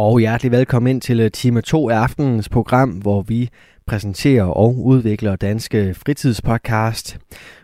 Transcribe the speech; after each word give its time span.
Og 0.00 0.20
hjertelig 0.20 0.52
velkommen 0.52 0.90
ind 0.90 1.00
til 1.00 1.20
øh, 1.20 1.30
time 1.30 1.60
2 1.60 1.88
af 1.90 1.96
aftenens 1.96 2.48
program, 2.48 2.90
hvor 2.90 3.22
vi 3.22 3.48
præsenterer 3.86 4.44
og 4.44 4.84
udvikler 4.84 5.36
Danske 5.36 5.94
Fritidspodcast. 5.94 7.18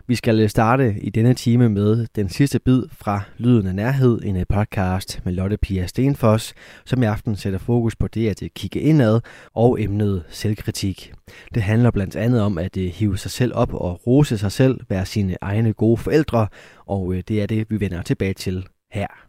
Vi 0.07 0.15
skal 0.15 0.39
øh, 0.39 0.49
starte 0.49 0.95
i 1.01 1.09
denne 1.09 1.33
time 1.33 1.69
med 1.69 2.07
den 2.15 2.29
sidste 2.29 2.59
bid 2.59 2.83
fra 2.91 3.21
Lyden 3.37 3.67
af 3.67 3.75
Nærhed, 3.75 4.19
en 4.23 4.37
øh, 4.37 4.45
podcast 4.49 5.21
med 5.25 5.33
Lotte 5.33 5.57
Pia 5.57 5.87
Stenfoss, 5.87 6.53
som 6.85 7.03
i 7.03 7.05
aften 7.05 7.35
sætter 7.35 7.59
fokus 7.59 7.95
på 7.95 8.07
det 8.07 8.29
at 8.29 8.53
kigge 8.55 8.79
indad 8.79 9.21
og 9.53 9.81
emnet 9.81 10.23
selvkritik. 10.29 11.13
Det 11.53 11.63
handler 11.63 11.91
blandt 11.91 12.15
andet 12.15 12.41
om 12.41 12.57
at 12.57 12.75
hive 12.75 13.17
sig 13.17 13.31
selv 13.31 13.51
op 13.55 13.73
og 13.73 14.07
rose 14.07 14.37
sig 14.37 14.51
selv, 14.51 14.79
være 14.89 15.05
sine 15.05 15.37
egne 15.41 15.73
gode 15.73 15.97
forældre, 15.97 16.47
og 16.85 17.13
det 17.27 17.41
er 17.41 17.45
det, 17.45 17.69
vi 17.69 17.79
vender 17.79 18.01
tilbage 18.01 18.33
til 18.33 18.65
her. 18.91 19.24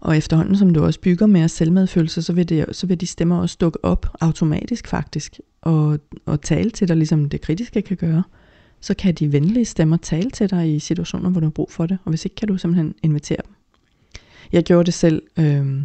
Og 0.00 0.16
efterhånden, 0.16 0.56
som 0.56 0.74
du 0.74 0.84
også 0.84 1.00
bygger 1.00 1.26
mere 1.26 1.48
selvmedfølelse, 1.48 2.22
så 2.22 2.32
vil, 2.32 2.48
det, 2.48 2.66
så 2.72 2.86
vil 2.86 3.00
de 3.00 3.06
stemmer 3.06 3.38
også 3.38 3.56
dukke 3.60 3.84
op 3.84 4.06
automatisk 4.20 4.88
faktisk, 4.88 5.40
og, 5.62 5.98
og 6.26 6.42
tale 6.42 6.70
til 6.70 6.88
dig, 6.88 6.96
ligesom 6.96 7.28
det 7.28 7.40
kritiske 7.40 7.82
kan 7.82 7.96
gøre. 7.96 8.22
Så 8.80 8.94
kan 8.94 9.14
de 9.14 9.32
venlige 9.32 9.64
stemmer 9.64 9.96
tale 9.96 10.30
til 10.30 10.50
dig 10.50 10.74
i 10.74 10.78
situationer, 10.78 11.30
hvor 11.30 11.40
du 11.40 11.46
har 11.46 11.50
brug 11.50 11.72
for 11.72 11.86
det, 11.86 11.98
og 12.04 12.10
hvis 12.10 12.24
ikke, 12.24 12.34
kan 12.34 12.48
du 12.48 12.58
simpelthen 12.58 12.94
invitere 13.02 13.38
dem. 13.46 13.54
Jeg 14.52 14.64
gjorde 14.64 14.86
det 14.86 14.94
selv 14.94 15.22
øh, 15.38 15.82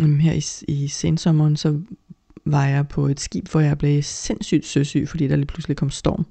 her 0.00 0.32
i, 0.32 0.72
i 0.72 0.88
sensommeren, 0.88 1.56
så 1.56 1.80
var 2.44 2.66
jeg 2.66 2.88
på 2.88 3.06
et 3.06 3.20
skib, 3.20 3.48
hvor 3.48 3.60
jeg 3.60 3.78
blev 3.78 4.02
sindssygt 4.02 4.66
søsyg, 4.66 5.08
fordi 5.08 5.28
der 5.28 5.36
lige 5.36 5.46
pludselig 5.46 5.76
kom 5.76 5.90
storm. 5.90 6.26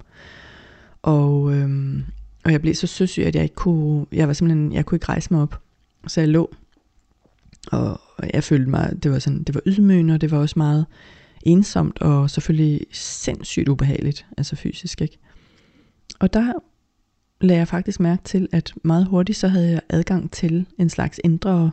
Og, 1.01 1.53
øh, 1.53 1.99
og 2.43 2.51
jeg 2.51 2.61
blev 2.61 2.75
så 2.75 2.87
søsyg, 2.87 3.23
at 3.23 3.35
jeg 3.35 3.43
ikke 3.43 3.55
kunne, 3.55 4.05
jeg 4.11 4.27
var 4.27 4.33
simpelthen, 4.33 4.73
jeg 4.73 4.85
kunne 4.85 4.95
ikke 4.95 5.09
rejse 5.09 5.33
mig 5.33 5.41
op. 5.41 5.61
Så 6.07 6.21
jeg 6.21 6.29
lå 6.29 6.55
og 7.71 7.99
jeg 8.33 8.43
følte 8.43 8.69
mig, 8.69 9.03
det 9.03 9.11
var 9.11 9.19
sådan, 9.19 9.43
det 9.43 9.55
var 9.55 9.61
ydmygende, 9.65 10.13
og 10.13 10.21
det 10.21 10.31
var 10.31 10.37
også 10.37 10.59
meget 10.59 10.85
ensomt, 11.43 12.01
og 12.01 12.29
selvfølgelig 12.29 12.85
sindssygt 12.91 13.69
ubehageligt, 13.69 14.25
altså 14.37 14.55
fysisk, 14.55 15.01
ikke? 15.01 15.17
Og 16.19 16.33
der 16.33 16.53
lagde 17.41 17.59
jeg 17.59 17.67
faktisk 17.67 17.99
mærke 17.99 18.23
til, 18.23 18.47
at 18.51 18.73
meget 18.83 19.05
hurtigt 19.05 19.37
så 19.37 19.47
havde 19.47 19.71
jeg 19.71 19.81
adgang 19.89 20.31
til 20.31 20.65
en 20.77 20.89
slags 20.89 21.19
indre 21.23 21.71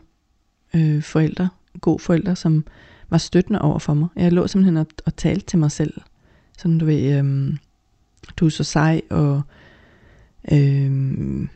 øh, 0.75 1.03
forældre, 1.03 1.49
god 1.81 1.99
forældre, 1.99 2.37
som 2.37 2.65
var 3.11 3.19
støttende 3.19 3.63
over 3.63 3.79
for 3.79 3.95
mig. 3.95 4.09
Jeg 4.17 4.33
lå 4.33 4.47
simpelthen 4.47 4.77
og, 4.77 4.87
og 5.07 5.17
talte 5.17 5.47
til 5.47 5.59
mig 5.59 5.71
selv. 5.71 6.01
Sådan 6.59 6.79
du 6.79 6.85
ved, 6.85 7.19
øh, 7.19 7.57
du 8.37 8.47
er 8.47 8.51
så 8.51 8.65
sej, 8.65 9.01
og 9.11 9.43
øh, 10.53 11.49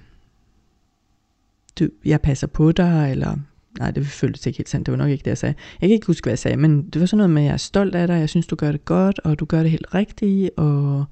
du, 1.79 1.89
jeg 2.05 2.21
passer 2.21 2.47
på 2.47 2.73
dig, 2.73 3.11
eller 3.11 3.37
nej, 3.79 3.91
det 3.91 4.07
føltes 4.07 4.47
ikke 4.47 4.57
helt 4.59 4.69
sandt, 4.69 4.87
det 4.87 4.93
var 4.93 4.99
nok 4.99 5.11
ikke 5.11 5.25
det, 5.25 5.31
jeg 5.31 5.39
sagde. 5.39 5.55
Jeg 5.81 5.89
kan 5.89 5.95
ikke 5.95 6.07
huske, 6.07 6.25
hvad 6.25 6.33
jeg 6.33 6.39
sagde, 6.39 6.57
men 6.57 6.91
det 6.91 7.01
var 7.01 7.07
sådan 7.07 7.17
noget 7.17 7.31
med, 7.31 7.43
at 7.43 7.47
jeg 7.47 7.53
er 7.53 7.57
stolt 7.57 7.95
af 7.95 8.07
dig, 8.07 8.19
jeg 8.19 8.29
synes, 8.29 8.47
du 8.47 8.57
gør 8.57 8.73
det 8.73 8.85
godt, 8.85 9.21
og 9.25 9.39
du 9.39 9.45
gør 9.45 9.63
det 9.63 9.71
helt 9.71 9.95
rigtigt, 9.95 10.51
og 10.57 11.05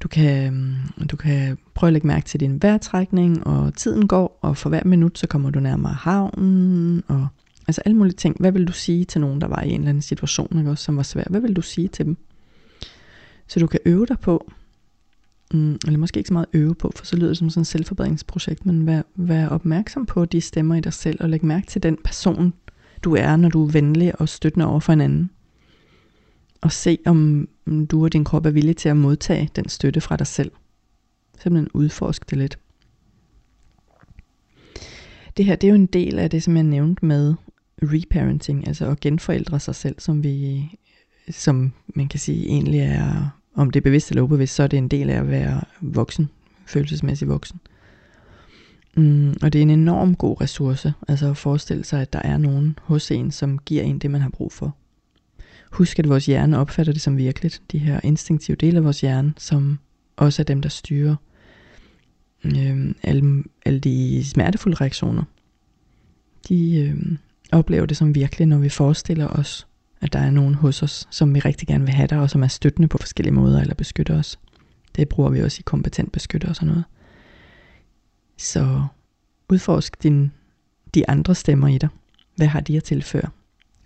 du 0.00 0.08
kan, 0.08 0.54
mm, 0.98 1.06
du 1.06 1.16
kan 1.16 1.58
prøve 1.74 1.88
at 1.88 1.92
lægge 1.92 2.06
mærke 2.06 2.26
til 2.26 2.40
din 2.40 2.62
vejrtrækning, 2.62 3.46
og 3.46 3.74
tiden 3.74 4.08
går, 4.08 4.38
og 4.42 4.56
for 4.56 4.68
hver 4.68 4.82
minut, 4.84 5.18
så 5.18 5.26
kommer 5.26 5.50
du 5.50 5.60
nærmere 5.60 5.92
havnen, 5.92 7.02
og 7.08 7.28
altså 7.68 7.82
alle 7.84 7.96
mulige 7.96 8.14
ting. 8.14 8.36
Hvad 8.40 8.52
vil 8.52 8.68
du 8.68 8.72
sige 8.72 9.04
til 9.04 9.20
nogen, 9.20 9.40
der 9.40 9.46
var 9.46 9.62
i 9.62 9.68
en 9.68 9.80
eller 9.80 9.88
anden 9.88 10.02
situation, 10.02 10.58
ikke, 10.58 10.70
også, 10.70 10.84
som 10.84 10.96
var 10.96 11.02
svær? 11.02 11.24
Hvad 11.30 11.40
vil 11.40 11.56
du 11.56 11.62
sige 11.62 11.88
til 11.88 12.04
dem? 12.04 12.16
Så 13.46 13.60
du 13.60 13.66
kan 13.66 13.80
øve 13.84 14.06
dig 14.06 14.18
på, 14.18 14.50
mm, 15.54 15.78
eller 15.86 15.98
måske 15.98 16.18
ikke 16.18 16.28
så 16.28 16.32
meget 16.32 16.48
øve 16.52 16.74
på, 16.74 16.92
for 16.96 17.06
så 17.06 17.16
lyder 17.16 17.28
det 17.28 17.36
som 17.36 17.50
sådan 17.50 17.60
et 17.60 17.66
selvforbedringsprojekt, 17.66 18.66
men 18.66 18.86
vær, 18.86 19.02
vær 19.14 19.48
opmærksom 19.48 20.06
på 20.06 20.24
de 20.24 20.40
stemmer 20.40 20.74
i 20.74 20.80
dig 20.80 20.92
selv, 20.92 21.22
og 21.22 21.28
læg 21.28 21.44
mærke 21.44 21.66
til 21.66 21.82
den 21.82 21.98
person, 22.04 22.52
du 23.02 23.14
er, 23.14 23.36
når 23.36 23.48
du 23.48 23.66
er 23.66 23.72
venlig 23.72 24.20
og 24.20 24.28
støttende 24.28 24.66
over 24.66 24.80
for 24.80 24.92
en 24.92 25.00
anden. 25.00 25.30
Og 26.60 26.72
se, 26.72 26.98
om 27.06 27.48
du 27.90 28.04
og 28.04 28.12
din 28.12 28.24
krop 28.24 28.46
er 28.46 28.50
villige 28.50 28.74
til 28.74 28.88
at 28.88 28.96
modtage 28.96 29.50
den 29.56 29.68
støtte 29.68 30.00
fra 30.00 30.16
dig 30.16 30.26
selv. 30.26 30.52
Simpelthen 31.38 31.68
udforsk 31.74 32.30
det 32.30 32.38
lidt. 32.38 32.58
Det 35.36 35.44
her, 35.44 35.56
det 35.56 35.66
er 35.66 35.70
jo 35.70 35.74
en 35.74 35.86
del 35.86 36.18
af 36.18 36.30
det, 36.30 36.42
som 36.42 36.56
jeg 36.56 36.64
nævnte 36.64 37.04
med 37.04 37.34
reparenting, 37.82 38.68
altså 38.68 38.86
at 38.86 39.00
genforældre 39.00 39.60
sig 39.60 39.74
selv, 39.74 39.96
som 39.98 40.22
vi, 40.22 40.68
som 41.30 41.72
man 41.94 42.08
kan 42.08 42.20
sige 42.20 42.46
egentlig 42.46 42.80
er 42.80 43.35
om 43.56 43.70
det 43.70 43.80
er 43.80 43.82
bevidst 43.82 44.10
eller 44.10 44.22
ubevidst, 44.22 44.54
så 44.54 44.62
er 44.62 44.66
det 44.66 44.76
en 44.76 44.88
del 44.88 45.10
af 45.10 45.18
at 45.18 45.30
være 45.30 45.60
voksen, 45.80 46.30
følelsesmæssig 46.66 47.28
voksen. 47.28 47.60
Mm, 48.96 49.34
og 49.42 49.52
det 49.52 49.58
er 49.58 49.62
en 49.62 49.70
enorm 49.70 50.14
god 50.14 50.40
ressource, 50.40 50.94
altså 51.08 51.30
at 51.30 51.36
forestille 51.36 51.84
sig, 51.84 52.00
at 52.00 52.12
der 52.12 52.22
er 52.24 52.38
nogen 52.38 52.78
hos 52.82 53.10
en, 53.10 53.30
som 53.30 53.58
giver 53.58 53.82
en 53.82 53.98
det, 53.98 54.10
man 54.10 54.20
har 54.20 54.28
brug 54.28 54.52
for. 54.52 54.76
Husk, 55.72 55.98
at 55.98 56.08
vores 56.08 56.26
hjerne 56.26 56.58
opfatter 56.58 56.92
det 56.92 57.02
som 57.02 57.16
virkeligt, 57.16 57.62
de 57.72 57.78
her 57.78 58.00
instinktive 58.04 58.56
dele 58.56 58.76
af 58.76 58.84
vores 58.84 59.00
hjerne, 59.00 59.34
som 59.38 59.78
også 60.16 60.42
er 60.42 60.44
dem, 60.44 60.62
der 60.62 60.68
styrer 60.68 61.16
øh, 62.44 62.94
alle, 63.02 63.44
alle 63.64 63.80
de 63.80 64.24
smertefulde 64.24 64.76
reaktioner. 64.76 65.22
De 66.48 66.76
øh, 66.76 67.18
oplever 67.52 67.86
det 67.86 67.96
som 67.96 68.14
virkeligt, 68.14 68.48
når 68.48 68.58
vi 68.58 68.68
forestiller 68.68 69.28
os 69.28 69.66
at 70.00 70.12
der 70.12 70.18
er 70.18 70.30
nogen 70.30 70.54
hos 70.54 70.82
os, 70.82 71.08
som 71.10 71.34
vi 71.34 71.40
rigtig 71.40 71.68
gerne 71.68 71.84
vil 71.84 71.94
have 71.94 72.06
der, 72.06 72.18
og 72.18 72.30
som 72.30 72.42
er 72.42 72.48
støttende 72.48 72.88
på 72.88 72.98
forskellige 72.98 73.34
måder, 73.34 73.60
eller 73.60 73.74
beskytter 73.74 74.18
os. 74.18 74.38
Det 74.96 75.08
bruger 75.08 75.30
vi 75.30 75.42
også 75.42 75.60
i 75.60 75.62
kompetent 75.66 76.12
beskytter 76.12 76.48
og 76.48 76.56
sådan 76.56 76.68
noget. 76.68 76.84
Så 78.36 78.84
udforsk 79.48 80.02
din, 80.02 80.32
de 80.94 81.10
andre 81.10 81.34
stemmer 81.34 81.68
i 81.68 81.78
dig. 81.78 81.88
Hvad 82.36 82.46
har 82.46 82.60
de 82.60 82.76
at 82.76 82.84
tilføre? 82.84 83.28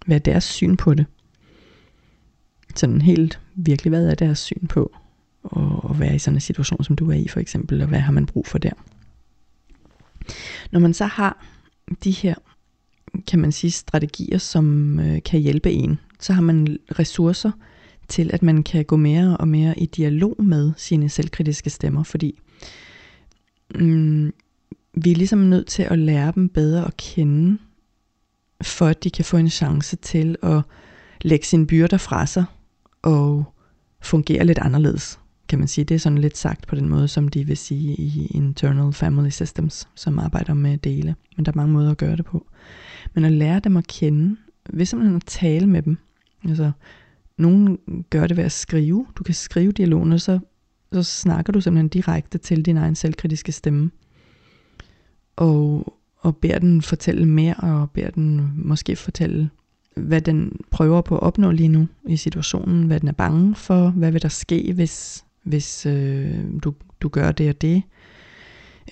Hvad 0.06 0.16
er 0.16 0.20
deres 0.20 0.44
syn 0.44 0.76
på 0.76 0.94
det? 0.94 1.06
Sådan 2.76 3.02
helt 3.02 3.40
virkelig, 3.54 3.90
hvad 3.90 4.06
er 4.06 4.14
deres 4.14 4.38
syn 4.38 4.66
på 4.66 4.92
at 5.90 6.00
være 6.00 6.14
i 6.14 6.18
sådan 6.18 6.36
en 6.36 6.40
situation, 6.40 6.84
som 6.84 6.96
du 6.96 7.10
er 7.10 7.14
i 7.14 7.28
for 7.28 7.40
eksempel, 7.40 7.82
og 7.82 7.88
hvad 7.88 8.00
har 8.00 8.12
man 8.12 8.26
brug 8.26 8.46
for 8.46 8.58
der? 8.58 8.72
Når 10.70 10.80
man 10.80 10.94
så 10.94 11.04
har 11.06 11.44
de 12.04 12.10
her 12.10 12.34
kan 13.26 13.38
man 13.38 13.52
sige, 13.52 13.70
strategier, 13.70 14.38
som 14.38 14.98
øh, 15.00 15.22
kan 15.22 15.40
hjælpe 15.40 15.72
en. 15.72 15.98
Så 16.20 16.32
har 16.32 16.42
man 16.42 16.78
ressourcer 16.98 17.50
til, 18.08 18.30
at 18.32 18.42
man 18.42 18.62
kan 18.62 18.84
gå 18.84 18.96
mere 18.96 19.36
og 19.36 19.48
mere 19.48 19.78
i 19.78 19.86
dialog 19.86 20.44
med 20.44 20.72
sine 20.76 21.08
selvkritiske 21.08 21.70
stemmer, 21.70 22.02
fordi 22.02 22.38
mm, 23.74 24.32
vi 24.94 25.10
er 25.10 25.16
ligesom 25.16 25.38
nødt 25.38 25.66
til 25.66 25.82
at 25.82 25.98
lære 25.98 26.32
dem 26.34 26.48
bedre 26.48 26.86
at 26.86 26.96
kende, 26.96 27.58
for 28.62 28.86
at 28.86 29.04
de 29.04 29.10
kan 29.10 29.24
få 29.24 29.36
en 29.36 29.50
chance 29.50 29.96
til 29.96 30.36
at 30.42 30.62
lægge 31.22 31.46
sine 31.46 31.66
byrder 31.66 31.96
fra 31.96 32.26
sig 32.26 32.44
og 33.02 33.44
fungere 34.02 34.44
lidt 34.44 34.58
anderledes, 34.58 35.19
kan 35.50 35.58
man 35.58 35.68
sige. 35.68 35.84
Det 35.84 35.94
er 35.94 35.98
sådan 35.98 36.18
lidt 36.18 36.36
sagt 36.36 36.66
på 36.66 36.74
den 36.74 36.88
måde, 36.88 37.08
som 37.08 37.28
de 37.28 37.44
vil 37.44 37.56
sige 37.56 37.94
i 37.94 38.26
Internal 38.26 38.92
Family 38.92 39.28
Systems, 39.28 39.88
som 39.94 40.18
arbejder 40.18 40.54
med 40.54 40.78
dele. 40.78 41.14
Men 41.36 41.46
der 41.46 41.52
er 41.52 41.56
mange 41.56 41.72
måder 41.72 41.90
at 41.90 41.96
gøre 41.96 42.16
det 42.16 42.24
på. 42.24 42.46
Men 43.14 43.24
at 43.24 43.32
lære 43.32 43.60
dem 43.60 43.76
at 43.76 43.86
kende, 43.86 44.36
ved 44.70 44.86
simpelthen 44.86 45.16
at 45.16 45.24
tale 45.26 45.66
med 45.66 45.82
dem. 45.82 45.96
Altså, 46.44 46.72
nogen 47.38 47.78
gør 48.10 48.26
det 48.26 48.36
ved 48.36 48.44
at 48.44 48.52
skrive. 48.52 49.06
Du 49.16 49.22
kan 49.22 49.34
skrive 49.34 49.72
dialogen, 49.72 50.12
og 50.12 50.20
så, 50.20 50.38
så 50.92 51.02
snakker 51.02 51.52
du 51.52 51.60
simpelthen 51.60 51.88
direkte 51.88 52.38
til 52.38 52.66
din 52.66 52.76
egen 52.76 52.94
selvkritiske 52.94 53.52
stemme. 53.52 53.90
Og, 55.36 55.94
og 56.16 56.36
beder 56.36 56.58
den 56.58 56.82
fortælle 56.82 57.26
mere, 57.26 57.54
og 57.54 57.90
beder 57.90 58.10
den 58.10 58.52
måske 58.56 58.96
fortælle, 58.96 59.50
hvad 59.96 60.20
den 60.20 60.60
prøver 60.70 61.00
på 61.00 61.16
at 61.16 61.22
opnå 61.22 61.50
lige 61.50 61.68
nu 61.68 61.88
i 62.08 62.16
situationen, 62.16 62.86
hvad 62.86 63.00
den 63.00 63.08
er 63.08 63.12
bange 63.12 63.54
for, 63.54 63.90
hvad 63.90 64.12
vil 64.12 64.22
der 64.22 64.28
ske, 64.28 64.72
hvis, 64.74 65.24
hvis 65.42 65.86
øh, 65.86 66.44
du, 66.64 66.74
du 67.00 67.08
gør 67.08 67.32
det 67.32 67.48
og 67.48 67.60
det, 67.60 67.82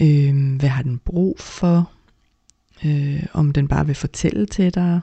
øh, 0.03 0.57
hvad 0.59 0.69
har 0.69 0.83
den 0.83 0.99
brug 0.99 1.39
for, 1.41 1.91
øh, 2.85 3.27
om 3.33 3.53
den 3.53 3.69
bare 3.69 3.87
vil 3.87 3.95
fortælle 3.95 4.47
til 4.47 4.75
dig. 4.75 5.01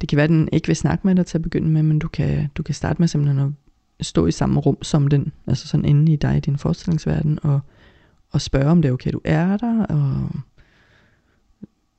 Det 0.00 0.08
kan 0.08 0.16
være, 0.16 0.24
at 0.24 0.30
den 0.30 0.48
ikke 0.52 0.66
vil 0.66 0.76
snakke 0.76 1.06
med 1.06 1.14
dig 1.14 1.26
til 1.26 1.38
at 1.38 1.42
begynde 1.42 1.68
med, 1.68 1.82
men 1.82 1.98
du 1.98 2.08
kan, 2.08 2.48
du 2.54 2.62
kan 2.62 2.74
starte 2.74 3.02
med 3.02 3.08
simpelthen 3.08 3.38
at 3.98 4.06
stå 4.06 4.26
i 4.26 4.32
samme 4.32 4.60
rum 4.60 4.82
som 4.82 5.08
den, 5.08 5.32
altså 5.46 5.68
sådan 5.68 5.84
inde 5.84 6.12
i 6.12 6.16
dig 6.16 6.36
i 6.36 6.40
din 6.40 6.58
forestillingsverden, 6.58 7.38
og, 7.42 7.60
og 8.30 8.40
spørge, 8.40 8.70
om 8.70 8.82
det 8.82 8.88
er 8.88 8.92
okay, 8.92 9.10
du 9.12 9.20
er 9.24 9.56
der, 9.56 9.84
og 9.84 10.30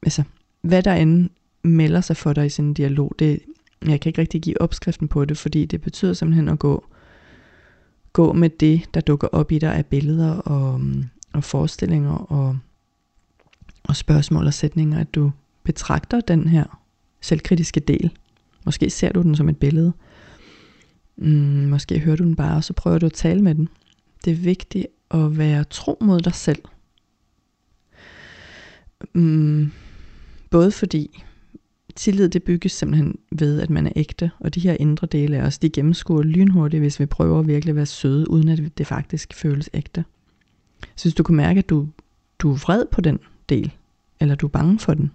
altså, 0.03 0.23
hvad 0.61 0.83
der 0.83 0.93
end 0.93 1.29
melder 1.63 2.01
sig 2.01 2.17
for 2.17 2.33
dig 2.33 2.45
i 2.45 2.49
sådan 2.49 2.67
en 2.67 2.73
dialog, 2.73 3.15
det, 3.19 3.39
jeg 3.85 4.01
kan 4.01 4.09
ikke 4.09 4.21
rigtig 4.21 4.41
give 4.41 4.61
opskriften 4.61 5.07
på 5.07 5.25
det, 5.25 5.37
fordi 5.37 5.65
det 5.65 5.81
betyder 5.81 6.13
simpelthen 6.13 6.49
at 6.49 6.59
gå, 6.59 6.85
gå 8.13 8.33
med 8.33 8.49
det, 8.49 8.85
der 8.93 9.01
dukker 9.01 9.27
op 9.27 9.51
i 9.51 9.59
dig 9.59 9.75
af 9.75 9.85
billeder 9.85 10.31
og, 10.31 10.81
mm, 10.81 11.03
og 11.33 11.43
forestillinger 11.43 12.11
og 12.13 12.57
og 13.89 13.95
spørgsmål 13.95 14.45
og 14.45 14.53
sætninger, 14.53 14.99
at 14.99 15.15
du 15.15 15.31
betragter 15.63 16.21
den 16.21 16.47
her 16.47 16.81
selvkritiske 17.21 17.79
del. 17.79 18.11
Måske 18.65 18.89
ser 18.89 19.11
du 19.11 19.21
den 19.21 19.35
som 19.35 19.49
et 19.49 19.57
billede. 19.57 19.93
Mm, 21.17 21.67
måske 21.69 21.99
hører 21.99 22.15
du 22.15 22.23
den 22.23 22.35
bare, 22.35 22.55
og 22.55 22.63
så 22.63 22.73
prøver 22.73 22.99
du 22.99 23.05
at 23.05 23.13
tale 23.13 23.41
med 23.41 23.55
den. 23.55 23.69
Det 24.25 24.31
er 24.31 24.37
vigtigt 24.37 24.87
at 25.11 25.37
være 25.37 25.63
tro 25.63 25.97
mod 26.01 26.19
dig 26.19 26.35
selv. 26.35 26.63
Mm, 29.13 29.71
både 30.49 30.71
fordi 30.71 31.23
tillid 31.95 32.29
det 32.29 32.43
bygges 32.43 32.71
simpelthen 32.71 33.19
ved, 33.31 33.61
at 33.61 33.69
man 33.69 33.87
er 33.87 33.91
ægte, 33.95 34.31
og 34.39 34.55
de 34.55 34.59
her 34.59 34.77
indre 34.79 35.07
dele 35.07 35.37
af 35.37 35.41
os, 35.41 35.57
de 35.57 35.69
gennemskuer 35.69 36.23
lynhurtigt, 36.23 36.81
hvis 36.81 36.99
vi 36.99 37.05
prøver 37.05 37.39
at 37.39 37.47
virkelig 37.47 37.75
være 37.75 37.85
søde, 37.85 38.29
uden 38.29 38.49
at 38.49 38.77
det 38.77 38.87
faktisk 38.87 39.33
føles 39.33 39.69
ægte. 39.73 40.05
Så 40.95 41.05
hvis 41.05 41.13
du 41.13 41.23
kan 41.23 41.35
mærke, 41.35 41.57
at 41.57 41.69
du, 41.69 41.87
du 42.39 42.51
er 42.51 42.55
vred 42.55 42.85
på 42.91 43.01
den 43.01 43.19
del, 43.49 43.71
eller 44.19 44.35
du 44.35 44.45
er 44.45 44.49
bange 44.49 44.79
for 44.79 44.93
den, 44.93 45.11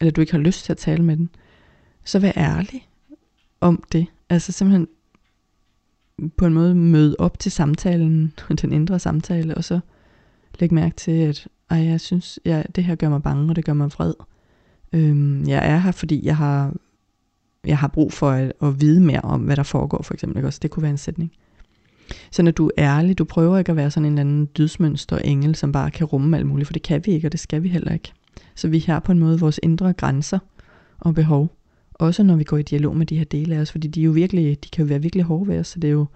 eller 0.00 0.12
du 0.12 0.20
ikke 0.20 0.32
har 0.32 0.38
lyst 0.38 0.64
til 0.64 0.72
at 0.72 0.78
tale 0.78 1.04
med 1.04 1.16
den, 1.16 1.30
så 2.04 2.18
vær 2.18 2.32
ærlig 2.36 2.88
om 3.60 3.84
det. 3.92 4.06
Altså 4.28 4.52
simpelthen 4.52 4.88
på 6.36 6.46
en 6.46 6.54
måde 6.54 6.74
møde 6.74 7.16
op 7.18 7.38
til 7.38 7.52
samtalen, 7.52 8.32
den 8.62 8.72
indre 8.72 8.98
samtale, 8.98 9.54
og 9.54 9.64
så 9.64 9.80
lægge 10.58 10.74
mærke 10.74 10.96
til, 10.96 11.12
at 11.12 11.48
ej, 11.70 11.78
jeg 11.78 12.00
synes, 12.00 12.38
ja, 12.44 12.62
det 12.74 12.84
her 12.84 12.94
gør 12.94 13.08
mig 13.08 13.22
bange, 13.22 13.52
og 13.52 13.56
det 13.56 13.64
gør 13.64 13.72
mig 13.72 13.86
vred. 13.86 14.14
Øhm, 14.92 15.48
jeg 15.48 15.70
er 15.70 15.78
her, 15.78 15.92
fordi 15.92 16.26
jeg 16.26 16.36
har, 16.36 16.74
jeg 17.64 17.78
har 17.78 17.88
brug 17.88 18.12
for 18.12 18.30
at, 18.30 18.52
at 18.62 18.80
vide 18.80 19.00
mere 19.00 19.20
om, 19.20 19.40
hvad 19.40 19.56
der 19.56 19.62
foregår, 19.62 20.02
for 20.02 20.14
eksempel. 20.14 20.38
Ikke? 20.38 20.48
Også 20.48 20.58
det 20.62 20.70
kunne 20.70 20.82
være 20.82 20.90
en 20.90 20.98
sætning. 20.98 21.32
Så 22.30 22.42
når 22.42 22.50
du 22.50 22.66
er 22.66 22.70
ærlig, 22.98 23.18
du 23.18 23.24
prøver 23.24 23.58
ikke 23.58 23.70
at 23.70 23.76
være 23.76 23.90
sådan 23.90 24.04
en 24.04 24.12
eller 24.12 24.20
anden 24.20 24.48
dydsmønster 24.58 25.18
engel, 25.18 25.54
som 25.54 25.72
bare 25.72 25.90
kan 25.90 26.06
rumme 26.06 26.36
alt 26.36 26.46
muligt, 26.46 26.66
for 26.66 26.72
det 26.72 26.82
kan 26.82 27.02
vi 27.06 27.12
ikke, 27.12 27.28
og 27.28 27.32
det 27.32 27.40
skal 27.40 27.62
vi 27.62 27.68
heller 27.68 27.92
ikke. 27.92 28.12
Så 28.54 28.68
vi 28.68 28.78
har 28.78 29.00
på 29.00 29.12
en 29.12 29.18
måde 29.18 29.40
vores 29.40 29.60
indre 29.62 29.92
grænser 29.92 30.38
og 30.98 31.14
behov. 31.14 31.56
Også 31.94 32.22
når 32.22 32.36
vi 32.36 32.44
går 32.44 32.56
i 32.56 32.62
dialog 32.62 32.96
med 32.96 33.06
de 33.06 33.18
her 33.18 33.24
dele 33.24 33.56
af 33.56 33.60
os, 33.60 33.72
fordi 33.72 33.88
de, 33.88 34.02
jo 34.02 34.10
virkelig, 34.10 34.64
de 34.64 34.68
kan 34.68 34.84
jo 34.84 34.88
være 34.88 35.02
virkelig 35.02 35.24
hårde 35.24 35.48
ved 35.48 35.58
os, 35.58 35.68
så 35.68 35.78
det 35.78 35.88
er 35.88 35.92
jo 35.92 36.06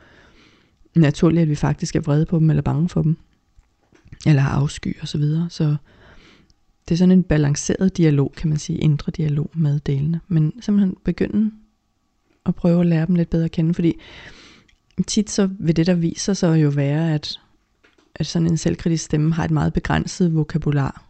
naturligt, 0.95 1.43
at 1.43 1.49
vi 1.49 1.55
faktisk 1.55 1.97
er 1.97 2.01
vrede 2.01 2.27
på 2.27 2.39
dem, 2.39 2.51
eller 2.51 2.63
bange 2.63 2.89
for 2.89 3.03
dem, 3.03 3.17
eller 4.27 4.43
har 4.43 4.51
afsky 4.61 5.01
og 5.01 5.09
så 5.09 5.19
videre. 5.19 5.47
Så 5.51 5.77
det 6.88 6.94
er 6.94 6.99
sådan 6.99 7.12
en 7.12 7.23
balanceret 7.23 7.96
dialog, 7.96 8.32
kan 8.37 8.49
man 8.49 8.58
sige, 8.58 8.79
indre 8.79 9.12
dialog 9.12 9.50
med 9.55 9.81
delene. 9.81 10.20
Men 10.29 10.52
simpelthen 10.61 10.96
begynde 11.05 11.50
at 12.46 12.55
prøve 12.55 12.81
at 12.81 12.87
lære 12.87 13.06
dem 13.06 13.14
lidt 13.14 13.31
bedre 13.31 13.44
at 13.44 13.50
kende, 13.50 13.75
fordi 13.75 13.94
tit 15.06 15.31
så 15.31 15.49
vil 15.58 15.76
det, 15.76 15.87
der 15.87 15.94
viser 15.94 16.32
sig 16.32 16.62
jo 16.62 16.69
være, 16.69 17.14
at, 17.14 17.40
at 18.14 18.26
sådan 18.26 18.49
en 18.49 18.56
selvkritisk 18.56 19.05
stemme 19.05 19.34
har 19.34 19.44
et 19.44 19.50
meget 19.50 19.73
begrænset 19.73 20.34
vokabular. 20.34 21.05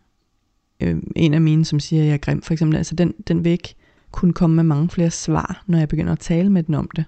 Øh, 0.80 1.02
en 1.16 1.34
af 1.34 1.40
mine, 1.40 1.64
som 1.64 1.80
siger, 1.80 2.02
at 2.02 2.06
jeg 2.06 2.14
er 2.14 2.18
grim, 2.18 2.42
for 2.42 2.52
eksempel, 2.52 2.76
altså 2.76 2.94
den, 2.94 3.14
den 3.28 3.44
vil 3.44 3.52
ikke 3.52 3.74
kunne 4.10 4.32
komme 4.32 4.56
med 4.56 4.64
mange 4.64 4.88
flere 4.88 5.10
svar, 5.10 5.64
når 5.66 5.78
jeg 5.78 5.88
begynder 5.88 6.12
at 6.12 6.18
tale 6.18 6.50
med 6.50 6.62
den 6.62 6.74
om 6.74 6.90
det. 6.96 7.04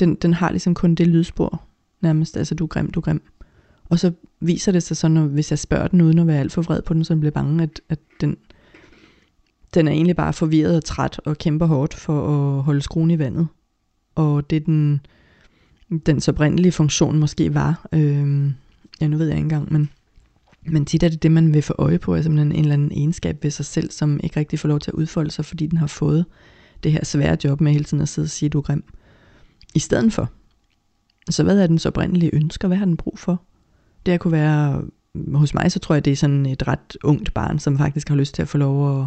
Den, 0.00 0.14
den 0.14 0.34
har 0.34 0.50
ligesom 0.50 0.74
kun 0.74 0.94
det 0.94 1.06
lydspor, 1.06 1.62
nærmest, 2.00 2.36
altså 2.36 2.54
du 2.54 2.64
er 2.64 2.68
grim, 2.68 2.90
du 2.90 3.00
er 3.00 3.04
grim. 3.04 3.22
Og 3.84 3.98
så 3.98 4.12
viser 4.46 4.72
det 4.72 4.82
sig 4.82 4.96
så, 4.96 5.08
når, 5.08 5.22
hvis 5.22 5.50
jeg 5.50 5.58
spørger 5.58 5.88
den 5.88 6.00
uden 6.00 6.18
at 6.18 6.26
være 6.26 6.40
alt 6.40 6.52
for 6.52 6.62
vred 6.62 6.82
på 6.82 6.94
den, 6.94 7.04
så 7.04 7.14
den 7.14 7.20
bliver 7.20 7.30
bange, 7.32 7.62
at, 7.62 7.80
at 7.88 7.98
den, 8.20 8.36
den 9.74 9.88
er 9.88 9.92
egentlig 9.92 10.16
bare 10.16 10.32
forvirret 10.32 10.76
og 10.76 10.84
træt 10.84 11.20
og 11.24 11.38
kæmper 11.38 11.66
hårdt 11.66 11.94
for 11.94 12.28
at 12.28 12.62
holde 12.62 12.82
skruen 12.82 13.10
i 13.10 13.18
vandet. 13.18 13.46
Og 14.14 14.50
det 14.50 14.66
den, 14.66 15.00
dens 16.06 16.28
oprindelige 16.28 16.72
funktion 16.72 17.18
måske 17.18 17.54
var, 17.54 17.88
øh, 17.92 18.50
ja 19.00 19.06
nu 19.06 19.16
ved 19.16 19.26
jeg 19.26 19.36
ikke 19.36 19.44
engang, 19.44 19.72
men, 19.72 19.90
men 20.66 20.86
tit 20.86 21.02
er 21.02 21.08
det 21.08 21.22
det, 21.22 21.32
man 21.32 21.54
vil 21.54 21.62
få 21.62 21.74
øje 21.78 21.98
på, 21.98 22.14
er 22.14 22.22
simpelthen 22.22 22.52
en 22.52 22.60
eller 22.60 22.74
anden 22.74 22.92
egenskab 22.92 23.38
ved 23.42 23.50
sig 23.50 23.64
selv, 23.64 23.90
som 23.90 24.20
ikke 24.22 24.40
rigtig 24.40 24.58
får 24.58 24.68
lov 24.68 24.80
til 24.80 24.90
at 24.90 24.94
udfolde 24.94 25.30
sig, 25.30 25.44
fordi 25.44 25.66
den 25.66 25.78
har 25.78 25.86
fået 25.86 26.24
det 26.82 26.92
her 26.92 27.04
svære 27.04 27.36
job 27.44 27.60
med 27.60 27.72
hele 27.72 27.84
tiden 27.84 28.02
at 28.02 28.08
sidde 28.08 28.26
og 28.26 28.30
sige, 28.30 28.48
du 28.48 28.58
er 28.58 28.62
grim. 28.62 28.84
I 29.74 29.78
stedet 29.78 30.12
for. 30.12 30.30
Så 31.30 31.42
hvad 31.42 31.58
er 31.58 31.66
dens 31.66 31.86
oprindelige 31.86 32.34
ønsker? 32.34 32.68
Hvad 32.68 32.76
har 32.76 32.84
den 32.84 32.96
brug 32.96 33.18
for? 33.18 33.42
Det 34.06 34.20
kunne 34.20 34.32
være, 34.32 34.82
øh, 35.14 35.34
hos 35.34 35.54
mig 35.54 35.72
så 35.72 35.78
tror 35.78 35.94
jeg, 35.94 36.04
det 36.04 36.12
er 36.12 36.16
sådan 36.16 36.46
et 36.46 36.68
ret 36.68 36.96
ungt 37.04 37.34
barn, 37.34 37.58
som 37.58 37.78
faktisk 37.78 38.08
har 38.08 38.16
lyst 38.16 38.34
til 38.34 38.42
at 38.42 38.48
få 38.48 38.58
lov 38.58 39.02
at 39.02 39.06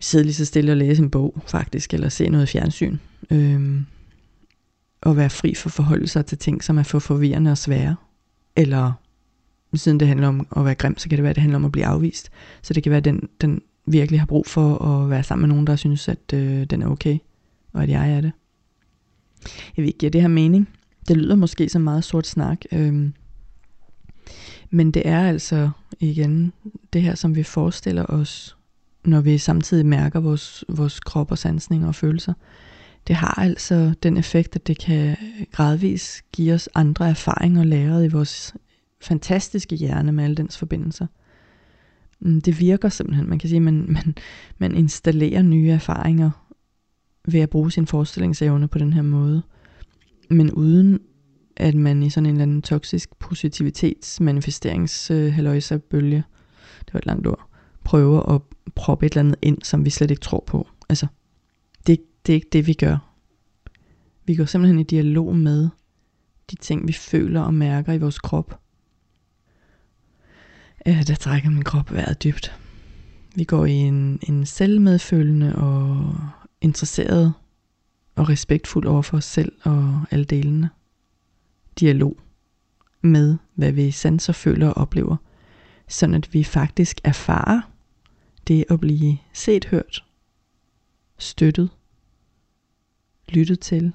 sidde 0.00 0.24
lige 0.24 0.34
så 0.34 0.44
stille 0.44 0.72
og 0.72 0.76
læse 0.76 1.02
en 1.02 1.10
bog, 1.10 1.42
faktisk, 1.46 1.94
eller 1.94 2.08
se 2.08 2.28
noget 2.28 2.48
fjernsyn. 2.48 2.96
Øhm, 3.30 3.86
og 5.00 5.16
være 5.16 5.30
fri 5.30 5.54
for 5.54 5.68
at 5.68 5.72
forholde 5.72 6.08
sig 6.08 6.26
til 6.26 6.38
ting, 6.38 6.64
som 6.64 6.78
er 6.78 6.82
for 6.82 6.98
forvirrende 6.98 7.50
og 7.50 7.58
svære. 7.58 7.96
Eller 8.56 8.92
siden 9.74 10.00
det 10.00 10.08
handler 10.08 10.28
om 10.28 10.46
at 10.56 10.64
være 10.64 10.74
grim, 10.74 10.98
så 10.98 11.08
kan 11.08 11.16
det 11.16 11.22
være, 11.22 11.30
at 11.30 11.36
det 11.36 11.42
handler 11.42 11.56
om 11.56 11.64
at 11.64 11.72
blive 11.72 11.86
afvist. 11.86 12.30
Så 12.62 12.74
det 12.74 12.82
kan 12.82 12.90
være, 12.90 12.98
at 12.98 13.04
den, 13.04 13.28
den 13.40 13.62
virkelig 13.86 14.20
har 14.20 14.26
brug 14.26 14.46
for 14.46 14.84
at 14.84 15.10
være 15.10 15.22
sammen 15.22 15.42
med 15.42 15.54
nogen, 15.54 15.66
der 15.66 15.76
synes, 15.76 16.08
at 16.08 16.32
øh, 16.34 16.64
den 16.64 16.82
er 16.82 16.86
okay, 16.86 17.18
og 17.72 17.82
at 17.82 17.88
jeg 17.88 18.12
er 18.12 18.20
det. 18.20 18.32
Jeg 19.76 19.82
ved 19.82 19.86
ikke, 19.86 19.98
giver 19.98 20.10
det 20.10 20.20
her 20.20 20.28
mening? 20.28 20.68
Det 21.08 21.16
lyder 21.16 21.36
måske 21.36 21.68
som 21.68 21.82
meget 21.82 22.04
sort 22.04 22.26
snak, 22.26 22.58
øhm, 22.72 23.12
men 24.76 24.90
det 24.90 25.08
er 25.08 25.28
altså 25.28 25.70
igen 26.00 26.52
det 26.92 27.02
her, 27.02 27.14
som 27.14 27.36
vi 27.36 27.42
forestiller 27.42 28.06
os, 28.06 28.56
når 29.04 29.20
vi 29.20 29.38
samtidig 29.38 29.86
mærker 29.86 30.20
vores, 30.20 30.64
vores 30.68 31.00
krop 31.00 31.30
og 31.30 31.38
sansninger 31.38 31.88
og 31.88 31.94
følelser. 31.94 32.32
Det 33.06 33.16
har 33.16 33.34
altså 33.40 33.94
den 34.02 34.16
effekt, 34.16 34.56
at 34.56 34.66
det 34.66 34.78
kan 34.78 35.16
gradvis 35.52 36.22
give 36.32 36.54
os 36.54 36.68
andre 36.74 37.08
erfaringer 37.08 37.64
læret 37.64 38.04
i 38.04 38.08
vores 38.08 38.54
fantastiske 39.00 39.76
hjerne 39.76 40.12
med 40.12 40.24
alle 40.24 40.36
dens 40.36 40.58
forbindelser. 40.58 41.06
Mm, 42.20 42.40
det 42.40 42.60
virker 42.60 42.88
simpelthen, 42.88 43.28
man 43.28 43.38
kan 43.38 43.48
sige, 43.48 43.56
at 43.56 43.62
man, 43.62 43.84
man, 43.88 44.14
man 44.58 44.74
installerer 44.74 45.42
nye 45.42 45.70
erfaringer 45.70 46.30
ved 47.28 47.40
at 47.40 47.50
bruge 47.50 47.72
sin 47.72 47.86
forestillingsevne 47.86 48.68
på 48.68 48.78
den 48.78 48.92
her 48.92 49.02
måde. 49.02 49.42
Men 50.30 50.52
uden 50.52 51.00
at 51.56 51.74
man 51.74 52.02
i 52.02 52.10
sådan 52.10 52.26
en 52.26 52.34
eller 52.34 52.42
anden 52.42 52.62
toksisk 52.62 53.18
positivitetsmanifesteringshalløjesa 53.18 55.76
bølge, 55.76 56.24
det 56.86 56.94
var 56.94 56.98
et 56.98 57.06
langt 57.06 57.26
ord, 57.26 57.48
prøver 57.84 58.34
at 58.34 58.42
proppe 58.74 59.06
et 59.06 59.12
eller 59.12 59.20
andet 59.20 59.36
ind, 59.42 59.62
som 59.62 59.84
vi 59.84 59.90
slet 59.90 60.10
ikke 60.10 60.20
tror 60.20 60.44
på. 60.46 60.68
Altså, 60.88 61.06
det, 61.86 62.00
det 62.26 62.32
er 62.32 62.34
ikke 62.34 62.48
det, 62.52 62.66
vi 62.66 62.72
gør. 62.72 63.12
Vi 64.24 64.34
går 64.34 64.44
simpelthen 64.44 64.78
i 64.78 64.82
dialog 64.82 65.36
med 65.36 65.68
de 66.50 66.56
ting, 66.56 66.88
vi 66.88 66.92
føler 66.92 67.40
og 67.40 67.54
mærker 67.54 67.92
i 67.92 67.98
vores 67.98 68.18
krop. 68.18 68.60
Ja, 70.86 71.02
der 71.06 71.14
trækker 71.14 71.50
min 71.50 71.64
krop 71.64 71.92
vejret 71.92 72.24
dybt. 72.24 72.58
Vi 73.34 73.44
går 73.44 73.66
i 73.66 73.72
en, 73.72 74.18
en 74.28 74.46
selvmedfølende 74.46 75.56
og 75.56 76.14
interesseret 76.60 77.32
og 78.14 78.28
respektfuld 78.28 78.86
over 78.86 79.02
for 79.02 79.16
os 79.16 79.24
selv 79.24 79.52
og 79.62 80.04
alle 80.10 80.24
delene 80.24 80.70
dialog 81.80 82.16
med, 83.02 83.36
hvad 83.54 83.72
vi 83.72 83.90
sanser, 83.90 84.32
føler 84.32 84.68
og 84.68 84.76
oplever, 84.76 85.16
sådan 85.88 86.14
at 86.14 86.34
vi 86.34 86.44
faktisk 86.44 87.00
erfarer 87.04 87.60
det 88.48 88.64
at 88.70 88.80
blive 88.80 89.18
set, 89.32 89.64
hørt, 89.64 90.04
støttet, 91.18 91.70
lyttet 93.28 93.60
til, 93.60 93.92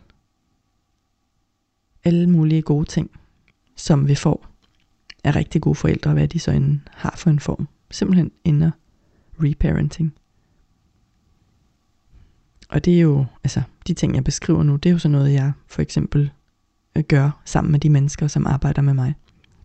alle 2.04 2.30
mulige 2.30 2.62
gode 2.62 2.86
ting, 2.86 3.12
som 3.76 4.08
vi 4.08 4.16
får 4.16 4.48
af 5.24 5.36
rigtig 5.36 5.62
gode 5.62 5.76
forældre, 5.76 6.14
hvad 6.14 6.28
de 6.28 6.40
så 6.40 6.52
end 6.52 6.80
har 6.92 7.16
for 7.18 7.30
en 7.30 7.40
form. 7.40 7.68
Simpelthen 7.92 8.32
ender 8.44 8.72
reparenting. 9.44 10.14
Og 12.70 12.86
det 12.86 12.96
er 12.96 13.02
jo, 13.02 13.26
altså 13.44 13.62
de 13.88 13.94
ting 13.94 14.16
jeg 14.16 14.24
beskriver 14.24 14.64
nu, 14.64 14.76
det 14.76 14.90
er 14.90 14.94
jo 14.94 15.00
sådan 15.00 15.12
noget 15.12 15.34
jeg 15.34 15.52
for 15.68 15.82
eksempel 15.82 16.32
gør 17.08 17.42
sammen 17.46 17.72
med 17.72 17.80
de 17.80 17.90
mennesker, 17.90 18.28
som 18.28 18.48
arbejder 18.48 18.82
med 18.82 18.94
mig. 18.94 19.14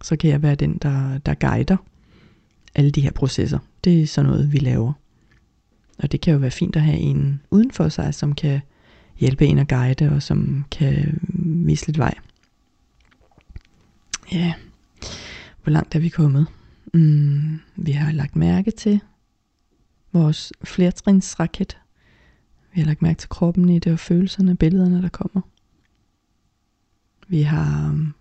Så 0.03 0.17
kan 0.17 0.31
jeg 0.31 0.43
være 0.43 0.55
den, 0.55 0.79
der, 0.79 1.19
der 1.19 1.35
guider 1.35 1.77
alle 2.75 2.91
de 2.91 3.01
her 3.01 3.11
processer. 3.11 3.59
Det 3.85 4.03
er 4.03 4.07
sådan 4.07 4.31
noget, 4.31 4.53
vi 4.53 4.59
laver. 4.59 4.93
Og 5.99 6.13
det 6.13 6.21
kan 6.21 6.33
jo 6.33 6.39
være 6.39 6.51
fint 6.51 6.77
at 6.77 6.83
have 6.83 6.99
en 6.99 7.41
uden 7.51 7.71
for 7.71 7.89
sig, 7.89 8.15
som 8.15 8.35
kan 8.35 8.61
hjælpe 9.19 9.47
en 9.47 9.59
at 9.59 9.69
guide, 9.69 10.11
og 10.13 10.23
som 10.23 10.65
kan 10.71 11.21
vise 11.67 11.87
lidt 11.87 11.99
vej. 11.99 12.15
Ja, 14.33 14.55
hvor 15.63 15.71
langt 15.71 15.95
er 15.95 15.99
vi 15.99 16.09
kommet? 16.09 16.47
Mm, 16.95 17.61
vi 17.77 17.93
har 17.93 18.13
lagt 18.13 18.37
mærke 18.37 18.71
til 18.71 19.01
vores 20.13 20.53
flertrinsraket. 20.65 21.79
Vi 22.75 22.81
har 22.81 22.87
lagt 22.87 23.03
mærke 23.03 23.19
til 23.19 23.29
kroppen 23.29 23.69
i 23.69 23.79
det, 23.79 23.93
og 23.93 23.99
følelserne, 23.99 24.57
billederne, 24.57 25.03
der 25.03 25.09
kommer. 25.09 25.41
Vi 27.29 27.43
har 27.43 27.89
øhm, 27.89 28.13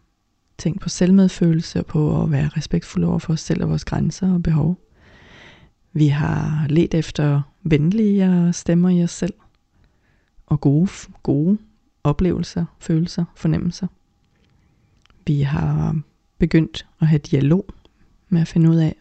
tænkt 0.57 0.81
på 0.81 0.89
selvmedfølelse 0.89 1.79
og 1.79 1.85
på 1.85 2.23
at 2.23 2.31
være 2.31 2.47
respektfulde 2.47 3.07
over 3.07 3.19
for 3.19 3.33
os 3.33 3.41
selv 3.41 3.63
og 3.63 3.69
vores 3.69 3.85
grænser 3.85 4.33
og 4.33 4.43
behov. 4.43 4.79
Vi 5.93 6.07
har 6.07 6.65
let 6.69 6.93
efter 6.93 7.41
venlige 7.63 8.53
stemmer 8.53 8.89
i 8.89 9.03
os 9.03 9.11
selv 9.11 9.33
og 10.45 10.61
gode, 10.61 10.89
gode 11.23 11.57
oplevelser, 12.03 12.65
følelser, 12.79 13.25
fornemmelser. 13.35 13.87
Vi 15.27 15.41
har 15.41 15.89
øhm, 15.89 16.03
begyndt 16.37 16.87
at 17.01 17.07
have 17.07 17.19
dialog 17.19 17.65
med 18.29 18.41
at 18.41 18.47
finde 18.47 18.69
ud 18.69 18.75
af, 18.75 18.95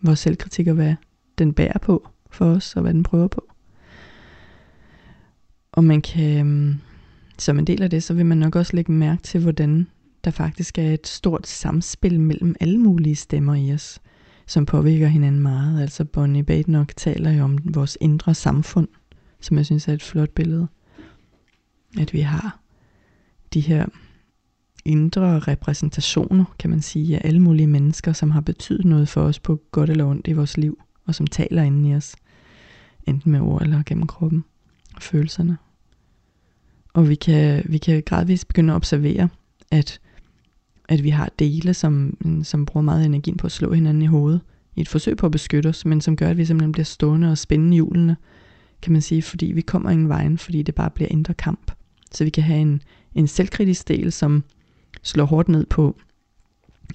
hvor 0.00 0.14
selvkritik 0.14 0.66
og 0.66 0.74
hvad 0.74 0.94
den 1.38 1.52
bærer 1.52 1.78
på 1.78 2.08
for 2.30 2.44
os, 2.44 2.76
og 2.76 2.82
hvad 2.82 2.94
den 2.94 3.02
prøver 3.02 3.28
på. 3.28 3.48
Og 5.72 5.84
man 5.84 6.02
kan, 6.02 6.46
øhm, 6.46 6.80
som 7.38 7.58
en 7.58 7.66
del 7.66 7.82
af 7.82 7.90
det, 7.90 8.02
så 8.02 8.14
vil 8.14 8.26
man 8.26 8.38
nok 8.38 8.56
også 8.56 8.76
lægge 8.76 8.92
mærke 8.92 9.22
til, 9.22 9.40
hvordan 9.40 9.86
der 10.24 10.30
faktisk 10.30 10.78
er 10.78 10.92
et 10.92 11.06
stort 11.06 11.46
samspil 11.46 12.20
mellem 12.20 12.54
alle 12.60 12.78
mulige 12.78 13.16
stemmer 13.16 13.54
i 13.54 13.72
os, 13.72 14.00
som 14.46 14.66
påvirker 14.66 15.06
hinanden 15.06 15.40
meget. 15.42 15.82
Altså 15.82 16.04
Bonnie 16.04 16.42
Badenoch 16.42 16.94
taler 16.96 17.30
jo 17.32 17.44
om 17.44 17.58
vores 17.64 17.98
indre 18.00 18.34
samfund, 18.34 18.88
som 19.40 19.56
jeg 19.56 19.66
synes 19.66 19.88
er 19.88 19.92
et 19.92 20.02
flot 20.02 20.30
billede. 20.30 20.68
At 21.98 22.12
vi 22.12 22.20
har 22.20 22.60
de 23.54 23.60
her 23.60 23.86
indre 24.84 25.38
repræsentationer, 25.38 26.44
kan 26.58 26.70
man 26.70 26.82
sige, 26.82 27.16
af 27.16 27.28
alle 27.28 27.42
mulige 27.42 27.66
mennesker, 27.66 28.12
som 28.12 28.30
har 28.30 28.40
betydet 28.40 28.84
noget 28.84 29.08
for 29.08 29.22
os 29.22 29.38
på 29.38 29.60
godt 29.70 29.90
eller 29.90 30.06
ondt 30.06 30.28
i 30.28 30.32
vores 30.32 30.56
liv, 30.56 30.78
og 31.06 31.14
som 31.14 31.26
taler 31.26 31.62
inden 31.62 31.84
i 31.84 31.94
os, 31.94 32.16
enten 33.06 33.32
med 33.32 33.40
ord 33.40 33.62
eller 33.62 33.82
gennem 33.86 34.06
kroppen 34.06 34.44
og 34.94 35.02
følelserne. 35.02 35.56
Og 36.92 37.08
vi 37.08 37.14
kan, 37.14 37.62
vi 37.64 37.78
kan 37.78 38.02
gradvist 38.06 38.48
begynde 38.48 38.72
at 38.72 38.76
observere, 38.76 39.28
at, 39.70 40.00
at 40.88 41.02
vi 41.02 41.10
har 41.10 41.30
dele, 41.38 41.74
som, 41.74 42.16
som 42.42 42.66
bruger 42.66 42.84
meget 42.84 43.06
energi 43.06 43.34
på 43.34 43.46
at 43.46 43.52
slå 43.52 43.72
hinanden 43.72 44.02
i 44.02 44.06
hovedet, 44.06 44.40
i 44.76 44.80
et 44.80 44.88
forsøg 44.88 45.16
på 45.16 45.26
at 45.26 45.32
beskytte 45.32 45.68
os, 45.68 45.84
men 45.84 46.00
som 46.00 46.16
gør, 46.16 46.30
at 46.30 46.36
vi 46.36 46.44
simpelthen 46.44 46.72
bliver 46.72 46.84
stående 46.84 47.30
og 47.30 47.38
spændende 47.38 47.74
hjulene, 47.74 48.16
kan 48.82 48.92
man 48.92 49.02
sige, 49.02 49.22
fordi 49.22 49.46
vi 49.46 49.60
kommer 49.60 49.90
ingen 49.90 50.08
vejen, 50.08 50.38
fordi 50.38 50.62
det 50.62 50.74
bare 50.74 50.90
bliver 50.90 51.08
indre 51.10 51.34
kamp. 51.34 51.72
Så 52.12 52.24
vi 52.24 52.30
kan 52.30 52.42
have 52.42 52.60
en, 52.60 52.82
en 53.14 53.26
selvkritisk 53.26 53.88
del, 53.88 54.12
som 54.12 54.44
slår 55.02 55.24
hårdt 55.24 55.48
ned 55.48 55.66
på, 55.66 55.96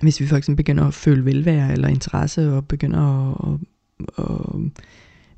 hvis 0.01 0.19
vi 0.19 0.27
for 0.27 0.37
eksempel 0.37 0.63
begynder 0.63 0.85
at 0.85 0.93
føle 0.93 1.25
velvære 1.25 1.71
eller 1.71 1.87
interesse, 1.87 2.53
og 2.53 2.67
begynder 2.67 3.31
at, 3.31 3.59
at, 4.17 4.25
at 4.25 4.83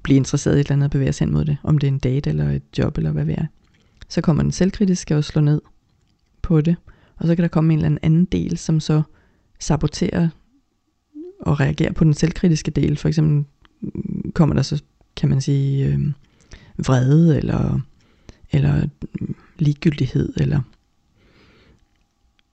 blive 0.04 0.18
interesseret 0.18 0.58
i 0.58 0.60
et 0.60 0.66
eller 0.66 0.74
andet 0.74 0.86
og 0.86 0.92
bevæge 0.92 1.14
sig 1.14 1.26
hen 1.26 1.34
mod 1.34 1.46
det, 1.46 1.58
om 1.64 1.78
det 1.78 1.88
er 1.88 1.92
en 1.92 2.00
date 2.00 2.30
eller 2.30 2.50
et 2.52 2.64
job 2.78 2.98
eller 2.98 3.12
hvad 3.12 3.26
det 3.26 3.36
er. 3.38 3.46
Så 4.08 4.22
kommer 4.22 4.44
den 4.44 4.52
selvkritiske 4.52 5.16
og 5.16 5.24
slår 5.24 5.42
ned 5.42 5.62
på 6.42 6.62
det, 6.62 6.76
og 7.16 7.28
så 7.28 7.36
kan 7.36 7.44
der 7.44 7.50
komme 7.50 7.74
en 7.74 7.80
eller 7.80 7.98
anden 8.02 8.26
del, 8.26 8.58
som 8.58 8.80
så 8.80 9.02
saboterer 9.60 10.30
og 11.40 11.60
reagerer 11.60 11.94
på 11.94 12.04
den 12.04 12.14
selvkritiske 12.14 12.72
del. 12.72 12.98
For 12.98 13.08
eksempel 13.08 13.46
kommer 14.34 14.56
der 14.56 14.62
så, 14.62 14.84
kan 15.16 15.30
man 15.30 15.42
sige, 15.42 15.86
øh, 15.86 16.00
vrede 16.86 17.38
eller, 17.38 17.80
eller 18.52 18.88
ligegyldighed, 19.60 20.34
eller 20.38 20.62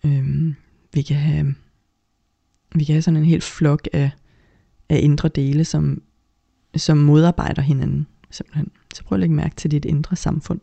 øh, 0.04 0.54
vi 0.92 1.02
kan 1.02 1.16
have 1.16 1.54
vi 2.74 2.84
kan 2.84 2.94
have 2.94 3.02
sådan 3.02 3.16
en 3.16 3.24
helt 3.24 3.44
flok 3.44 3.88
af, 3.92 4.10
af 4.88 5.00
indre 5.02 5.28
dele, 5.28 5.64
som, 5.64 6.02
som 6.76 6.98
modarbejder 6.98 7.62
hinanden. 7.62 8.06
Simpelthen. 8.30 8.70
Så 8.94 9.04
prøv 9.04 9.16
at 9.16 9.20
lægge 9.20 9.34
mærke 9.34 9.54
til 9.54 9.70
dit 9.70 9.84
indre 9.84 10.16
samfund. 10.16 10.60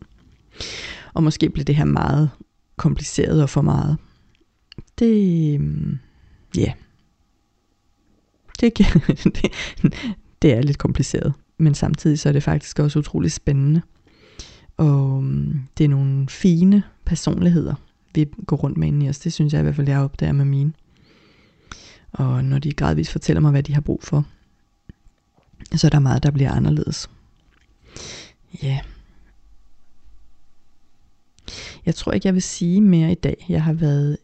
Og 1.13 1.23
måske 1.23 1.49
bliver 1.49 1.65
det 1.65 1.75
her 1.75 1.85
meget 1.85 2.29
kompliceret 2.77 3.43
og 3.43 3.49
for 3.49 3.61
meget. 3.61 3.97
Det, 4.99 5.53
øhm, 5.55 5.99
ja, 6.57 6.61
yeah. 6.61 6.73
det, 8.59 8.77
det, 9.41 9.93
det 10.41 10.53
er 10.53 10.61
lidt 10.61 10.77
kompliceret. 10.77 11.33
Men 11.57 11.75
samtidig 11.75 12.19
så 12.19 12.29
er 12.29 12.33
det 12.33 12.43
faktisk 12.43 12.79
også 12.79 12.99
utrolig 12.99 13.31
spændende. 13.31 13.81
Og 14.77 15.23
øhm, 15.23 15.61
det 15.77 15.83
er 15.83 15.89
nogle 15.89 16.29
fine 16.29 16.83
personligheder, 17.05 17.75
vi 18.15 18.27
går 18.47 18.55
rundt 18.55 18.77
med 18.77 18.87
inde 18.87 19.05
i 19.05 19.09
os. 19.09 19.19
Det 19.19 19.33
synes 19.33 19.53
jeg 19.53 19.59
i 19.59 19.63
hvert 19.63 19.75
fald, 19.75 19.89
jeg 19.89 19.99
opdager 19.99 20.33
med 20.33 20.45
mine. 20.45 20.73
Og 22.11 22.45
når 22.45 22.59
de 22.59 22.73
gradvist 22.73 23.11
fortæller 23.11 23.41
mig, 23.41 23.51
hvad 23.51 23.63
de 23.63 23.73
har 23.73 23.81
brug 23.81 24.03
for, 24.03 24.25
så 25.75 25.87
er 25.87 25.91
der 25.91 25.99
meget, 25.99 26.23
der 26.23 26.31
bliver 26.31 26.51
anderledes. 26.51 27.09
Ja. 28.63 28.67
Yeah. 28.67 28.98
Jeg 31.85 31.95
tror 31.95 32.11
ikke, 32.11 32.27
jeg 32.27 32.33
vil 32.33 32.41
sige 32.41 32.81
mere 32.81 33.11
i 33.11 33.15
dag. 33.15 33.45
Jeg 33.49 33.63
har 33.63 33.73
været 33.73 34.17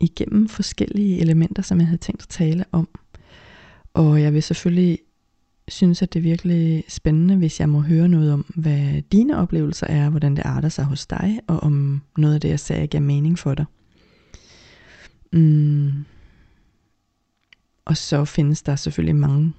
igennem 0.00 0.48
forskellige 0.48 1.18
elementer, 1.18 1.62
som 1.62 1.78
jeg 1.78 1.86
havde 1.86 2.00
tænkt 2.00 2.22
at 2.22 2.28
tale 2.28 2.64
om. 2.72 2.88
Og 3.94 4.22
jeg 4.22 4.32
vil 4.32 4.42
selvfølgelig 4.42 4.98
synes, 5.68 6.02
at 6.02 6.12
det 6.12 6.18
er 6.18 6.22
virkelig 6.22 6.84
spændende, 6.88 7.36
hvis 7.36 7.60
jeg 7.60 7.68
må 7.68 7.80
høre 7.80 8.08
noget 8.08 8.32
om, 8.32 8.52
hvad 8.56 9.02
dine 9.02 9.38
oplevelser 9.38 9.86
er, 9.86 10.10
hvordan 10.10 10.36
det 10.36 10.42
arter 10.44 10.68
sig 10.68 10.84
hos 10.84 11.06
dig, 11.06 11.40
og 11.46 11.62
om 11.62 12.02
noget 12.16 12.34
af 12.34 12.40
det, 12.40 12.48
jeg 12.48 12.60
sagde, 12.60 12.86
giver 12.86 13.00
mening 13.00 13.38
for 13.38 13.54
dig. 13.54 13.64
Mm. 15.32 16.04
Og 17.84 17.96
så 17.96 18.24
findes 18.24 18.62
der 18.62 18.76
selvfølgelig 18.76 19.16
mange 19.16 19.52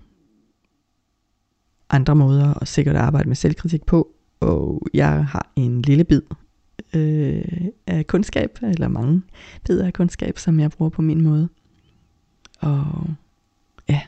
andre 1.89 2.15
måder 2.15 2.53
at 2.53 2.67
sikkert 2.67 2.95
arbejde 2.95 3.29
med 3.29 3.35
selvkritik 3.35 3.85
på, 3.85 4.07
og 4.39 4.87
jeg 4.93 5.25
har 5.25 5.51
en 5.55 5.81
lille 5.81 6.03
bid 6.03 6.21
øh, 6.95 7.67
af 7.87 8.07
kundskab, 8.07 8.57
eller 8.61 8.87
mange 8.87 9.21
bidder 9.65 9.85
af 9.85 9.93
kundskab, 9.93 10.37
som 10.37 10.59
jeg 10.59 10.71
bruger 10.71 10.89
på 10.89 11.01
min 11.01 11.21
måde. 11.21 11.49
Og 12.59 13.09
ja, 13.89 14.01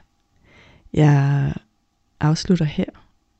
jeg 0.94 1.54
afslutter 2.20 2.66
her 2.66 2.86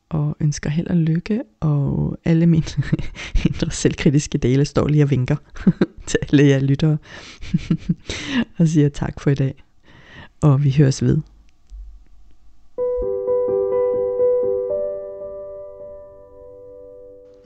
og 0.10 0.38
ønsker 0.40 0.70
held 0.70 0.88
og 0.88 0.98
lykke, 0.98 1.44
og 1.60 2.18
alle 2.26 2.46
mine 2.46 2.66
indre 3.46 3.72
selvkritiske 3.72 4.38
dele 4.38 4.66
står 4.66 4.88
lige 4.88 5.04
og 5.04 5.10
vinker 5.10 5.36
til 6.08 6.20
alle 6.22 6.48
jer 6.48 6.60
lyttere, 6.60 6.98
og 8.58 8.68
siger 8.68 8.90
tak 8.90 9.20
for 9.20 9.30
i 9.30 9.36
dag, 9.36 9.64
og 10.42 10.64
vi 10.64 10.76
høres 10.78 11.02
ved. 11.04 11.22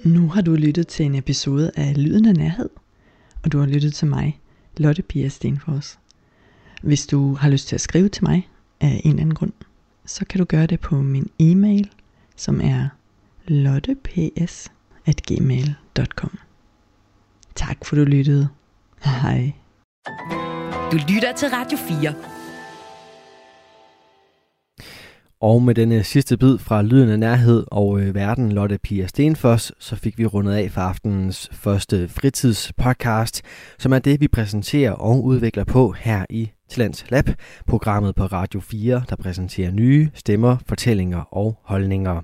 Nu 0.03 0.27
har 0.27 0.41
du 0.41 0.53
lyttet 0.53 0.87
til 0.87 1.05
en 1.05 1.15
episode 1.15 1.71
af 1.75 1.97
Lyden 1.97 2.25
af 2.25 2.35
Nærhed, 2.35 2.69
og 3.43 3.51
du 3.51 3.59
har 3.59 3.65
lyttet 3.65 3.93
til 3.93 4.07
mig, 4.07 4.39
Lotte 4.77 5.01
Pia 5.01 5.29
Stenfors. 5.29 5.99
Hvis 6.81 7.07
du 7.07 7.33
har 7.33 7.49
lyst 7.49 7.67
til 7.67 7.75
at 7.75 7.81
skrive 7.81 8.09
til 8.09 8.23
mig 8.23 8.49
af 8.79 9.01
en 9.03 9.09
eller 9.09 9.21
anden 9.21 9.35
grund, 9.35 9.51
så 10.05 10.25
kan 10.25 10.39
du 10.39 10.45
gøre 10.45 10.65
det 10.65 10.79
på 10.79 10.95
min 10.95 11.29
e-mail, 11.39 11.91
som 12.35 12.61
er 12.61 12.89
lotteps.gmail.com 13.47 16.39
Tak 17.55 17.85
for 17.85 17.95
du 17.95 18.03
lyttede. 18.03 18.49
Hej. 19.03 19.53
Du 20.91 20.97
lytter 20.97 21.33
til 21.37 21.49
Radio 21.49 21.77
4. 21.77 22.38
Og 25.41 25.62
med 25.62 25.75
denne 25.75 26.03
sidste 26.03 26.38
bid 26.38 26.58
fra 26.58 26.81
Lyden 26.81 27.10
af 27.10 27.19
Nærhed 27.19 27.65
og 27.72 28.00
øh, 28.00 28.15
Verden 28.15 28.51
Lotte 28.51 28.77
Pia 28.77 29.08
Stenfoss, 29.08 29.74
så 29.79 29.96
fik 29.96 30.17
vi 30.17 30.25
rundet 30.25 30.53
af 30.53 30.72
for 30.72 30.81
aftenens 30.81 31.50
første 31.53 32.08
fritidspodcast, 32.08 33.41
som 33.77 33.93
er 33.93 34.00
det, 34.00 34.22
vi 34.22 34.27
præsenterer 34.27 34.91
og 34.91 35.24
udvikler 35.24 35.63
på 35.63 35.91
her 35.91 36.25
i 36.29 36.51
Talents 36.69 37.12
Lab, 37.12 37.29
programmet 37.67 38.15
på 38.15 38.25
Radio 38.25 38.60
4, 38.60 39.03
der 39.10 39.15
præsenterer 39.15 39.72
nye 39.72 40.10
stemmer, 40.13 40.58
fortællinger 40.67 41.22
og 41.31 41.60
holdninger. 41.63 42.22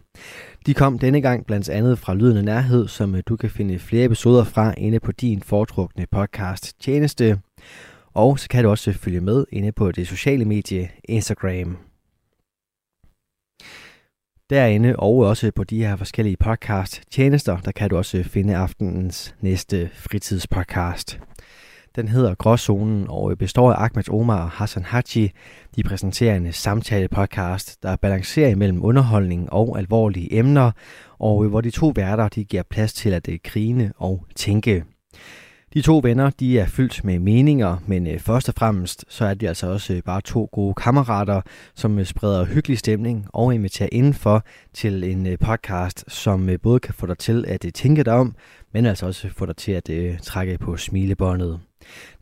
De 0.66 0.74
kom 0.74 1.00
denne 1.00 1.22
gang 1.22 1.46
blandt 1.46 1.70
andet 1.70 2.00
fra 2.00 2.14
Lyden 2.14 2.38
af 2.38 2.46
Nærhed, 2.46 2.88
som 2.88 3.16
øh, 3.16 3.24
du 3.28 3.36
kan 3.36 3.50
finde 3.50 3.80
flere 3.80 4.06
episoder 4.06 4.44
fra 4.44 4.74
inde 4.78 5.00
på 5.00 5.12
din 5.12 5.42
foretrukne 5.42 6.06
podcast 6.12 6.82
tjeneste. 6.82 7.40
Og 8.14 8.40
så 8.40 8.50
kan 8.50 8.64
du 8.64 8.70
også 8.70 8.94
følge 8.94 9.22
med 9.22 9.46
inde 9.52 9.72
på 9.72 9.92
det 9.92 10.08
sociale 10.08 10.46
medie 10.46 10.90
Instagram. 11.04 11.78
Derinde 14.50 14.96
og 14.96 15.18
også 15.18 15.52
på 15.56 15.64
de 15.64 15.86
her 15.86 15.96
forskellige 15.96 16.38
podcast 16.38 17.02
tjenester, 17.12 17.58
der 17.58 17.72
kan 17.72 17.90
du 17.90 17.98
også 17.98 18.24
finde 18.24 18.56
aftenens 18.56 19.36
næste 19.42 19.90
fritidspodcast. 19.94 21.20
Den 21.96 22.08
hedder 22.08 22.36
Gråzonen 22.36 23.06
og 23.10 23.38
består 23.38 23.74
af 23.74 23.84
Ahmed 23.84 24.10
Omar 24.10 24.44
og 24.44 24.50
Hassan 24.50 24.84
Haji. 24.84 25.32
De 25.76 25.84
præsenterer 25.84 26.36
en 26.36 26.54
samtale-podcast, 26.54 27.84
der 27.84 27.96
balancerer 27.96 28.50
imellem 28.50 28.86
underholdning 28.86 29.54
og 29.54 29.78
alvorlige 29.78 30.34
emner, 30.34 30.72
og 31.20 31.44
hvor 31.44 31.62
de 31.62 31.72
to 31.72 31.92
værter 31.96 32.28
de 32.28 32.46
giver 32.46 32.64
plads 32.70 32.94
til 32.94 33.10
at 33.10 33.30
øh, 33.30 33.40
grine 33.44 33.94
og 33.98 34.26
tænke. 34.36 34.84
De 35.76 35.82
to 35.82 36.00
venner 36.04 36.30
de 36.30 36.60
er 36.60 36.66
fyldt 36.66 37.04
med 37.04 37.20
meninger, 37.20 37.78
men 37.88 38.08
øh, 38.08 38.20
først 38.20 38.50
og 38.50 38.56
fremmest 38.58 39.06
så 39.10 39.26
er 39.26 39.34
de 39.34 39.48
altså 39.48 39.68
også 39.68 39.94
øh, 39.94 40.02
bare 40.02 40.22
to 40.22 40.50
gode 40.52 40.74
kammerater, 40.74 41.42
som 41.74 42.00
øh, 42.00 42.06
spreder 42.06 42.46
hyggelig 42.46 42.78
stemning 42.78 43.26
og 43.34 43.56
inviterer 43.56 43.90
indenfor 43.92 44.44
til 44.74 45.04
en 45.04 45.38
podcast, 45.38 46.06
som 46.08 46.50
både 46.64 46.80
kan 46.80 46.94
få 46.94 47.06
dig 47.06 47.18
til 47.18 47.46
at 47.48 47.66
tænke 47.74 48.04
dig 48.04 48.14
om, 48.14 48.36
men 48.74 48.86
altså 48.86 49.06
også 49.06 49.30
få 49.30 49.46
dig 49.46 49.58
til 49.58 49.72
at 49.72 49.90
trække 50.22 50.58
på 50.58 50.78
smilebåndet. 50.78 51.60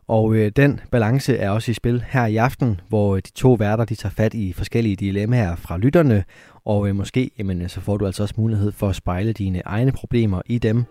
Og 0.07 0.35
øh, 0.35 0.51
den 0.55 0.79
balance 0.91 1.37
er 1.37 1.49
også 1.49 1.71
i 1.71 1.73
spil 1.73 2.03
her 2.09 2.25
i 2.25 2.35
aften, 2.35 2.81
hvor 2.89 3.15
de 3.15 3.31
to 3.31 3.53
værter 3.53 3.85
de 3.85 3.95
tager 3.95 4.13
fat 4.13 4.33
i 4.33 4.53
forskellige 4.53 4.95
dilemmaer 4.95 5.55
fra 5.55 5.77
lytterne, 5.77 6.23
og 6.65 6.87
øh, 6.87 6.95
måske 6.95 7.31
jamen, 7.39 7.69
så 7.69 7.81
får 7.81 7.97
du 7.97 8.05
altså 8.05 8.23
også 8.23 8.35
mulighed 8.37 8.71
for 8.71 8.89
at 8.89 8.95
spejle 8.95 9.33
dine 9.33 9.61
egne 9.65 9.91
problemer 9.91 10.41
i 10.45 10.57
dem. 10.57 10.85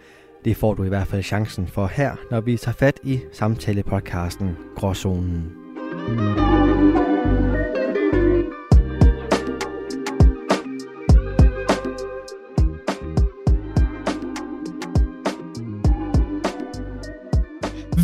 Det 0.44 0.56
får 0.56 0.74
du 0.74 0.84
i 0.84 0.88
hvert 0.88 1.06
fald 1.06 1.22
chancen 1.22 1.66
for 1.66 1.86
her, 1.86 2.16
når 2.30 2.40
vi 2.40 2.56
tager 2.56 2.74
fat 2.74 3.00
i 3.04 3.20
samtalepodcasten 3.32 4.56
Gråzonen. 4.76 5.52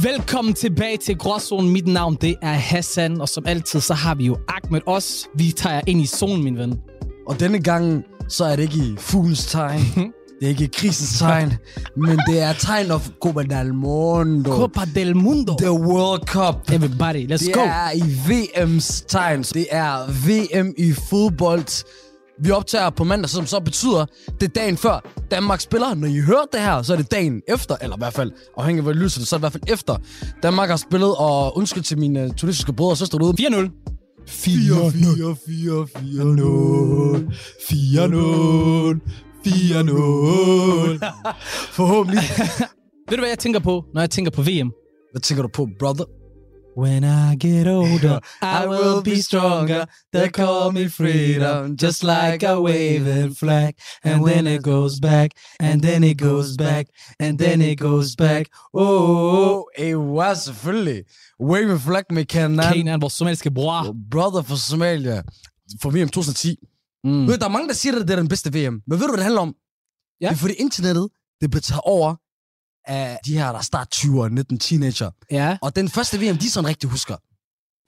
Velkommen 0.03 0.55
tilbage 0.55 0.97
til 0.97 1.19
Gråzonen. 1.19 1.73
Mit 1.73 1.87
navn 1.87 2.17
det 2.21 2.35
er 2.43 2.53
Hassan, 2.53 3.21
og 3.21 3.29
som 3.29 3.47
altid 3.47 3.81
så 3.81 3.95
har 3.95 4.15
vi 4.15 4.27
jo 4.27 4.37
Ahmed 4.49 4.81
os. 4.87 5.29
Vi 5.35 5.53
tager 5.57 5.75
jer 5.75 5.83
ind 5.87 6.01
i 6.01 6.07
zonen, 6.07 6.45
min 6.45 6.59
ven. 6.59 6.81
Og 7.27 7.41
denne 7.41 7.63
gang, 7.63 8.05
så 8.29 8.45
er 8.45 8.57
det 8.57 8.63
ikke 8.63 8.77
i 8.77 8.97
fuglens 8.99 9.47
tegn. 9.47 10.13
Det 10.41 10.47
er 10.47 10.49
ikke 10.49 10.69
krisens 10.69 11.19
tegn, 11.19 11.53
men 11.97 12.19
det 12.29 12.43
er 12.43 12.53
tegn 12.53 12.91
of 12.91 13.09
Copa 13.23 13.43
del 13.43 13.75
Mundo. 13.75 14.51
Copa 14.51 14.81
del 14.95 15.17
Mundo. 15.17 15.57
The 15.59 15.73
World 15.73 16.21
Cup. 16.27 16.71
Everybody, 16.73 17.33
let's 17.33 17.47
Det 17.47 17.55
go. 17.55 17.61
er 17.61 17.91
i 17.95 18.01
VM's 18.01 19.07
tegn. 19.09 19.43
Det 19.43 19.67
er 19.71 20.07
VM 20.07 20.75
i 20.79 20.93
fodbold. 21.11 21.85
Vi 22.45 22.51
optager 22.51 22.91
på 22.91 23.05
mandag, 23.05 23.31
som 23.31 23.47
så 23.47 23.61
betyder, 23.61 24.07
det 24.41 24.43
er 24.43 24.61
dagen 24.61 24.77
før 24.77 25.13
Danmark 25.31 25.61
spiller. 25.61 25.95
Når 25.95 26.09
I 26.09 26.21
hører 26.21 26.45
det 26.53 26.61
her, 26.61 26.83
så 26.83 26.93
er 26.93 26.97
det 26.97 27.11
dagen 27.11 27.43
efter, 27.49 27.77
eller 27.83 27.97
i 27.97 28.01
hvert 28.01 28.15
fald, 28.15 28.33
afhængig 28.59 28.87
af 28.87 28.95
hvad 28.95 29.09
til, 29.09 29.27
så 29.27 29.37
er 29.37 29.39
det 29.39 29.41
i 29.41 29.45
hvert 29.45 29.53
fald 29.53 29.63
efter. 29.73 29.97
Danmark 30.43 30.69
har 30.69 30.77
spillet, 30.77 31.15
og 31.17 31.57
undskyld 31.57 31.83
til 31.83 31.99
mine 31.99 32.31
tunisiske 32.33 32.73
brødre 32.73 32.93
og 32.93 32.97
søstre 32.99 33.19
derude. 33.19 33.43
4-0. 33.43 33.71
4 34.27 34.93
4 34.93 35.37
4 35.47 35.87
4 37.69 39.28
0 39.49 39.57
4 39.57 39.83
0 39.83 40.99
4 40.99 40.99
0 40.99 41.01
Forhåbentlig. 41.73 42.23
Ved 43.09 43.17
du, 43.17 43.23
hvad 43.23 43.29
jeg 43.29 43.39
tænker 43.39 43.61
på, 43.61 43.85
når 43.95 44.01
jeg 44.01 44.11
tænker 44.11 44.31
på 44.31 44.43
VM? 44.43 44.73
Hvad 45.13 45.21
tænker 45.21 45.43
du 45.43 45.49
på, 45.55 45.69
brother? 45.79 46.05
When 46.79 47.05
I 47.05 47.35
get 47.47 47.67
older, 47.67 48.21
I 48.61 48.67
will 48.69 49.03
be 49.05 49.23
stronger. 49.23 49.85
They 50.13 50.29
call 50.29 50.73
me 50.73 50.89
freedom, 50.89 51.77
just 51.83 52.05
like 52.05 52.47
a 52.47 52.61
waving 52.61 53.37
flag. 53.37 53.73
And 54.05 54.27
then 54.27 54.47
it 54.47 54.63
goes 54.63 55.01
back, 55.01 55.31
and 55.61 55.83
then 55.83 56.05
it 56.05 56.19
goes 56.19 56.57
back, 56.57 56.87
and 57.21 57.39
then 57.39 57.63
it 57.63 57.79
goes 57.79 58.17
back. 58.17 58.47
Oh, 58.75 59.65
Hey, 59.79 59.95
wow, 59.95 60.35
selvfølgelig. 60.35 61.03
Wave 61.41 61.79
flag 61.81 62.05
med 62.11 62.25
Kanan. 62.25 62.73
Kane 62.73 62.91
er 62.91 62.99
vores 62.99 63.13
somaliske 63.13 63.51
bror. 63.51 63.97
Brother 64.11 64.43
for 64.43 64.57
Somalia. 64.57 65.23
For 65.83 65.91
VM 65.91 66.09
2010. 66.09 66.57
Mm. 67.05 67.27
Ved, 67.27 67.35
du, 67.35 67.39
der 67.41 67.45
er 67.47 67.49
mange, 67.57 67.69
der 67.69 67.75
siger, 67.75 67.95
at 68.01 68.09
det 68.09 68.11
er 68.11 68.17
den 68.17 68.29
bedste 68.29 68.49
VM. 68.55 68.75
Men 68.87 69.01
ved 69.01 69.07
du, 69.07 69.07
hvad 69.07 69.17
det 69.17 69.23
handler 69.25 69.41
om? 69.41 69.55
Ja. 70.21 70.29
Det 70.29 70.35
er 70.35 70.39
fordi 70.39 70.55
internettet, 70.55 71.09
det 71.41 71.51
blev 71.51 71.63
taget 71.63 71.81
over 71.85 72.15
af 72.91 73.19
de 73.27 73.33
her, 73.39 73.47
der 73.53 73.59
er 73.59 73.63
start 73.63 73.89
20'ere, 73.95 74.29
19 74.29 74.59
teenager. 74.59 75.11
Ja, 75.31 75.59
Og 75.63 75.77
den 75.77 75.89
første 75.89 76.19
VM, 76.21 76.37
de 76.39 76.51
sådan 76.51 76.69
rigtig 76.69 76.91
husker. 76.91 77.17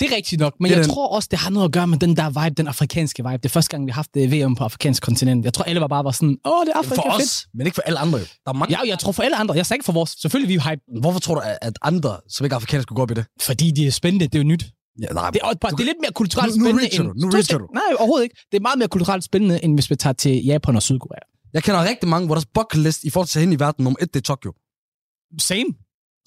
det 0.01 0.13
er 0.13 0.17
rigtigt 0.17 0.41
nok. 0.41 0.55
Men 0.61 0.71
Det 0.71 0.77
jeg 0.77 0.85
den- 0.85 0.93
tror 0.95 1.09
også, 1.09 1.29
det 1.31 1.39
har 1.39 1.51
noget 1.51 1.65
at 1.69 1.73
gøre 1.73 1.87
med 1.87 1.99
den 1.99 2.17
der 2.17 2.29
vibe, 2.45 2.55
den 2.55 2.67
afrikanske 2.69 3.23
vibe. 3.23 3.37
Det 3.37 3.45
er 3.45 3.49
første 3.49 3.71
gang, 3.71 3.87
vi 3.87 3.91
har 3.91 3.95
haft 3.95 4.15
det 4.15 4.33
VM 4.33 4.55
på 4.55 4.65
afrikansk 4.65 5.03
kontinent. 5.03 5.45
Jeg 5.45 5.55
tror, 5.55 5.65
alle 5.65 5.81
var 5.81 5.87
bare 5.87 6.05
var 6.05 6.11
sådan, 6.11 6.39
åh, 6.45 6.67
det 6.67 6.73
er 6.75 6.79
Afrika, 6.79 6.95
For 6.95 7.03
fedt. 7.19 7.23
os, 7.25 7.47
men 7.55 7.67
ikke 7.67 7.75
for 7.75 7.83
alle 7.83 7.99
andre. 7.99 8.19
Der 8.19 8.25
er 8.47 8.53
mange, 8.53 8.77
Ja, 8.79 8.89
jeg 8.89 8.99
tror 8.99 9.13
for 9.13 9.23
alle 9.23 9.37
andre. 9.37 9.55
Jeg 9.55 9.67
sagde 9.67 9.77
ikke 9.79 9.85
for 9.85 9.93
vores. 9.93 10.11
Selvfølgelig 10.11 10.49
vi 10.49 10.55
er 10.55 10.71
hype, 10.71 10.83
Hvorfor 11.01 11.21
tror 11.21 11.35
du, 11.35 11.41
at 11.41 11.59
at 11.63 11.79
andre, 11.83 12.17
som 12.29 12.45
ikke 12.45 12.55
er 12.55 12.57
afrikanske, 12.57 12.83
skulle 12.83 12.97
gå 12.97 13.03
op 13.03 13.11
i 13.11 13.15
det? 13.15 13.25
fordi 13.43 13.71
de 13.71 13.87
er 13.87 13.91
spændende. 13.91 14.27
Det 14.27 14.35
er 14.35 14.39
jo 14.43 14.49
nyt. 14.49 14.65
Ja, 15.03 15.07
nej, 15.13 15.31
Det 15.31 15.41
er, 15.45 15.55
bare, 15.61 15.71
det 15.73 15.81
er 15.81 15.85
lidt 15.85 15.99
mere 16.01 16.13
kulturelt 16.13 16.57
Nu- 16.57 16.59
nu 16.59 16.65
spændende 16.65 16.83
reacher 16.83 17.05
end... 17.05 17.13
du, 17.21 17.27
nu 17.27 17.31
reacher 17.33 17.59
sek- 17.59 17.75
Nej, 17.75 17.83
overhovedet 17.99 18.25
ikke. 18.25 18.37
Det 18.53 18.57
er 18.57 18.61
meget 18.63 18.79
mere 18.79 18.89
kulturelt 18.89 19.25
spændende, 19.25 19.65
end 19.65 19.75
hvis 19.77 19.91
vi 19.91 19.97
tager 19.97 20.13
til 20.15 20.45
Japan 20.45 20.77
og 20.77 20.83
Sydkorea. 20.83 21.21
jeg 21.53 21.63
kender 21.63 21.85
rigtig 21.89 22.09
mange, 22.09 22.27
hvor 22.27 22.35
deres 22.35 22.47
bucket 22.55 22.81
list 22.83 23.05
i 23.05 23.11
forhold 23.11 23.29
til 23.29 23.41
hen 23.41 23.53
i 23.53 23.59
verden, 23.59 23.85
nummer 23.85 23.97
et, 24.03 24.15
det 24.15 24.21
er 24.21 24.25
Tokyo. 24.25 24.53
Same. 25.39 25.65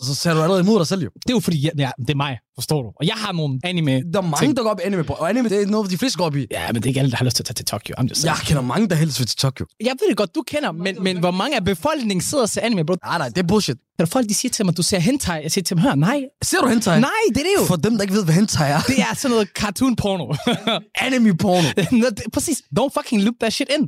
Så 0.02 0.16
ser 0.16 0.34
du 0.34 0.42
allerede 0.42 0.62
imod 0.62 0.80
dig 0.80 0.88
selv 0.88 1.02
jo. 1.04 1.10
Det 1.16 1.30
er 1.30 1.34
jo 1.34 1.40
fordi, 1.40 1.60
ja, 1.62 1.70
ja, 1.78 1.92
det 2.00 2.10
er 2.10 2.16
mig, 2.16 2.38
forstår 2.56 2.82
du. 2.82 2.88
Og 3.00 3.08
jeg 3.08 3.16
har 3.16 3.32
nogle 3.32 3.60
anime... 3.64 3.92
Der 4.14 4.18
er 4.18 4.22
mange, 4.22 4.38
ting. 4.46 4.58
der 4.58 4.64
går 4.64 4.70
op 4.70 4.80
i 4.80 4.84
anime 4.84 5.04
på, 5.04 5.14
og 5.14 5.30
anime, 5.30 5.50
det 5.50 5.62
er 5.62 5.66
noget, 5.68 5.92
de 5.92 5.98
fleste 5.98 6.18
går 6.18 6.26
op 6.26 6.36
i. 6.36 6.48
Ja, 6.52 6.68
men 6.68 6.76
det 6.76 6.84
er 6.86 6.88
ikke 6.88 7.00
alle, 7.00 7.12
der 7.12 7.18
har 7.18 7.26
lyst 7.26 7.36
til 7.36 7.44
at 7.44 7.46
tage 7.46 7.54
til 7.56 7.66
Tokyo. 7.66 7.96
I'm 8.00 8.08
just 8.10 8.26
Jeg 8.26 8.36
kender 8.46 8.62
mange, 8.62 8.90
der 8.90 8.96
helst 8.96 9.20
vil 9.20 9.28
til 9.28 9.38
Tokyo. 9.38 9.66
Jeg 9.80 9.92
ved 10.02 10.10
det 10.10 10.18
godt, 10.18 10.36
du 10.36 10.44
kender, 10.48 10.72
men, 10.72 11.04
men 11.04 11.20
hvor 11.20 11.32
mange 11.32 11.56
af 11.56 11.66
befolkningen 11.66 12.22
sidder 12.22 12.42
og 12.44 12.50
ser 12.50 12.62
anime, 12.62 12.86
bro? 12.86 12.96
Nej, 13.06 13.18
nej, 13.18 13.30
det 13.30 13.38
er 13.38 13.48
bullshit. 13.48 13.78
Der 13.98 14.04
er 14.06 14.10
folk, 14.10 14.30
de 14.30 14.34
siger 14.34 14.50
til 14.52 14.66
mig, 14.66 14.78
du 14.78 14.84
ser 14.84 15.00
hentai. 15.00 15.44
Jeg 15.44 15.52
siger 15.52 15.64
til 15.64 15.76
dem, 15.78 15.84
hør, 15.84 15.96
nej. 15.96 16.22
Ser 16.44 16.58
du 16.62 16.68
hentai? 16.68 17.00
Nej, 17.00 17.10
det 17.30 17.38
er 17.38 17.44
det 17.44 17.54
jo. 17.60 17.66
For 17.66 17.76
dem, 17.76 17.94
der 17.96 18.02
ikke 18.02 18.14
ved, 18.14 18.24
hvad 18.24 18.34
hentai 18.34 18.72
er. 18.72 18.80
Det 18.88 19.00
er 19.00 19.14
sådan 19.16 19.32
noget 19.32 19.48
cartoon 19.48 19.96
porno. 19.96 20.34
anime 21.06 21.38
porno. 21.38 21.68
Nå, 22.02 22.06
det- 22.10 22.24
Præcis. 22.34 22.58
Don't 22.80 22.90
fucking 23.02 23.22
loop 23.24 23.36
that 23.42 23.54
shit 23.54 23.70
in. 23.80 23.82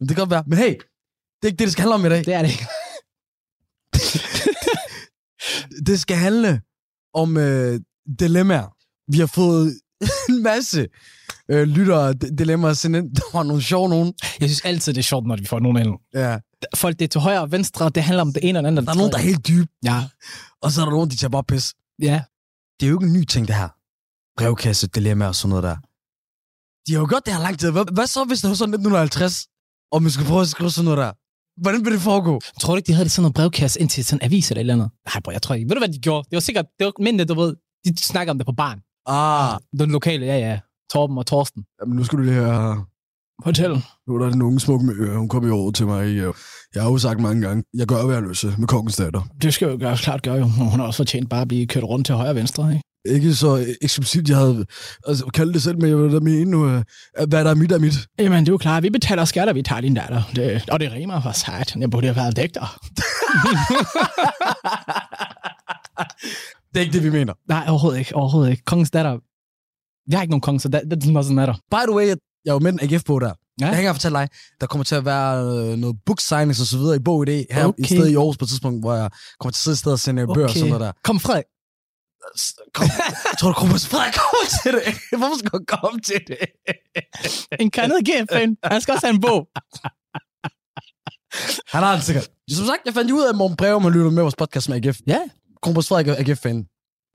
Det 0.00 0.08
kan 0.08 0.16
godt 0.16 0.30
være. 0.30 0.44
Men 0.46 0.58
hey, 0.58 0.68
det 0.72 1.42
er 1.42 1.46
ikke 1.46 1.56
det, 1.58 1.66
det 1.66 1.72
skal 1.72 1.82
handle 1.82 1.94
om 1.94 2.06
i 2.06 2.08
dag. 2.08 2.24
Det 2.24 2.34
er 2.34 2.42
det 2.42 2.50
ikke. 2.50 2.66
Det 5.86 6.00
skal 6.00 6.16
handle 6.16 6.60
om 7.14 7.36
øh, 7.36 7.80
dilemmaer. 8.18 8.66
Vi 9.12 9.18
har 9.18 9.26
fået 9.26 9.80
en 10.28 10.42
masse 10.42 10.86
øh, 11.50 11.62
lyttere 11.62 12.12
dilemmaer 12.12 12.72
sendt 12.72 12.96
ind. 12.96 13.14
Der 13.16 13.22
var 13.32 13.42
nogle 13.42 13.62
sjove 13.62 13.88
nogen. 13.88 14.14
Jeg 14.40 14.48
synes 14.48 14.60
altid, 14.60 14.92
det 14.92 14.98
er 14.98 15.02
sjovt, 15.02 15.26
når 15.26 15.36
vi 15.36 15.44
får 15.46 15.60
nogen 15.60 15.76
ind. 15.86 15.94
Ja. 16.14 16.38
Folk, 16.74 16.98
det 16.98 17.04
er 17.04 17.08
til 17.08 17.20
højre 17.20 17.40
og 17.40 17.52
venstre, 17.52 17.88
det 17.90 18.02
handler 18.02 18.22
om 18.22 18.32
det 18.32 18.48
ene 18.48 18.58
og 18.58 18.62
det 18.62 18.68
andet. 18.68 18.86
Der 18.86 18.92
er 18.92 18.96
nogen, 18.96 19.12
der 19.12 19.18
er 19.18 19.22
helt 19.22 19.48
dybe, 19.48 19.66
Ja, 19.84 20.04
og 20.62 20.70
så 20.72 20.80
er 20.80 20.84
der 20.84 20.92
nogen, 20.92 21.10
de 21.10 21.16
tager 21.16 21.30
bare 21.30 21.44
pis. 21.44 21.74
ja. 22.02 22.22
Det 22.80 22.86
er 22.86 22.90
jo 22.90 22.96
ikke 22.96 23.06
en 23.06 23.12
ny 23.12 23.24
ting, 23.24 23.48
det 23.48 23.54
her. 23.56 23.68
Brevkasse, 24.38 24.86
dilemma 24.86 25.26
og 25.26 25.34
sådan 25.34 25.48
noget 25.48 25.62
der. 25.62 25.76
De 26.86 26.92
har 26.92 27.00
jo 27.00 27.06
gjort 27.08 27.26
det 27.26 27.34
her 27.34 27.40
lang 27.40 27.58
tid. 27.58 27.70
Hvad, 27.70 27.84
hvad 27.94 28.06
så, 28.06 28.24
hvis 28.24 28.40
det 28.40 28.48
var 28.48 28.54
sådan 28.56 28.74
1950, 28.74 29.46
og 29.92 30.02
man 30.02 30.10
skulle 30.12 30.28
prøve 30.28 30.40
at 30.40 30.48
skrive 30.48 30.70
sådan 30.70 30.84
noget 30.84 30.98
der? 30.98 31.12
Hvordan 31.62 31.84
vil 31.84 31.92
det 31.92 32.00
foregå? 32.00 32.40
Tror 32.60 32.72
du 32.72 32.76
ikke, 32.76 32.86
de 32.86 32.92
havde 32.92 33.04
det 33.04 33.12
sådan 33.12 33.22
noget 33.22 33.34
brevkasse 33.34 33.80
ind 33.80 33.88
til 33.88 34.04
sådan 34.04 34.18
en 34.22 34.24
avis 34.26 34.50
eller 34.50 34.58
et 34.58 34.60
eller 34.60 34.74
andet? 34.74 34.90
Nej, 35.14 35.20
bro, 35.24 35.30
jeg 35.30 35.42
tror 35.42 35.54
ikke. 35.54 35.68
Ved 35.68 35.74
du, 35.76 35.80
hvad 35.80 35.88
de 35.88 35.98
gjorde? 35.98 36.26
Det 36.30 36.36
var 36.36 36.40
sikkert, 36.40 36.66
det 36.78 36.84
var 36.84 36.92
mændene, 37.00 37.24
du 37.24 37.34
ved, 37.34 37.56
de 37.84 37.96
snakker 37.98 38.30
om 38.30 38.38
det 38.38 38.46
på 38.46 38.52
barn. 38.52 38.78
Ah, 39.06 39.58
Den 39.80 39.90
lokale, 39.90 40.26
ja, 40.26 40.38
ja. 40.38 40.58
Torben 40.92 41.18
og 41.18 41.26
Torsten. 41.26 41.64
jamen, 41.80 41.96
nu 41.96 42.04
skal 42.04 42.18
du 42.18 42.22
lige 42.22 42.34
høre. 42.34 42.84
Fortæl. 43.44 43.70
Nu 44.08 44.14
er 44.14 44.18
der 44.18 44.30
den 44.30 44.42
unge 44.42 44.60
smukke 44.60 44.86
med 44.86 44.94
øre. 44.98 45.18
Hun 45.18 45.28
kom 45.28 45.46
i 45.46 45.50
år 45.50 45.70
til 45.70 45.86
mig. 45.86 46.04
øh, 46.06 46.34
Jeg 46.74 46.82
har 46.82 46.90
jo 46.90 46.98
sagt 46.98 47.20
mange 47.20 47.46
gange, 47.48 47.64
jeg 47.74 47.86
gør, 47.86 48.06
hvad 48.06 48.16
jeg 48.28 48.36
til 48.36 48.54
med 48.58 48.68
kongens 48.68 48.96
datter. 48.96 49.22
Det 49.42 49.54
skal 49.54 49.68
jo 49.68 49.76
gøre, 49.80 49.96
klart 49.96 50.22
gøre 50.22 50.34
jo. 50.34 50.44
Hun 50.44 50.68
har 50.80 50.86
også 50.86 50.96
fortjent 50.96 51.30
bare 51.30 51.40
at 51.42 51.48
blive 51.48 51.66
kørt 51.66 51.84
rundt 51.84 52.06
til 52.06 52.14
højre 52.14 52.30
og 52.30 52.36
venstre, 52.36 52.72
ikke? 52.72 52.82
Ikke 53.08 53.34
så 53.34 53.74
eksklusivt, 53.82 54.28
jeg 54.28 54.36
havde 54.36 54.66
altså, 55.08 55.24
kaldt 55.26 55.54
det 55.54 55.62
selv, 55.62 55.80
men 55.80 55.90
jeg 55.90 55.98
vil 55.98 56.12
da 56.12 56.20
mene 56.20 56.50
nu, 56.50 56.66
øh, 56.68 56.82
hvad 57.28 57.44
der 57.44 57.50
er 57.50 57.54
mit, 57.54 57.72
er 57.72 57.78
mit. 57.78 57.94
Jamen, 58.18 58.40
det 58.40 58.48
er 58.48 58.52
jo 58.52 58.58
klart. 58.58 58.82
Vi 58.82 58.90
betaler 58.90 59.24
skatter, 59.24 59.52
vi 59.54 59.62
tager 59.62 59.80
din 59.80 59.94
datter. 59.94 60.22
Det, 60.36 60.70
og 60.70 60.80
det 60.80 60.92
rimer 60.92 61.22
for 61.22 61.32
sat. 61.32 61.76
Jeg 61.76 61.90
burde 61.90 62.06
have 62.06 62.16
været 62.16 62.36
digter. 62.36 62.78
Det 66.74 66.80
er 66.80 66.84
ikke 66.84 66.92
det, 66.92 67.02
vi 67.02 67.10
mener. 67.10 67.32
Nej, 67.48 67.64
overhovedet 67.68 67.98
ikke. 67.98 68.14
Overhovedet 68.14 68.50
ikke. 68.50 68.62
Kongens 68.64 68.90
datter. 68.90 69.18
Jeg 70.10 70.18
har 70.18 70.22
ikke 70.22 70.30
nogen 70.30 70.40
konge, 70.40 70.60
så 70.60 70.68
that, 70.68 70.82
that 70.90 71.04
doesn't 71.04 71.32
matter. 71.32 71.54
By 71.70 71.76
the 71.88 71.94
way, 71.96 72.06
jeg 72.06 72.16
er 72.46 72.52
jo 72.52 72.58
med 72.58 72.72
en 72.72 72.78
AGF 72.82 73.04
på 73.04 73.18
der. 73.18 73.32
Ja. 73.60 73.66
Jeg 73.66 73.74
kan 73.74 73.80
ikke 73.80 73.94
fortælle 73.94 74.18
dig, 74.18 74.28
der 74.60 74.66
kommer 74.66 74.84
til 74.84 74.94
at 74.94 75.04
være 75.04 75.44
øh, 75.44 75.76
noget 75.78 75.96
book 76.06 76.20
signings 76.20 76.60
og 76.60 76.66
så 76.66 76.78
videre 76.78 76.96
i 76.96 76.98
bog 76.98 77.28
i 77.28 77.32
det 77.32 77.46
her 77.50 77.64
Okay. 77.66 77.82
i 77.82 77.86
stedet 77.86 78.10
i 78.10 78.14
Aarhus 78.14 78.36
på 78.36 78.44
et 78.44 78.48
tidspunkt, 78.48 78.82
hvor 78.82 78.94
jeg 78.94 79.10
kommer 79.40 79.52
til 79.52 79.58
at 79.58 79.62
sidde 79.62 79.74
et 79.74 79.78
sted 79.78 79.92
og 79.92 79.98
sende 80.00 80.22
okay. 80.22 80.34
bøger 80.34 80.48
og 80.48 80.54
sådan 80.54 80.68
noget 80.68 80.80
der. 80.80 80.92
Kom, 81.04 81.20
Frederik. 81.20 81.44
Kom, 82.74 82.88
tror 83.40 83.48
du, 83.48 83.54
Kronprins 83.54 83.86
Frederik 83.88 84.12
kommer 84.12 84.44
til 84.62 84.72
det? 84.72 85.18
Hvorfor 85.18 85.38
skal 85.38 85.50
han 85.52 85.64
komme 85.66 86.00
til 86.00 86.20
det? 86.28 86.38
En 87.60 87.70
kandet 87.70 87.98
GF-fan. 88.08 88.56
Han 88.64 88.80
skal 88.80 88.92
også 88.94 89.06
have 89.06 89.14
en 89.14 89.20
bog. 89.20 89.48
Han 91.68 91.82
har 91.82 91.94
det 91.94 92.04
sikkert. 92.04 92.28
Som 92.50 92.66
sagt, 92.66 92.80
jeg 92.86 92.94
fandt 92.94 93.10
ud 93.10 93.22
af, 93.24 93.28
at 93.28 93.36
Morten 93.36 93.56
Breve, 93.56 93.80
man 93.80 93.92
lytter 93.92 94.10
med 94.10 94.22
vores 94.22 94.34
podcast 94.36 94.68
med 94.68 94.86
AGF. 94.86 94.98
Ja. 95.06 95.18
Kronprins 95.62 95.88
Frederik 95.88 96.08
er 96.08 96.14
AGF-fan. 96.18 96.64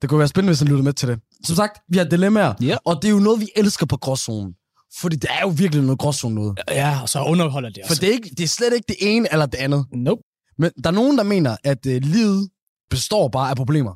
Det 0.02 0.08
kunne 0.10 0.18
være 0.18 0.28
spændende, 0.28 0.50
hvis 0.50 0.58
han 0.60 0.68
lytter 0.68 0.82
med 0.84 0.92
til 0.92 1.08
det. 1.08 1.20
Som 1.44 1.56
sagt, 1.56 1.80
vi 1.88 1.98
har 1.98 2.04
dilemmaer, 2.04 2.54
Ja. 2.60 2.76
og 2.84 2.96
det 3.02 3.08
er 3.08 3.12
jo 3.12 3.18
noget, 3.18 3.40
vi 3.40 3.48
elsker 3.56 3.86
på 3.86 3.96
gråzonen. 3.96 4.54
Fordi 5.00 5.16
det 5.16 5.30
er 5.30 5.40
jo 5.42 5.48
virkelig 5.48 5.84
noget 5.84 5.98
gråzone 5.98 6.34
noget. 6.34 6.58
Ja, 6.70 6.98
og 7.02 7.08
så 7.08 7.22
underholder 7.22 7.68
det 7.70 7.82
For 7.86 7.90
også. 7.92 8.00
det 8.00 8.08
er, 8.08 8.12
ikke, 8.12 8.30
det 8.38 8.40
er 8.44 8.48
slet 8.48 8.74
ikke 8.74 8.84
det 8.88 8.96
ene 9.00 9.28
eller 9.32 9.46
det 9.46 9.58
andet. 9.58 9.86
Nope. 9.92 10.22
Men 10.58 10.70
der 10.84 10.90
er 10.90 10.94
nogen, 10.94 11.18
der 11.18 11.24
mener, 11.24 11.56
at 11.64 11.86
øh, 11.86 12.02
livet 12.02 12.50
består 12.90 13.28
bare 13.28 13.50
af 13.50 13.56
problemer. 13.56 13.94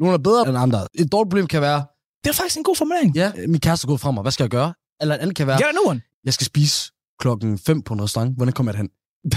Nogle 0.00 0.14
er 0.14 0.18
bedre 0.18 0.48
end 0.48 0.58
andre. 0.58 0.86
Et 0.94 1.12
dårligt 1.12 1.30
problem 1.30 1.46
kan 1.46 1.60
være, 1.62 1.84
Det 2.24 2.30
er 2.30 2.34
faktisk 2.34 2.56
en 2.56 2.64
god 2.64 2.76
formulering. 2.76 3.16
ja, 3.16 3.32
min 3.48 3.60
kæreste 3.60 3.84
er 3.84 3.88
gået 3.88 4.00
fra 4.00 4.10
mig, 4.10 4.22
hvad 4.22 4.32
skal 4.32 4.44
jeg 4.44 4.50
gøre? 4.50 4.74
Eller 5.00 5.14
et 5.14 5.18
andet 5.18 5.36
kan 5.36 5.46
være, 5.46 5.56
Get 5.58 5.66
a 5.66 5.72
new 5.72 5.90
one. 5.90 6.00
jeg 6.24 6.34
skal 6.34 6.44
spise 6.46 6.92
klokken 7.18 7.58
5 7.58 7.82
på 7.82 7.94
en 7.94 8.02
restaurant. 8.02 8.36
Hvordan 8.36 8.52
kommer 8.52 8.72
jeg 8.72 8.74
derhen? 8.78 8.90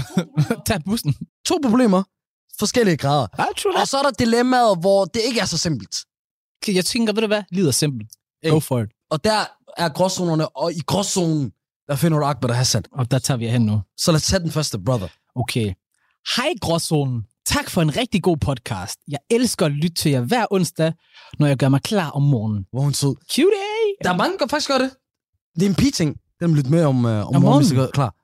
Tag 0.66 0.80
bussen. 0.84 1.14
To 1.46 1.58
problemer, 1.64 2.02
forskellige 2.58 2.96
grader. 2.96 3.26
Og 3.80 3.88
så 3.88 3.98
er 3.98 4.02
der 4.02 4.10
dilemmaet, 4.10 4.78
hvor 4.80 5.04
det 5.04 5.20
ikke 5.28 5.40
er 5.40 5.44
så 5.44 5.58
simpelt. 5.58 5.96
that. 6.62 6.74
Jeg 6.76 6.84
tænker, 6.84 7.12
ved 7.12 7.20
du 7.22 7.26
hvad? 7.26 7.42
Livet 7.50 7.68
er 7.68 7.72
simpelt. 7.72 8.10
Go 8.50 8.60
for 8.60 8.80
it. 8.80 8.90
Og 9.10 9.24
der 9.24 9.44
er 9.76 9.88
gråzonerne, 9.88 10.48
og 10.56 10.72
i 10.72 10.80
gråzonen, 10.86 11.52
der 11.88 11.96
finder 11.96 12.18
du 12.18 12.24
Akbar 12.24 12.48
og 12.48 12.56
Hassan. 12.56 12.84
Og 12.92 13.10
der 13.10 13.18
tager 13.18 13.38
vi 13.38 13.48
hen 13.48 13.62
nu. 13.62 13.80
Så 13.96 14.12
lad 14.12 14.16
os 14.16 14.22
tage 14.26 14.40
den 14.40 14.50
første, 14.50 14.78
brother. 14.78 15.08
Okay. 15.34 15.74
Hej 16.36 16.48
Gråzonen. 16.60 17.22
Tak 17.46 17.70
for 17.70 17.82
en 17.82 17.96
rigtig 17.96 18.22
god 18.22 18.36
podcast. 18.36 18.98
Jeg 19.08 19.18
elsker 19.30 19.66
at 19.66 19.72
lytte 19.72 19.94
til 19.94 20.10
jer 20.10 20.20
hver 20.20 20.46
onsdag, 20.50 20.92
når 21.38 21.46
jeg 21.46 21.56
gør 21.56 21.68
mig 21.68 21.82
klar 21.82 22.10
om 22.10 22.22
morgenen. 22.22 22.64
Hvor 22.72 22.80
hun 22.80 22.94
sød. 22.94 23.14
Cutie! 23.30 23.94
Der 24.04 24.12
er 24.12 24.16
mange, 24.16 24.38
der 24.38 24.46
faktisk 24.46 24.68
gør 24.68 24.78
det. 24.78 24.90
Det 25.54 25.62
er 25.62 25.66
en 25.68 25.74
pige-ting. 25.74 26.16
Den 26.40 26.50
er 26.50 26.54
lidt 26.54 26.70
med 26.70 26.84
om, 26.84 27.04
uh, 27.04 27.10
om, 27.10 27.16
om 27.16 27.24
morgenen, 27.24 27.42
morgenen. 27.42 27.60
hvis 27.60 27.68
det 27.68 27.76
gør 27.78 27.86
klar. 27.86 28.14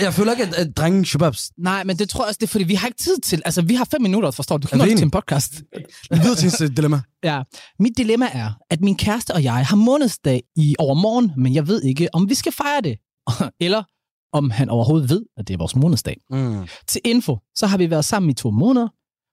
Jeg 0.00 0.14
føler 0.14 0.32
ikke, 0.32 0.44
at, 0.44 0.54
at 0.54 0.76
drengen 0.76 1.04
shababs. 1.04 1.50
Nej, 1.58 1.84
men 1.84 1.98
det 1.98 2.08
tror 2.08 2.24
jeg 2.24 2.28
også, 2.28 2.38
det 2.40 2.46
er, 2.46 2.50
fordi 2.50 2.64
vi 2.64 2.74
har 2.74 2.86
ikke 2.86 2.98
tid 2.98 3.18
til... 3.18 3.42
Altså, 3.44 3.62
vi 3.62 3.74
har 3.74 3.84
fem 3.84 4.02
minutter, 4.02 4.30
forstår 4.30 4.56
du? 4.58 4.62
Du 4.62 4.68
kan 4.68 4.88
ikke 4.88 4.96
til 4.96 5.04
en 5.04 5.10
podcast. 5.10 5.62
Vi 6.10 6.18
videre 6.18 6.34
til 6.34 6.44
ens 6.44 6.60
øh, 6.60 6.70
dilemma. 6.76 7.00
Ja. 7.24 7.42
Mit 7.78 7.92
dilemma 7.96 8.28
er, 8.32 8.50
at 8.70 8.80
min 8.80 8.96
kæreste 8.96 9.34
og 9.34 9.42
jeg 9.42 9.66
har 9.66 9.76
månedsdag 9.76 10.42
i 10.56 10.74
overmorgen, 10.78 11.32
men 11.36 11.54
jeg 11.54 11.68
ved 11.68 11.82
ikke, 11.82 12.08
om 12.12 12.28
vi 12.28 12.34
skal 12.34 12.52
fejre 12.52 12.80
det. 12.80 12.98
Eller 13.64 13.82
om 14.32 14.50
han 14.50 14.68
overhovedet 14.68 15.10
ved, 15.10 15.24
at 15.36 15.48
det 15.48 15.54
er 15.54 15.58
vores 15.58 15.76
månedsdag. 15.76 16.16
Mm. 16.30 16.66
Til 16.88 17.00
info, 17.04 17.38
så 17.54 17.66
har 17.66 17.78
vi 17.78 17.90
været 17.90 18.04
sammen 18.04 18.30
i 18.30 18.34
to 18.34 18.50
måneder. 18.50 18.88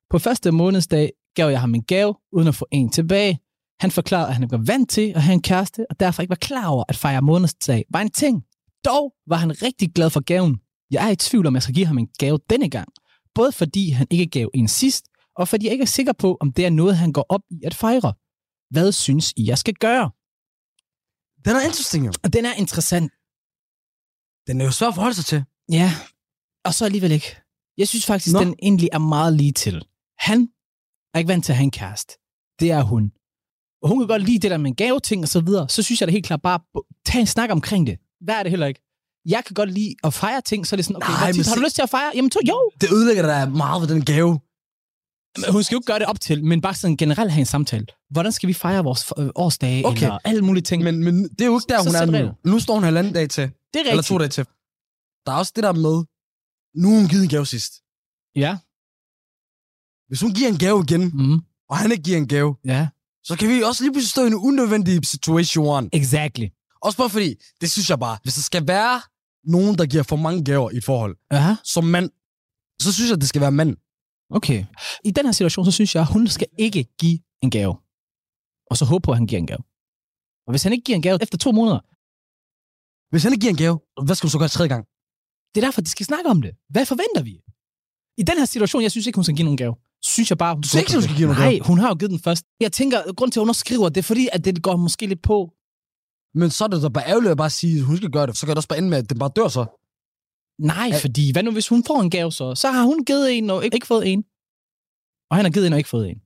På 0.10 0.20
første 0.20 0.52
månedsdag 0.52 1.12
gav 1.36 1.50
jeg 1.50 1.60
ham 1.60 1.76
en 1.76 1.84
gave, 1.84 2.16
uden 2.32 2.48
at 2.48 2.56
få 2.56 2.68
en 2.72 2.90
tilbage. 2.90 3.40
Han 3.80 3.92
forklarede, 3.92 4.28
at 4.28 4.36
han 4.36 4.52
var 4.52 4.58
vant 4.58 4.90
til 4.90 5.14
at 5.16 5.22
have 5.24 5.34
en 5.34 5.42
kæreste, 5.42 5.86
og 5.90 6.00
derfor 6.00 6.22
ikke 6.22 6.30
var 6.30 6.36
klar 6.36 6.68
over, 6.68 6.84
at 6.90 6.96
fejre 6.96 7.22
månedsdag 7.22 7.86
var 7.90 8.02
en 8.02 8.12
ting. 8.12 8.44
Dog 8.86 9.14
var 9.28 9.36
han 9.36 9.62
rigtig 9.62 9.94
glad 9.94 10.10
for 10.10 10.20
gaven. 10.20 10.58
Jeg 10.92 11.08
er 11.08 11.12
i 11.12 11.16
tvivl 11.16 11.48
om, 11.48 11.54
jeg 11.54 11.64
skal 11.64 11.76
give 11.76 11.86
ham 11.86 11.98
en 11.98 12.08
gave 12.20 12.40
denne 12.50 12.70
gang. 12.70 12.88
Både 13.36 13.52
fordi 13.52 13.90
han 13.90 14.08
ikke 14.12 14.26
gav 14.26 14.50
en 14.54 14.68
sidst, 14.68 15.06
og 15.36 15.48
fordi 15.48 15.66
jeg 15.66 15.72
ikke 15.72 15.82
er 15.82 15.94
sikker 15.98 16.14
på, 16.14 16.38
om 16.40 16.54
det 16.54 16.66
er 16.66 16.70
noget, 16.70 16.98
han 16.98 17.12
går 17.14 17.26
op 17.30 17.42
i 17.52 17.56
at 17.66 17.74
fejre. 17.74 18.14
Hvad 18.70 18.92
synes 18.92 19.34
I, 19.38 19.48
jeg 19.48 19.58
skal 19.58 19.74
gøre? 19.74 20.12
Den 21.46 21.56
er 21.56 21.62
interesting, 21.62 22.06
jo. 22.06 22.12
Den 22.34 22.46
er 22.46 22.54
interessant. 22.54 23.12
Den 24.48 24.62
er 24.62 24.66
jo 24.66 24.72
svær 24.72 24.88
at 24.88 24.96
forholde 24.96 25.16
sig 25.16 25.26
til. 25.26 25.44
Ja, 25.72 25.92
og 26.66 26.74
så 26.74 26.86
alligevel 26.86 27.12
ikke. 27.12 27.36
Jeg 27.78 27.88
synes 27.88 28.06
faktisk, 28.06 28.34
Nå. 28.34 28.40
den 28.40 28.56
egentlig 28.62 28.90
er 28.94 28.98
meget 28.98 29.34
lige 29.34 29.52
til. 29.52 29.86
Han 30.20 30.50
er 31.14 31.20
ikke 31.20 31.28
vant 31.28 31.46
til 31.46 31.52
at 31.52 31.58
have 31.58 31.64
en 31.64 31.72
kæreste. 31.72 32.14
Det 32.60 32.72
er 32.72 32.82
hun. 32.82 33.12
Og 33.82 33.90
hun 33.90 34.00
kan 34.00 34.08
godt 34.08 34.24
lide 34.24 34.40
det 34.40 34.52
der 34.52 34.58
med 34.58 34.70
en 34.72 34.76
gaveting 34.76 35.22
og 35.24 35.30
så 35.30 35.42
videre. 35.42 35.70
Så 35.70 35.84
synes 35.84 36.02
jeg 36.02 36.08
da 36.08 36.12
helt 36.12 36.26
klart 36.26 36.42
bare, 36.42 36.60
tag 37.06 37.22
en 37.22 37.28
snak 37.28 37.50
omkring 37.52 37.88
det. 37.88 37.98
Hvad 38.22 38.36
er 38.36 38.44
det 38.44 38.50
heller 38.50 38.68
ikke? 38.68 38.82
Jeg 39.26 39.46
kan 39.46 39.54
godt 39.54 39.72
lide 39.72 39.96
at 40.04 40.14
fejre 40.14 40.42
ting, 40.42 40.68
så 40.68 40.76
er 40.76 40.78
det 40.78 40.86
sådan, 40.86 40.96
okay, 40.96 41.12
Nej, 41.12 41.20
Nej, 41.20 41.32
men 41.32 41.46
har 41.46 41.56
du 41.56 41.62
lyst 41.62 41.76
til 41.76 41.82
at 41.82 41.90
fejre? 41.90 42.12
Jamen, 42.16 42.30
to, 42.30 42.40
jo. 42.48 42.72
Det 42.82 42.92
ødelægger 42.92 43.26
da 43.26 43.46
meget 43.46 43.82
ved 43.82 43.88
den 43.96 44.06
gave. 44.06 44.40
Hun 45.52 45.64
skal 45.64 45.76
jo 45.76 45.80
ikke 45.80 45.86
gøre 45.86 46.00
det 46.00 46.08
op 46.08 46.20
til, 46.22 46.44
men 46.46 46.62
bare 46.62 46.74
sådan 46.74 46.98
generelt 46.98 47.32
have 47.32 47.40
en 47.40 47.46
samtale. 47.46 47.86
Hvordan 48.10 48.32
skal 48.32 48.48
vi 48.48 48.54
fejre 48.54 48.84
vores 48.84 49.14
øh, 49.18 49.30
årsdage, 49.36 49.86
Okay. 49.86 50.02
eller 50.02 50.20
alle 50.26 50.42
mulige 50.42 50.64
ting. 50.64 50.84
Men, 50.84 51.04
men 51.04 51.24
det 51.24 51.42
er 51.42 51.46
jo 51.46 51.58
ikke 51.60 51.66
der, 51.70 51.78
Så 51.84 51.90
hun 51.90 51.96
er 52.16 52.20
sæt 52.20 52.26
nu. 52.46 52.52
Nu 52.52 52.60
står 52.60 52.74
hun 52.74 52.84
halvanden 52.84 53.14
dag 53.14 53.30
til. 53.30 53.44
det 53.44 53.52
er 53.76 53.80
Eller 53.80 53.92
rigtigt. 53.92 54.08
to 54.08 54.18
dage 54.18 54.30
til. 54.30 54.46
Der 55.26 55.32
er 55.32 55.36
også 55.38 55.52
det 55.56 55.64
der 55.64 55.74
med, 55.74 56.04
nu 56.82 56.90
har 56.92 56.98
hun 57.00 57.08
givet 57.08 57.24
en 57.24 57.30
gave 57.30 57.46
sidst. 57.46 57.74
Ja. 58.36 58.58
Hvis 60.08 60.22
hun 60.22 60.32
giver 60.34 60.50
en 60.50 60.58
gave 60.58 60.84
igen, 60.84 61.12
Mm. 61.14 61.40
og 61.70 61.78
han 61.78 61.92
ikke 61.92 62.04
giver 62.04 62.18
en 62.18 62.28
gave, 62.28 62.56
Ja. 62.66 62.88
så 63.24 63.36
kan 63.38 63.50
vi 63.50 63.62
også 63.64 63.84
lige 63.84 63.92
pludselig 63.94 64.10
stå 64.12 64.24
i 64.24 64.28
en 64.28 64.34
unødvendig 64.36 65.06
situation. 65.06 65.90
Exactly. 65.94 66.46
Også 66.82 66.98
bare 66.98 67.10
fordi, 67.10 67.36
det 67.62 67.72
synes 67.72 67.90
jeg 67.90 68.00
bare, 68.00 68.18
hvis 68.24 68.34
der 68.34 68.42
skal 68.42 68.68
være 68.68 69.02
nogen, 69.44 69.78
der 69.78 69.86
giver 69.86 70.04
for 70.04 70.16
mange 70.16 70.44
gaver 70.44 70.72
i 70.72 70.78
et 70.78 70.84
forhold, 70.84 71.16
Ja. 71.32 71.56
som 71.64 71.84
mand, 71.84 72.10
så 72.82 72.94
synes 72.94 73.10
jeg, 73.12 73.22
det 73.22 73.30
skal 73.30 73.42
være 73.42 73.52
mand. 73.52 73.78
Okay. 74.30 74.66
I 75.04 75.12
den 75.12 75.26
her 75.26 75.32
situation, 75.32 75.66
så 75.66 75.72
synes 75.72 75.96
jeg, 75.96 76.02
at 76.02 76.14
hun 76.14 76.28
skal 76.28 76.48
ikke 76.60 76.84
give 77.00 77.20
en 77.42 77.50
gave. 77.52 77.76
Og 78.72 78.78
så 78.78 78.86
håbe 78.86 79.02
på, 79.06 79.12
at 79.12 79.18
han 79.18 79.28
giver 79.28 79.40
en 79.40 79.48
gave. 79.48 79.64
Og 80.48 80.52
hvis 80.52 80.64
han 80.64 80.72
ikke 80.74 80.84
giver 80.84 80.96
en 80.96 81.02
gave 81.02 81.18
efter 81.22 81.38
to 81.38 81.52
måneder, 81.52 81.80
Hvis 83.12 83.24
han 83.24 83.32
ikke 83.34 83.42
giver 83.46 83.54
en 83.58 83.62
gave, 83.66 83.80
hvad 84.06 84.16
skal 84.16 84.28
du 84.28 84.32
så 84.32 84.40
gøre 84.40 84.50
tredje 84.58 84.70
gang? 84.76 84.86
det 85.52 85.58
er 85.62 85.66
derfor, 85.68 85.82
de 85.82 85.90
skal 85.90 86.06
snakke 86.06 86.30
om 86.30 86.42
det. 86.42 86.52
Hvad 86.70 86.86
forventer 86.86 87.22
vi? 87.30 87.34
I 88.22 88.24
den 88.30 88.38
her 88.38 88.46
situation, 88.46 88.82
jeg 88.84 88.92
synes 88.92 89.08
ikke, 89.08 89.18
hun 89.18 89.24
skal 89.24 89.36
give 89.36 89.44
nogen 89.50 89.58
gave. 89.58 89.76
Synes 90.14 90.30
jeg 90.30 90.38
bare, 90.38 90.54
hun 90.56 90.62
Du 90.62 90.68
synes 90.68 90.82
ikke, 90.82 90.94
hun 90.94 91.02
skal 91.04 91.16
give 91.16 91.28
nogen 91.28 91.42
Nej, 91.42 91.52
gave? 91.52 91.64
hun 91.70 91.78
har 91.80 91.88
jo 91.88 91.96
givet 91.96 92.12
den 92.12 92.20
først. 92.20 92.44
Jeg 92.60 92.72
tænker, 92.72 93.14
grund 93.14 93.32
til, 93.32 93.40
at 93.40 93.46
hun 93.46 93.54
skriver, 93.54 93.90
det 93.90 93.98
er 93.98 94.08
fordi, 94.12 94.26
at 94.36 94.46
det 94.46 94.64
går 94.64 94.76
måske 94.76 95.06
lidt 95.08 95.22
på. 95.22 95.38
Men 96.40 96.50
så 96.56 96.64
er 96.64 96.68
det 96.68 96.82
da 96.82 96.90
bare 96.90 97.08
ærgerligt 97.08 97.32
at 97.32 97.38
bare 97.38 97.50
sige, 97.50 97.80
at 97.80 97.86
hun 97.86 97.98
skal 97.98 98.10
gøre 98.12 98.28
det. 98.28 98.38
Så 98.38 98.46
kan 98.46 98.50
det 98.52 98.58
også 98.58 98.68
bare 98.70 98.78
ende 98.78 98.90
med, 98.90 98.98
at 98.98 99.10
den 99.10 99.20
bare 99.20 99.32
dør 99.36 99.48
så. 99.48 99.64
Nej, 100.60 100.88
Ja. 100.92 100.98
fordi 101.02 101.32
hvad 101.32 101.44
nu, 101.44 101.52
hvis 101.52 101.68
hun 101.68 101.84
får 101.84 102.02
en 102.02 102.10
gave 102.10 102.32
så? 102.32 102.56
Så 102.56 102.72
har 102.72 102.84
hun 102.84 103.06
givet 103.06 103.38
en 103.38 103.50
og 103.50 103.66
ikke, 103.66 103.76
ikke 103.76 103.88
fået 103.88 104.08
en. 104.14 104.24
Og 105.30 105.36
han 105.38 105.46
har 105.46 105.52
givet 105.52 105.68
en 105.68 105.74
og 105.74 105.80
ikke 105.80 105.90
fået 105.90 106.10
en. 106.10 106.18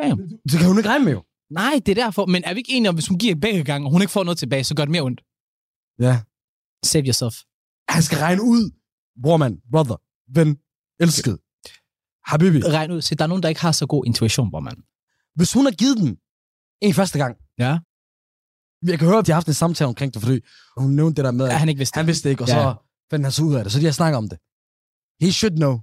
Bam. 0.00 0.18
Det 0.50 0.58
kan 0.58 0.68
hun 0.68 0.78
ikke 0.78 0.88
regne 0.88 1.04
med 1.04 1.12
jo. 1.12 1.22
Nej, 1.50 1.80
det 1.86 1.98
er 1.98 2.04
derfor. 2.04 2.26
Men 2.26 2.44
er 2.44 2.54
vi 2.54 2.58
ikke 2.58 2.72
enige 2.72 2.88
om, 2.88 2.94
hvis 2.94 3.08
hun 3.08 3.18
giver 3.18 3.34
begge 3.34 3.64
gange, 3.64 3.86
og 3.86 3.90
hun 3.92 4.00
ikke 4.02 4.12
får 4.12 4.24
noget 4.24 4.38
tilbage, 4.38 4.64
så 4.64 4.74
gør 4.74 4.84
det 4.84 4.92
mere 4.92 5.02
ondt? 5.02 5.20
Ja. 6.00 6.14
Save 6.84 7.04
yourself. 7.04 7.34
Han 7.88 8.02
skal 8.02 8.18
regne 8.18 8.42
ud. 8.42 8.70
Brormand, 9.22 9.58
brother, 9.72 9.96
ven, 10.36 10.58
elsket. 11.00 11.38
Habibi. 12.26 12.60
regn 12.62 12.90
ud, 12.90 13.00
se, 13.02 13.14
der 13.14 13.24
er 13.24 13.28
nogen, 13.28 13.42
der 13.42 13.48
ikke 13.48 13.60
har 13.60 13.72
så 13.72 13.86
god 13.86 14.06
intuition, 14.06 14.48
hvor 14.48 14.60
man. 14.60 14.76
Hvis 15.34 15.52
hun 15.52 15.64
har 15.64 15.72
givet 15.72 15.96
den 15.98 16.16
en 16.82 16.94
første 16.94 17.18
gang, 17.18 17.36
Ja. 17.58 17.78
jeg 18.90 18.98
kan 18.98 19.08
høre, 19.08 19.18
at 19.18 19.26
de 19.26 19.30
har 19.32 19.36
haft 19.36 19.46
en 19.48 19.54
samtale 19.54 19.88
omkring 19.88 20.14
det, 20.14 20.22
fordi 20.22 20.40
hun 20.76 20.90
nævnte 20.90 21.16
det 21.16 21.24
der 21.24 21.30
med, 21.30 21.46
Ja, 21.46 21.52
at 21.52 21.58
han 21.58 21.68
ikke 21.68 21.78
vidste 21.78 21.96
han 21.98 22.06
vidste 22.06 22.24
det 22.28 22.30
ikke, 22.30 22.42
og 22.44 22.48
Ja. 22.48 22.54
så 22.54 22.74
fandt 23.14 23.26
han 23.26 23.32
så 23.32 23.42
ud 23.42 23.54
af 23.54 23.62
det. 23.64 23.72
Så 23.72 23.78
de 23.80 23.84
har 23.84 23.92
snakket 23.92 24.18
om 24.18 24.28
det. 24.28 24.38
He 25.22 25.32
should 25.32 25.56
know. 25.56 25.74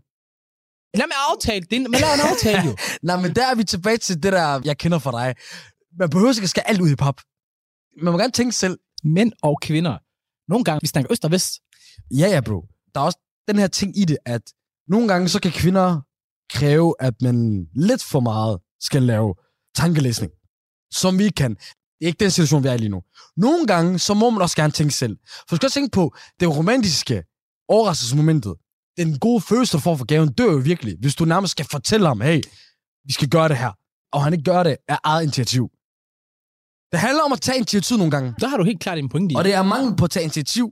Lad 0.99 1.07
mig 1.11 1.19
aftale 1.31 1.65
det. 1.71 1.81
Men 1.81 1.99
lad 2.03 2.13
en 2.19 2.23
aftale 2.31 2.61
jo. 2.69 2.73
Nej, 3.07 3.17
men 3.23 3.35
der 3.35 3.45
er 3.51 3.55
vi 3.55 3.63
tilbage 3.63 3.97
til 3.97 4.15
det 4.23 4.33
der, 4.33 4.61
jeg 4.65 4.77
kender 4.77 4.99
fra 4.99 5.11
dig. 5.19 5.35
Man 5.99 6.09
behøver 6.09 6.31
ikke 6.31 6.43
at 6.43 6.49
skære 6.49 6.69
alt 6.69 6.81
ud 6.81 6.89
i 6.89 6.95
pap. 6.95 7.17
Man 8.01 8.11
må 8.11 8.17
gerne 8.17 8.31
tænke 8.31 8.51
selv. 8.55 8.77
Mænd 9.03 9.31
og 9.41 9.59
kvinder. 9.61 9.97
Nogle 10.51 10.63
gange, 10.63 10.79
vi 10.81 10.87
snakker 10.87 11.11
øst 11.11 11.25
og 11.25 11.31
vest. 11.31 11.51
Ja, 12.11 12.27
ja, 12.27 12.41
bro. 12.41 12.59
Der 12.93 13.01
er 13.01 13.05
også 13.05 13.19
den 13.47 13.57
her 13.59 13.67
ting 13.67 13.97
i 13.97 14.05
det, 14.05 14.17
at 14.25 14.41
nogle 14.87 15.07
gange 15.07 15.29
så 15.29 15.39
kan 15.41 15.51
kvinder 15.51 16.01
kræve, 16.49 16.95
at 16.99 17.21
man 17.21 17.67
lidt 17.75 18.03
for 18.03 18.19
meget 18.19 18.59
skal 18.79 19.03
lave 19.03 19.35
tankelæsning, 19.75 20.31
som 20.91 21.19
vi 21.19 21.29
kan. 21.29 21.57
Det 22.01 22.05
er 22.05 22.07
ikke 22.07 22.19
den 22.19 22.31
situation, 22.31 22.63
vi 22.63 22.67
er 22.67 22.73
i 22.73 22.77
lige 22.77 22.89
nu. 22.89 23.01
Nogle 23.37 23.67
gange, 23.67 23.99
så 23.99 24.13
må 24.13 24.29
man 24.29 24.41
også 24.41 24.55
gerne 24.55 24.73
tænke 24.73 24.93
selv. 24.93 25.17
For 25.27 25.45
du 25.49 25.55
skal 25.55 25.67
også 25.67 25.73
tænke 25.73 25.91
på, 25.93 26.15
det 26.39 26.57
romantiske 26.57 27.23
overraskelsesmomentet, 27.67 28.53
den 28.97 29.19
gode 29.19 29.41
følelse, 29.41 29.73
du 29.77 29.81
får 29.81 29.95
for 29.95 30.05
gaven, 30.05 30.33
dør 30.33 30.51
jo 30.51 30.57
virkelig, 30.57 30.95
hvis 30.99 31.15
du 31.15 31.25
nærmest 31.25 31.51
skal 31.51 31.65
fortælle 31.71 32.07
ham, 32.07 32.21
hey, 32.21 32.41
vi 33.05 33.13
skal 33.13 33.29
gøre 33.29 33.49
det 33.49 33.57
her, 33.57 33.71
og 34.13 34.23
han 34.23 34.33
ikke 34.33 34.43
gør 34.43 34.63
det 34.63 34.77
af 34.87 34.97
eget 35.03 35.23
initiativ. 35.23 35.69
Det 36.91 36.99
handler 36.99 37.23
om 37.23 37.31
at 37.33 37.41
tage 37.41 37.57
initiativ 37.57 37.97
nogle 37.97 38.11
gange. 38.11 38.33
Der 38.39 38.47
har 38.47 38.57
du 38.57 38.63
helt 38.63 38.79
klart 38.79 38.97
en 38.97 39.09
pointe 39.09 39.33
i. 39.33 39.35
Og 39.35 39.43
det 39.43 39.53
er 39.53 39.63
mangel 39.63 39.95
på 39.95 40.03
at 40.05 40.11
tage 40.11 40.23
initiativ. 40.23 40.65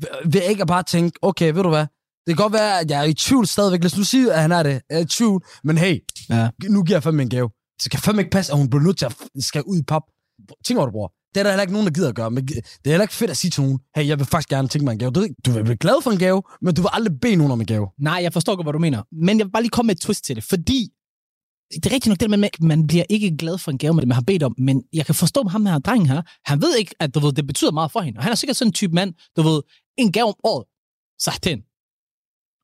Ved- 0.00 0.32
Ved 0.32 0.42
ikke 0.50 0.62
at 0.62 0.68
bare 0.68 0.82
tænke, 0.82 1.18
okay, 1.22 1.52
ved 1.52 1.62
du 1.62 1.68
hvad? 1.68 1.86
Det 2.26 2.36
kan 2.36 2.42
godt 2.44 2.52
være, 2.52 2.80
at 2.80 2.90
jeg 2.90 2.98
er 3.00 3.04
i 3.04 3.14
tvivl 3.14 3.46
stadigvæk. 3.46 3.80
Lad 3.80 3.86
os 3.86 3.96
nu 3.98 4.04
sige, 4.04 4.32
at 4.32 4.40
han 4.42 4.52
er 4.52 4.62
det. 4.62 4.70
Jeg 4.90 4.96
er 4.96 4.98
i 4.98 5.04
tvivl. 5.04 5.44
Men 5.64 5.78
hey, 5.78 6.00
Ja. 6.30 6.50
nu 6.68 6.82
giver 6.82 6.96
jeg 6.96 7.02
fandme 7.02 7.22
en 7.22 7.30
gave. 7.30 7.50
Så 7.80 7.84
det 7.84 7.90
kan 7.90 8.00
fandme 8.00 8.22
ikke 8.22 8.30
passe, 8.30 8.52
at 8.52 8.58
hun 8.58 8.70
bliver 8.70 8.82
nødt 8.82 8.98
til 8.98 9.06
at 9.06 9.14
skal 9.40 9.62
ud 9.62 9.78
i 9.78 9.82
pap. 9.82 10.02
Tænk 10.64 10.78
over 10.78 10.86
det, 10.86 10.92
bror. 10.92 11.12
Det 11.34 11.40
er 11.40 11.44
der 11.44 11.50
heller 11.50 11.62
ikke 11.62 11.72
nogen, 11.72 11.86
der 11.86 11.92
gider 11.92 12.08
at 12.08 12.14
gøre. 12.14 12.30
Men 12.30 12.46
det 12.46 12.58
er 12.84 12.90
heller 12.90 13.02
ikke 13.02 13.14
fedt 13.14 13.30
at 13.30 13.36
sige 13.36 13.50
til 13.50 13.62
nogen, 13.62 13.78
hey, 13.96 14.06
jeg 14.06 14.18
vil 14.18 14.26
faktisk 14.26 14.48
gerne 14.48 14.68
tænke 14.68 14.84
mig 14.84 14.92
en 14.92 14.98
gave. 14.98 15.10
Du, 15.10 15.20
ved 15.20 15.28
du 15.46 15.50
vil 15.50 15.64
blive 15.64 15.76
glad 15.76 16.02
for 16.02 16.10
en 16.10 16.18
gave, 16.18 16.42
men 16.62 16.74
du 16.74 16.82
vil 16.82 16.88
aldrig 16.92 17.20
bede 17.20 17.36
nogen 17.36 17.52
om 17.52 17.60
en 17.60 17.66
gave. 17.66 17.86
Nej, 17.98 18.20
jeg 18.22 18.32
forstår 18.32 18.56
godt, 18.56 18.64
hvad 18.64 18.72
du 18.72 18.78
mener. 18.78 19.02
Men 19.12 19.38
jeg 19.38 19.46
vil 19.46 19.52
bare 19.52 19.62
lige 19.62 19.70
komme 19.70 19.86
med 19.86 19.94
et 19.94 20.00
twist 20.00 20.24
til 20.24 20.36
det, 20.36 20.44
fordi 20.44 20.88
det 21.74 21.86
er 21.86 21.92
rigtigt 21.92 22.06
nok 22.06 22.20
det 22.20 22.30
man, 22.30 22.44
at 22.44 22.60
man 22.60 22.86
bliver 22.86 23.04
ikke 23.08 23.36
glad 23.36 23.58
for 23.58 23.70
en 23.70 23.78
gave, 23.78 23.94
man 23.94 24.12
har 24.12 24.20
bedt 24.20 24.42
om, 24.42 24.54
men 24.58 24.82
jeg 24.92 25.06
kan 25.06 25.14
forstå 25.14 25.42
ham 25.42 25.66
her 25.66 25.78
drengen 25.78 26.06
her. 26.06 26.22
Han 26.44 26.62
ved 26.62 26.76
ikke, 26.76 26.94
at 27.00 27.14
du 27.14 27.20
ved, 27.20 27.32
det 27.32 27.46
betyder 27.46 27.72
meget 27.72 27.92
for 27.92 28.00
hende. 28.00 28.18
Og 28.18 28.22
han 28.22 28.32
er 28.32 28.36
sikkert 28.36 28.56
sådan 28.56 28.68
en 28.68 28.72
type 28.72 28.94
mand, 28.94 29.14
du 29.36 29.42
ved, 29.42 29.62
en 29.98 30.12
gave 30.12 30.26
om 30.26 30.34
året. 30.44 30.64
Så 31.18 31.38
den. 31.44 31.58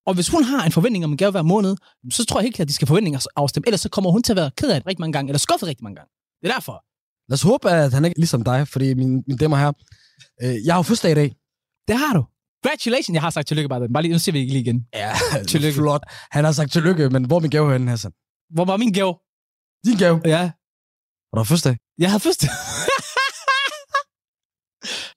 Og 0.07 0.15
hvis 0.15 0.29
hun 0.29 0.45
har 0.45 0.65
en 0.67 0.73
forventning 0.73 1.05
om 1.05 1.11
en 1.11 1.17
gave 1.17 1.31
hver 1.31 1.43
måned, 1.43 1.77
så 2.13 2.25
tror 2.25 2.41
jeg 2.41 2.45
helt 2.45 2.57
klart, 2.57 2.65
at 2.65 2.69
de 2.69 2.75
skal 2.75 2.87
forventninger 2.89 3.21
afstemme. 3.37 3.67
Ellers 3.69 3.81
så 3.81 3.89
kommer 3.89 4.11
hun 4.11 4.23
til 4.23 4.33
at 4.33 4.37
være 4.37 4.51
ked 4.57 4.71
af 4.71 4.81
det 4.81 4.87
rigtig 4.87 5.01
mange 5.01 5.13
gange, 5.13 5.29
eller 5.31 5.39
skuffet 5.39 5.69
rigtig 5.69 5.85
mange 5.85 5.97
gange. 5.97 6.11
Det 6.43 6.49
er 6.51 6.53
derfor. 6.55 6.85
Lad 7.31 7.35
os 7.35 7.43
håbe, 7.43 7.71
at 7.71 7.93
han 7.93 8.05
ikke 8.05 8.15
er 8.17 8.21
ligesom 8.21 8.45
dig, 8.45 8.69
fordi 8.69 8.95
min, 8.95 9.23
min 9.27 9.37
dæmmer 9.37 9.57
her. 9.57 9.73
Øh, 10.43 10.65
jeg 10.67 10.75
har 10.75 10.79
jo 10.79 10.83
fødselsdag 10.83 11.11
i 11.13 11.15
dag. 11.15 11.35
Det 11.89 11.97
har 11.99 12.13
du. 12.15 12.25
Congratulations, 12.65 13.15
jeg 13.15 13.23
har 13.23 13.31
sagt 13.31 13.49
tillykke 13.49 13.69
bare. 13.69 13.89
Bare 13.95 14.03
lige, 14.03 14.13
nu 14.13 14.19
ser 14.19 14.33
vi 14.33 14.39
ikke 14.39 14.53
lige 14.53 14.63
igen. 14.63 14.87
Ja, 14.95 15.13
Tillykke. 15.49 15.77
Flot. 15.77 16.03
Han 16.31 16.45
har 16.45 16.53
sagt 16.53 16.73
tillykke, 16.73 17.11
men 17.11 17.25
hvor 17.25 17.37
er 17.37 17.41
min 17.41 17.51
gave 17.51 17.73
henne, 17.73 17.91
Hassan? 17.91 18.13
Hvor 18.55 18.65
var 18.65 18.77
min 18.77 18.93
gave? 18.93 19.15
Din 19.87 19.97
gave. 19.97 20.21
Ja, 20.25 20.43
Og 21.33 21.37
der 21.37 21.41
er 21.41 21.45
fødselsdag. 21.45 21.77
jeg 21.99 22.11
havde 22.11 22.21
først. 22.21 22.45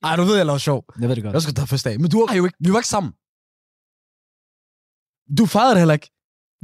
Ej, 0.06 0.16
du 0.16 0.22
ved, 0.22 0.36
jeg 0.36 0.46
laver 0.46 0.58
sjov. 0.58 0.84
jeg 1.00 1.08
ved 1.08 1.16
det 1.16 1.24
godt. 1.24 1.34
Jeg 1.34 1.42
skal 1.42 1.54
tage 1.54 1.66
fødselsdag. 1.66 2.00
Men 2.00 2.10
du 2.10 2.26
har 2.28 2.36
jo 2.36 2.44
ikke, 2.44 2.56
vi 2.60 2.72
var 2.72 2.78
ikke 2.78 2.88
sammen. 2.88 3.12
Du 5.38 5.46
fejrede 5.46 5.72
det 5.74 5.80
heller 5.80 5.94
ikke. 5.98 6.10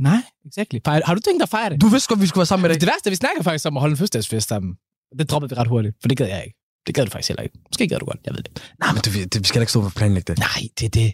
Nej, 0.09 0.22
exactly. 0.48 0.79
Fejre- 0.87 1.03
Har 1.09 1.14
du 1.14 1.20
tænkt 1.20 1.40
dig 1.40 1.48
at 1.48 1.55
fejre 1.57 1.70
det? 1.70 1.81
Du 1.81 1.88
vidste 1.88 2.09
godt, 2.09 2.20
vi 2.20 2.27
skulle 2.27 2.42
være 2.42 2.46
sammen 2.53 2.62
med 2.62 2.70
dig. 2.70 2.81
Det 2.81 2.87
værste, 2.92 3.11
vi 3.11 3.16
snakker 3.16 3.42
faktisk 3.42 3.66
om 3.66 3.77
at 3.77 3.81
holde 3.81 3.92
en 3.92 3.96
fødselsdagsfest 3.96 4.48
sammen. 4.48 4.70
Det 5.18 5.31
droppede 5.31 5.50
vi 5.50 5.57
ret 5.61 5.68
hurtigt, 5.68 5.94
for 6.00 6.09
det 6.09 6.16
gad 6.18 6.27
jeg 6.29 6.44
ikke. 6.46 6.59
Det 6.87 6.94
gad 6.94 7.05
du 7.07 7.11
faktisk 7.11 7.29
heller 7.29 7.42
ikke. 7.42 7.59
Måske 7.70 7.88
gad 7.88 7.98
du 7.98 8.05
godt, 8.05 8.20
jeg 8.27 8.35
ved 8.35 8.42
det. 8.42 8.53
Nej, 8.81 8.92
men 8.92 9.00
du, 9.05 9.11
det, 9.33 9.40
vi 9.44 9.48
skal 9.50 9.61
ikke 9.62 9.72
stå 9.72 9.81
for 9.81 9.88
at 9.92 9.94
planlægge 10.00 10.27
det. 10.31 10.38
Nej, 10.48 10.61
det 10.79 10.85
er 10.90 10.94
det. 11.03 11.11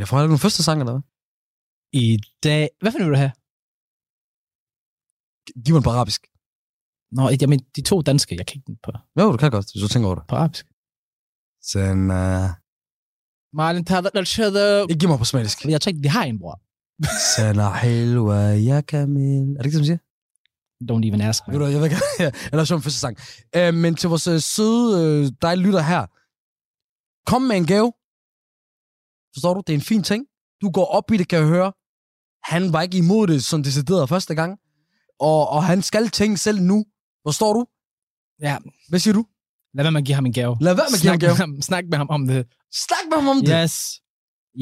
Jeg 0.00 0.08
får 0.08 0.16
aldrig 0.16 0.28
nogle 0.28 0.44
første 0.46 0.62
sang, 0.62 0.80
eller 0.80 0.92
hvad? 0.92 1.02
I 1.92 2.18
dag... 2.44 2.62
Hvad 2.80 2.92
fanden 2.92 3.06
vil 3.08 3.14
du 3.16 3.22
have? 3.24 3.32
Giv 5.64 5.74
mig 5.74 5.82
på 5.86 5.90
arabisk. 5.96 6.20
Nå, 7.16 7.22
jamen, 7.40 7.58
de 7.76 7.82
to 7.90 7.96
danske, 8.02 8.36
jeg 8.38 8.46
kan 8.46 8.56
ikke 8.58 8.66
den 8.66 8.78
på, 8.84 8.90
Jo, 9.18 9.32
du 9.32 9.36
kan 9.36 9.50
godt, 9.50 9.66
hvis 9.72 9.82
du 9.82 9.88
tænker 9.88 10.06
over 10.08 10.18
det. 10.20 10.26
på 10.28 10.34
arabisk. 10.36 10.66
Sen, 11.70 11.98
uh... 12.20 12.48
Somalisk. 15.24 15.64
Jeg 15.64 15.80
tror 15.80 15.90
ikke, 15.90 16.02
de 16.02 16.08
har 16.08 16.24
en, 16.24 16.38
bror. 16.38 16.60
Sana 17.36 17.78
hilwa 17.82 18.56
ya 18.68 18.80
kamil. 18.80 19.56
Er 19.58 19.62
det 19.62 19.74
ikke? 19.74 19.98
Don't 20.90 21.08
even 21.08 21.20
ask 21.20 21.48
me. 21.48 21.52
jeg 21.52 21.60
ved 21.80 21.84
ikke, 21.84 21.96
jeg 22.18 22.32
laver 22.52 22.64
sjov 22.64 22.80
første 22.80 23.00
sang. 23.00 23.16
Uh, 23.56 23.74
men 23.74 23.94
til 23.94 24.08
vores 24.08 24.28
uh, 24.28 24.40
søde, 24.40 25.30
dejlige 25.42 25.66
lytter 25.66 25.80
her. 25.80 26.06
Kom 27.30 27.42
med 27.42 27.56
en 27.56 27.66
gave. 27.66 27.92
Forstår 29.34 29.54
du? 29.54 29.62
Det 29.66 29.72
er 29.72 29.78
en 29.78 29.88
fin 29.92 30.02
ting. 30.02 30.24
Du 30.62 30.70
går 30.70 30.84
op 30.84 31.10
i 31.12 31.16
det, 31.16 31.28
kan 31.28 31.38
jeg 31.38 31.48
høre. 31.48 31.72
Han 32.44 32.72
var 32.72 32.82
ikke 32.82 32.98
imod 32.98 33.26
det, 33.26 33.44
som 33.44 33.62
decideret 33.62 34.08
første 34.08 34.34
gang. 34.34 34.58
Og, 35.20 35.48
og 35.48 35.64
han 35.64 35.82
skal 35.82 36.08
tænke 36.10 36.36
selv 36.36 36.60
nu. 36.62 36.84
Forstår 37.26 37.52
du? 37.52 37.66
Ja, 38.40 38.56
Hvad 38.88 38.98
siger 38.98 39.14
du? 39.14 39.24
lad 39.76 39.84
være 39.84 39.92
med 39.92 40.00
at 40.00 40.06
give 40.06 40.14
ham 40.14 40.26
en 40.26 40.32
gave. 40.32 40.56
Lad 40.60 40.74
være 40.74 40.86
med 40.90 40.96
at 40.96 41.00
give 41.00 41.10
ham 41.10 41.14
en 41.14 41.20
gave. 41.20 41.36
ham, 41.36 41.62
snak 41.62 41.84
med 41.90 41.98
ham 41.98 42.10
om 42.10 42.26
det. 42.26 42.46
Snak 42.84 43.04
med 43.10 43.16
ham 43.18 43.28
om 43.28 43.40
det. 43.44 43.62
Yes. 43.62 43.74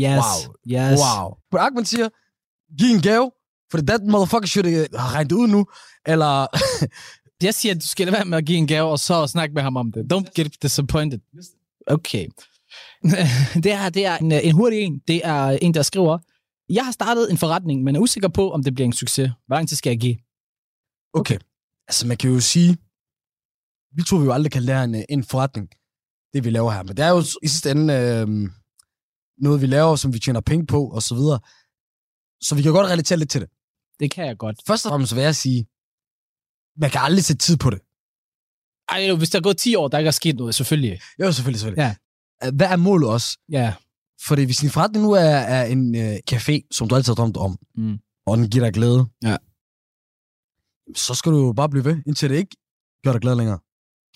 Yes. 0.02 0.24
Wow. 0.24 0.54
Yes. 0.74 1.00
Wow. 1.00 1.34
På 1.50 1.56
Ahmed 1.56 1.84
siger, 1.84 2.08
giv 2.78 2.94
en 2.96 3.02
gave, 3.02 3.30
For 3.70 3.78
that 3.78 4.02
motherfucker 4.02 4.46
should 4.46 4.68
have 4.68 4.86
regnet 4.92 5.32
ud 5.32 5.46
nu. 5.48 5.66
Eller, 6.06 6.46
Jeg 7.46 7.54
siger, 7.54 7.74
at 7.74 7.82
du 7.82 7.86
skal 7.86 8.06
lade 8.06 8.16
være 8.16 8.24
med 8.24 8.38
at 8.38 8.44
give 8.44 8.58
en 8.58 8.66
gave, 8.66 8.90
og 8.90 8.98
så 8.98 9.26
snakke 9.26 9.54
med 9.54 9.62
ham 9.62 9.76
om 9.76 9.92
det. 9.92 10.12
Don't 10.12 10.32
get 10.34 10.62
disappointed. 10.62 11.18
Okay. 11.86 12.26
det 13.64 13.78
her 13.78 13.90
det 13.90 14.06
er 14.06 14.18
en, 14.18 14.32
en 14.32 14.54
hurtig 14.54 14.78
en. 14.80 14.98
Det 15.08 15.20
er 15.24 15.48
en, 15.62 15.74
der 15.74 15.82
skriver, 15.82 16.18
jeg 16.68 16.84
har 16.84 16.92
startet 16.92 17.30
en 17.30 17.38
forretning, 17.38 17.82
men 17.82 17.96
er 17.96 18.00
usikker 18.00 18.28
på, 18.28 18.50
om 18.50 18.62
det 18.62 18.74
bliver 18.74 18.86
en 18.86 18.92
succes. 18.92 19.30
Hvor 19.46 19.56
lang 19.56 19.68
tid 19.68 19.76
skal 19.76 19.90
jeg 19.90 20.00
give? 20.00 20.16
okay. 21.12 21.38
Altså, 21.88 22.06
man 22.06 22.16
kan 22.16 22.30
jo 22.30 22.40
sige, 22.40 22.76
vi 23.96 24.02
tror 24.02 24.18
vi 24.18 24.24
jo 24.24 24.32
aldrig 24.32 24.52
kan 24.52 24.62
lære 24.62 24.84
en, 24.84 25.04
en 25.08 25.24
forretning, 25.24 25.68
det 26.34 26.44
vi 26.44 26.50
laver 26.50 26.70
her. 26.70 26.82
Men 26.82 26.96
det 26.96 27.04
er 27.04 27.08
jo 27.10 27.20
i 27.42 27.48
sidste 27.48 27.70
ende 27.70 27.94
øh, 27.94 28.28
noget, 29.38 29.60
vi 29.60 29.66
laver, 29.66 29.96
som 29.96 30.12
vi 30.14 30.18
tjener 30.18 30.40
penge 30.40 30.66
på, 30.66 30.80
og 30.96 31.02
så 31.02 31.14
videre. 31.14 31.40
Så 32.46 32.54
vi 32.54 32.62
kan 32.62 32.72
godt 32.72 32.90
relatere 32.90 33.18
lidt 33.18 33.30
til 33.30 33.40
det. 33.40 33.50
Det 34.00 34.10
kan 34.10 34.26
jeg 34.26 34.36
godt. 34.38 34.56
Først 34.66 34.86
og 34.86 34.90
fremmest 34.90 35.14
vil 35.14 35.22
jeg 35.22 35.36
sige, 35.36 35.66
man 36.76 36.90
kan 36.90 37.00
aldrig 37.00 37.24
sætte 37.24 37.42
tid 37.46 37.56
på 37.56 37.70
det. 37.70 37.80
Ej, 38.88 39.16
hvis 39.16 39.30
der 39.30 39.38
er 39.38 39.42
gået 39.42 39.58
10 39.58 39.74
år, 39.74 39.88
der 39.88 39.98
ikke 39.98 40.08
er 40.08 40.18
sket 40.22 40.36
noget, 40.36 40.54
selvfølgelig. 40.54 41.00
Jo, 41.20 41.32
selvfølgelig, 41.32 41.60
selvfølgelig. 41.60 41.96
Ja. 42.42 42.50
Hvad 42.50 42.66
er 42.66 42.76
målet 42.76 43.08
også? 43.08 43.38
Ja. 43.50 43.74
Fordi 44.26 44.44
hvis 44.44 44.56
din 44.58 44.70
forretning 44.70 45.04
nu 45.04 45.12
er, 45.12 45.36
er 45.56 45.64
en 45.64 45.94
øh, 45.94 46.16
café, 46.30 46.54
som 46.72 46.88
du 46.88 46.94
altid 46.94 47.10
har 47.10 47.14
drømt 47.14 47.36
om, 47.36 47.58
Mm. 47.76 47.98
og 48.26 48.36
den 48.36 48.50
giver 48.50 48.64
dig 48.64 48.74
glæde, 48.74 49.06
Ja. 49.22 49.36
så 50.96 51.14
skal 51.14 51.32
du 51.32 51.46
jo 51.46 51.52
bare 51.52 51.68
blive 51.68 51.84
ved, 51.84 51.96
indtil 52.06 52.30
det 52.30 52.36
ikke 52.36 52.56
gør 53.04 53.12
dig 53.12 53.20
glad 53.20 53.34
længere. 53.36 53.58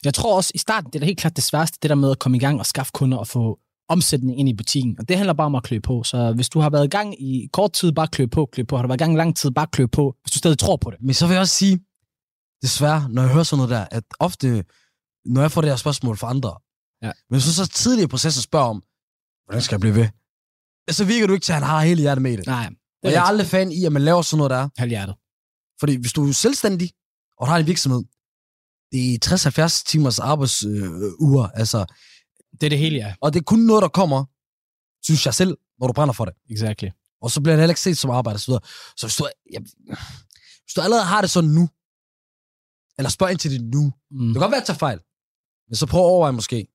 Jeg 0.04 0.14
tror 0.14 0.36
også, 0.36 0.52
i 0.54 0.58
starten, 0.58 0.86
det 0.90 0.94
er 0.94 1.00
da 1.00 1.06
helt 1.06 1.18
klart 1.18 1.36
det 1.36 1.44
sværeste, 1.44 1.78
det 1.82 1.88
der 1.88 1.94
med 1.94 2.10
at 2.10 2.18
komme 2.18 2.36
i 2.36 2.40
gang 2.40 2.58
og 2.60 2.66
skaffe 2.66 2.92
kunder 2.94 3.18
og 3.18 3.26
få 3.28 3.58
omsætning 3.88 4.38
ind 4.38 4.48
i 4.48 4.54
butikken. 4.54 4.96
Og 4.98 5.08
det 5.08 5.16
handler 5.16 5.32
bare 5.32 5.46
om 5.46 5.54
at 5.54 5.62
klø 5.62 5.78
på. 5.80 6.02
Så 6.02 6.32
hvis 6.32 6.48
du 6.48 6.60
har 6.60 6.70
været 6.70 6.84
i 6.84 6.88
gang 6.88 7.22
i 7.22 7.48
kort 7.52 7.72
tid, 7.72 7.92
bare 7.92 8.08
klø 8.08 8.26
på, 8.26 8.48
klø 8.52 8.62
på. 8.62 8.76
Har 8.76 8.82
du 8.82 8.88
været 8.88 9.00
i 9.00 9.02
gang 9.04 9.14
i 9.14 9.16
lang 9.16 9.36
tid, 9.36 9.50
bare 9.50 9.66
klø 9.66 9.86
på, 9.86 10.14
hvis 10.22 10.32
du 10.32 10.38
stadig 10.38 10.58
tror 10.58 10.76
på 10.76 10.90
det. 10.90 10.98
Men 11.02 11.14
så 11.14 11.26
vil 11.26 11.34
jeg 11.34 11.40
også 11.40 11.54
sige, 11.54 11.76
desværre, 12.62 13.08
når 13.10 13.22
jeg 13.22 13.30
hører 13.32 13.44
sådan 13.44 13.56
noget 13.58 13.70
der, 13.70 13.84
at 13.90 14.04
ofte, 14.18 14.64
når 15.24 15.40
jeg 15.40 15.52
får 15.52 15.60
det 15.60 15.70
her 15.70 15.76
spørgsmål 15.76 16.16
fra 16.16 16.30
andre, 16.30 16.54
Ja. 17.02 17.12
men 17.30 17.40
så 17.40 17.54
så 17.54 17.66
tidligt 17.68 18.04
i 18.04 18.08
processen 18.08 18.42
spørger 18.42 18.66
om, 18.66 18.82
hvordan 19.46 19.62
skal 19.62 19.74
jeg 19.74 19.80
blive 19.80 19.94
ved? 19.94 20.08
Så 20.90 21.04
virker 21.04 21.26
du 21.26 21.32
ikke 21.32 21.44
til, 21.44 21.52
at 21.52 21.58
han 21.58 21.68
har 21.68 21.80
hele 21.82 22.00
hjertet 22.00 22.22
med 22.22 22.32
i 22.32 22.36
det. 22.36 22.46
Nej, 22.46 22.68
det 22.68 22.76
og 23.04 23.10
jeg 23.12 23.18
er 23.18 23.22
aldrig 23.32 23.46
fan 23.46 23.72
i, 23.72 23.84
at 23.84 23.92
man 23.92 24.02
laver 24.02 24.22
sådan 24.22 24.36
noget 24.38 24.50
der. 24.50 24.68
halvhjertet. 24.78 25.14
Fordi 25.80 25.94
hvis 25.96 26.12
du 26.12 26.28
er 26.28 26.32
selvstændig, 26.32 26.90
og 27.38 27.46
du 27.46 27.50
har 27.50 27.58
en 27.58 27.66
virksomhed, 27.66 28.02
det 28.92 29.14
er 29.14 29.66
60-70 29.68 29.84
timers 29.86 30.18
arbejdsuger, 30.18 31.44
øh, 31.44 31.50
altså, 31.54 31.86
Det 32.52 32.62
er 32.62 32.70
det 32.70 32.78
hele, 32.78 32.96
ja. 32.96 33.14
og 33.20 33.32
det 33.32 33.38
er 33.40 33.44
kun 33.44 33.58
noget, 33.58 33.82
der 33.82 33.88
kommer, 33.88 34.24
synes 35.04 35.26
jeg 35.26 35.34
selv, 35.34 35.56
når 35.80 35.86
du 35.86 35.92
brænder 35.92 36.12
for 36.12 36.24
det. 36.24 36.34
Exactly. 36.50 36.88
Og 37.22 37.30
så 37.30 37.40
bliver 37.40 37.54
det 37.56 37.60
heller 37.62 37.70
ikke 37.72 37.80
set 37.80 37.98
som 37.98 38.10
arbejde 38.10 38.36
og 38.36 38.40
så. 38.40 38.58
Så 38.96 39.06
hvis 39.06 39.16
du, 39.16 39.28
ja, 39.52 39.58
hvis 40.64 40.74
du 40.76 40.80
allerede 40.80 41.04
har 41.04 41.20
det 41.20 41.30
sådan 41.30 41.50
nu, 41.50 41.68
eller 42.98 43.10
spørg 43.10 43.30
ind 43.30 43.38
til 43.38 43.50
det 43.50 43.60
nu, 43.74 43.92
Mm. 44.10 44.26
det 44.26 44.34
kan 44.34 44.40
godt 44.40 44.50
være, 44.50 44.60
at 44.62 44.62
jeg 44.62 44.66
tager 44.66 44.78
fejl, 44.78 45.00
men 45.68 45.74
så 45.76 45.86
prøv 45.86 46.00
at 46.00 46.04
overveje 46.04 46.32
måske. 46.32 46.66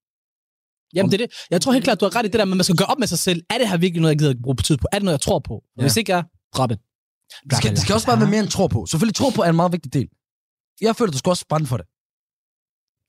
Jamen, 0.95 1.12
det 1.12 1.21
er 1.21 1.26
det. 1.28 1.36
Jeg 1.52 1.62
tror 1.62 1.71
helt 1.71 1.84
klart, 1.84 1.99
du 1.99 2.06
har 2.06 2.15
ret 2.15 2.26
i 2.26 2.28
det 2.28 2.39
der, 2.39 2.45
men 2.45 2.58
man 2.58 2.63
skal 2.63 2.76
gøre 2.76 2.88
op 2.88 2.99
med 2.99 3.08
sig 3.08 3.19
selv. 3.19 3.43
Er 3.49 3.58
det 3.58 3.69
her 3.69 3.78
virkelig 3.78 4.02
noget, 4.02 4.13
jeg 4.13 4.19
gider 4.19 4.34
bruge 4.43 4.56
tid 4.56 4.78
på? 4.78 4.88
Er 4.91 4.97
det 4.99 5.04
noget, 5.06 5.17
jeg 5.17 5.21
tror 5.21 5.39
på? 5.39 5.63
Ja. 5.78 5.82
Hvis 5.82 5.97
ikke 5.97 6.12
jeg, 6.15 6.23
drop 6.56 6.69
det. 6.69 6.80
Det 7.49 7.58
skal, 7.58 7.71
det 7.71 7.80
skal 7.80 7.93
også 7.95 8.08
bare 8.08 8.19
være 8.19 8.30
mere 8.30 8.39
end 8.39 8.49
tro 8.49 8.67
på. 8.67 8.86
Selvfølgelig 8.86 9.15
tro 9.15 9.30
på 9.30 9.41
er 9.41 9.49
en 9.49 9.56
meget 9.56 9.71
vigtig 9.71 9.93
del. 9.93 10.08
Jeg 10.82 10.95
føler, 10.95 11.12
du 11.12 11.17
skal 11.17 11.30
også 11.30 11.45
brænde 11.49 11.67
for 11.67 11.78
det. 11.78 11.86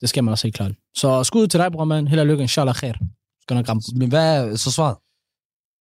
Det 0.05 0.09
skal 0.09 0.23
man 0.23 0.31
også 0.31 0.47
helt 0.47 0.55
klart. 0.55 0.71
Så 0.97 1.23
skud 1.23 1.47
til 1.47 1.59
dig, 1.59 1.71
bror 1.71 1.85
man. 1.85 2.07
Held 2.07 2.19
og 2.19 2.27
lykke, 2.27 2.41
inshallah 2.41 2.75
khair. 2.75 2.93
Skal 3.41 3.55
nok 3.55 3.69
ramme. 3.69 3.81
Men 3.95 4.09
hvad 4.09 4.25
er 4.37 4.55
så 4.55 4.71
svaret? 4.71 4.97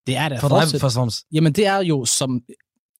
Det 0.06 0.16
er 0.16 0.28
det. 0.28 0.40
For 0.40 0.48
dig 0.48 0.68
først 0.68 0.84
og 0.84 0.92
fremmest. 0.92 1.24
Jamen, 1.32 1.52
det 1.52 1.66
er 1.66 1.78
jo 1.78 2.04
som... 2.04 2.40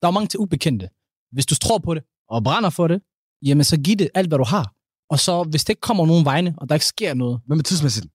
Der 0.01 0.07
er 0.09 0.11
mange 0.11 0.29
til 0.29 0.41
ubekendte. 0.41 0.89
Hvis 1.33 1.47
du 1.47 1.55
tror 1.55 1.79
på 1.79 1.95
det, 1.95 2.03
og 2.29 2.45
brænder 2.45 2.71
for 2.71 2.87
det, 2.89 3.03
jamen 3.43 3.65
så 3.65 3.77
giv 3.81 3.97
det 3.97 4.09
alt, 4.15 4.29
hvad 4.29 4.39
du 4.39 4.45
har. 4.45 4.73
Og 5.11 5.19
så, 5.21 5.43
hvis 5.43 5.65
det 5.65 5.71
ikke 5.71 5.81
kommer 5.81 6.07
nogen 6.07 6.25
vegne, 6.25 6.55
og 6.59 6.69
der 6.69 6.75
ikke 6.75 6.87
sker 6.87 7.15
noget, 7.15 7.41
Hvad 7.47 7.57
med 7.57 7.65
tidsmæssigt? 7.65 8.07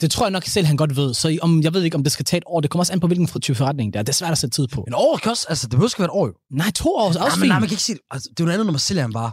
det 0.00 0.10
tror 0.10 0.24
jeg 0.26 0.30
nok 0.30 0.44
selv, 0.44 0.66
han 0.66 0.76
godt 0.76 0.96
ved. 0.96 1.14
Så 1.14 1.38
om, 1.42 1.62
jeg 1.62 1.74
ved 1.74 1.82
ikke, 1.82 1.96
om 1.96 2.02
det 2.02 2.12
skal 2.12 2.24
tage 2.24 2.38
et 2.38 2.44
år. 2.46 2.60
Det 2.60 2.70
kommer 2.70 2.82
også 2.82 2.92
an 2.92 3.00
på, 3.00 3.06
hvilken 3.06 3.40
type 3.40 3.56
forretning 3.56 3.92
det 3.92 3.98
er. 3.98 4.02
Det 4.02 4.08
er 4.08 4.20
svært 4.22 4.32
at 4.32 4.38
sætte 4.38 4.56
tid 4.56 4.68
på. 4.68 4.84
En 4.88 4.94
år 4.94 5.16
kan 5.16 5.30
også, 5.30 5.46
altså 5.48 5.66
det 5.66 5.70
behøver 5.70 5.88
ikke 5.88 5.98
være 5.98 6.06
et 6.12 6.18
år 6.20 6.26
jo. 6.26 6.34
Nej, 6.50 6.70
to 6.70 6.88
år 6.94 7.02
er 7.02 7.06
også 7.06 7.18
nej, 7.18 7.36
men, 7.38 7.48
nej, 7.48 7.58
man 7.60 7.68
kan 7.68 7.74
ikke 7.74 7.82
sige 7.82 7.96
det. 7.96 8.04
Altså, 8.10 8.28
det 8.30 8.40
er 8.40 8.44
jo 8.44 8.46
noget 8.46 8.54
andet, 8.56 8.66
når 8.66 8.76
man 8.78 8.86
sælger 8.88 9.04
en 9.04 9.14
vare. 9.14 9.32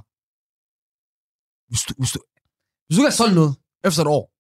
Hvis 1.69 1.81
du, 1.87 1.93
hvis 2.01 2.11
du, 2.15 2.19
hvis 2.89 2.95
du 2.97 3.01
ikke 3.01 3.09
har 3.09 3.15
solgt 3.23 3.35
noget 3.35 3.55
efter 3.85 4.01
et 4.01 4.07
år, 4.07 4.31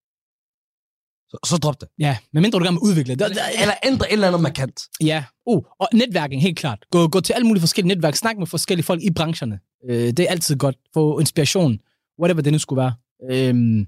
så, 1.31 1.37
så 1.49 1.57
drop 1.57 1.81
det. 1.81 1.89
Ja, 1.99 2.17
medmindre 2.33 2.59
du 2.59 2.63
gerne 2.63 2.77
vil 2.81 2.89
udvikle 2.89 3.15
det. 3.15 3.25
Eller 3.61 3.73
ændre 3.83 4.07
et 4.09 4.13
eller 4.13 4.27
andet 4.27 4.41
markant. 4.41 4.81
Ja, 5.01 5.25
uh, 5.45 5.63
og 5.79 5.87
netværking, 5.93 6.41
helt 6.41 6.57
klart. 6.57 6.85
Gå, 6.91 7.07
gå 7.07 7.21
til 7.21 7.33
alle 7.33 7.47
mulige 7.47 7.61
forskellige 7.61 7.95
netværk. 7.95 8.15
Snak 8.15 8.37
med 8.37 8.47
forskellige 8.47 8.85
folk 8.85 9.01
i 9.03 9.11
brancherne. 9.11 9.59
Øh, 9.89 10.07
det 10.07 10.19
er 10.19 10.29
altid 10.29 10.55
godt. 10.55 10.75
Få 10.93 11.19
inspiration. 11.19 11.79
Whatever 12.19 12.41
det 12.41 12.51
nu 12.53 12.59
skulle 12.59 12.81
være. 12.81 12.93
Øhm, 13.31 13.87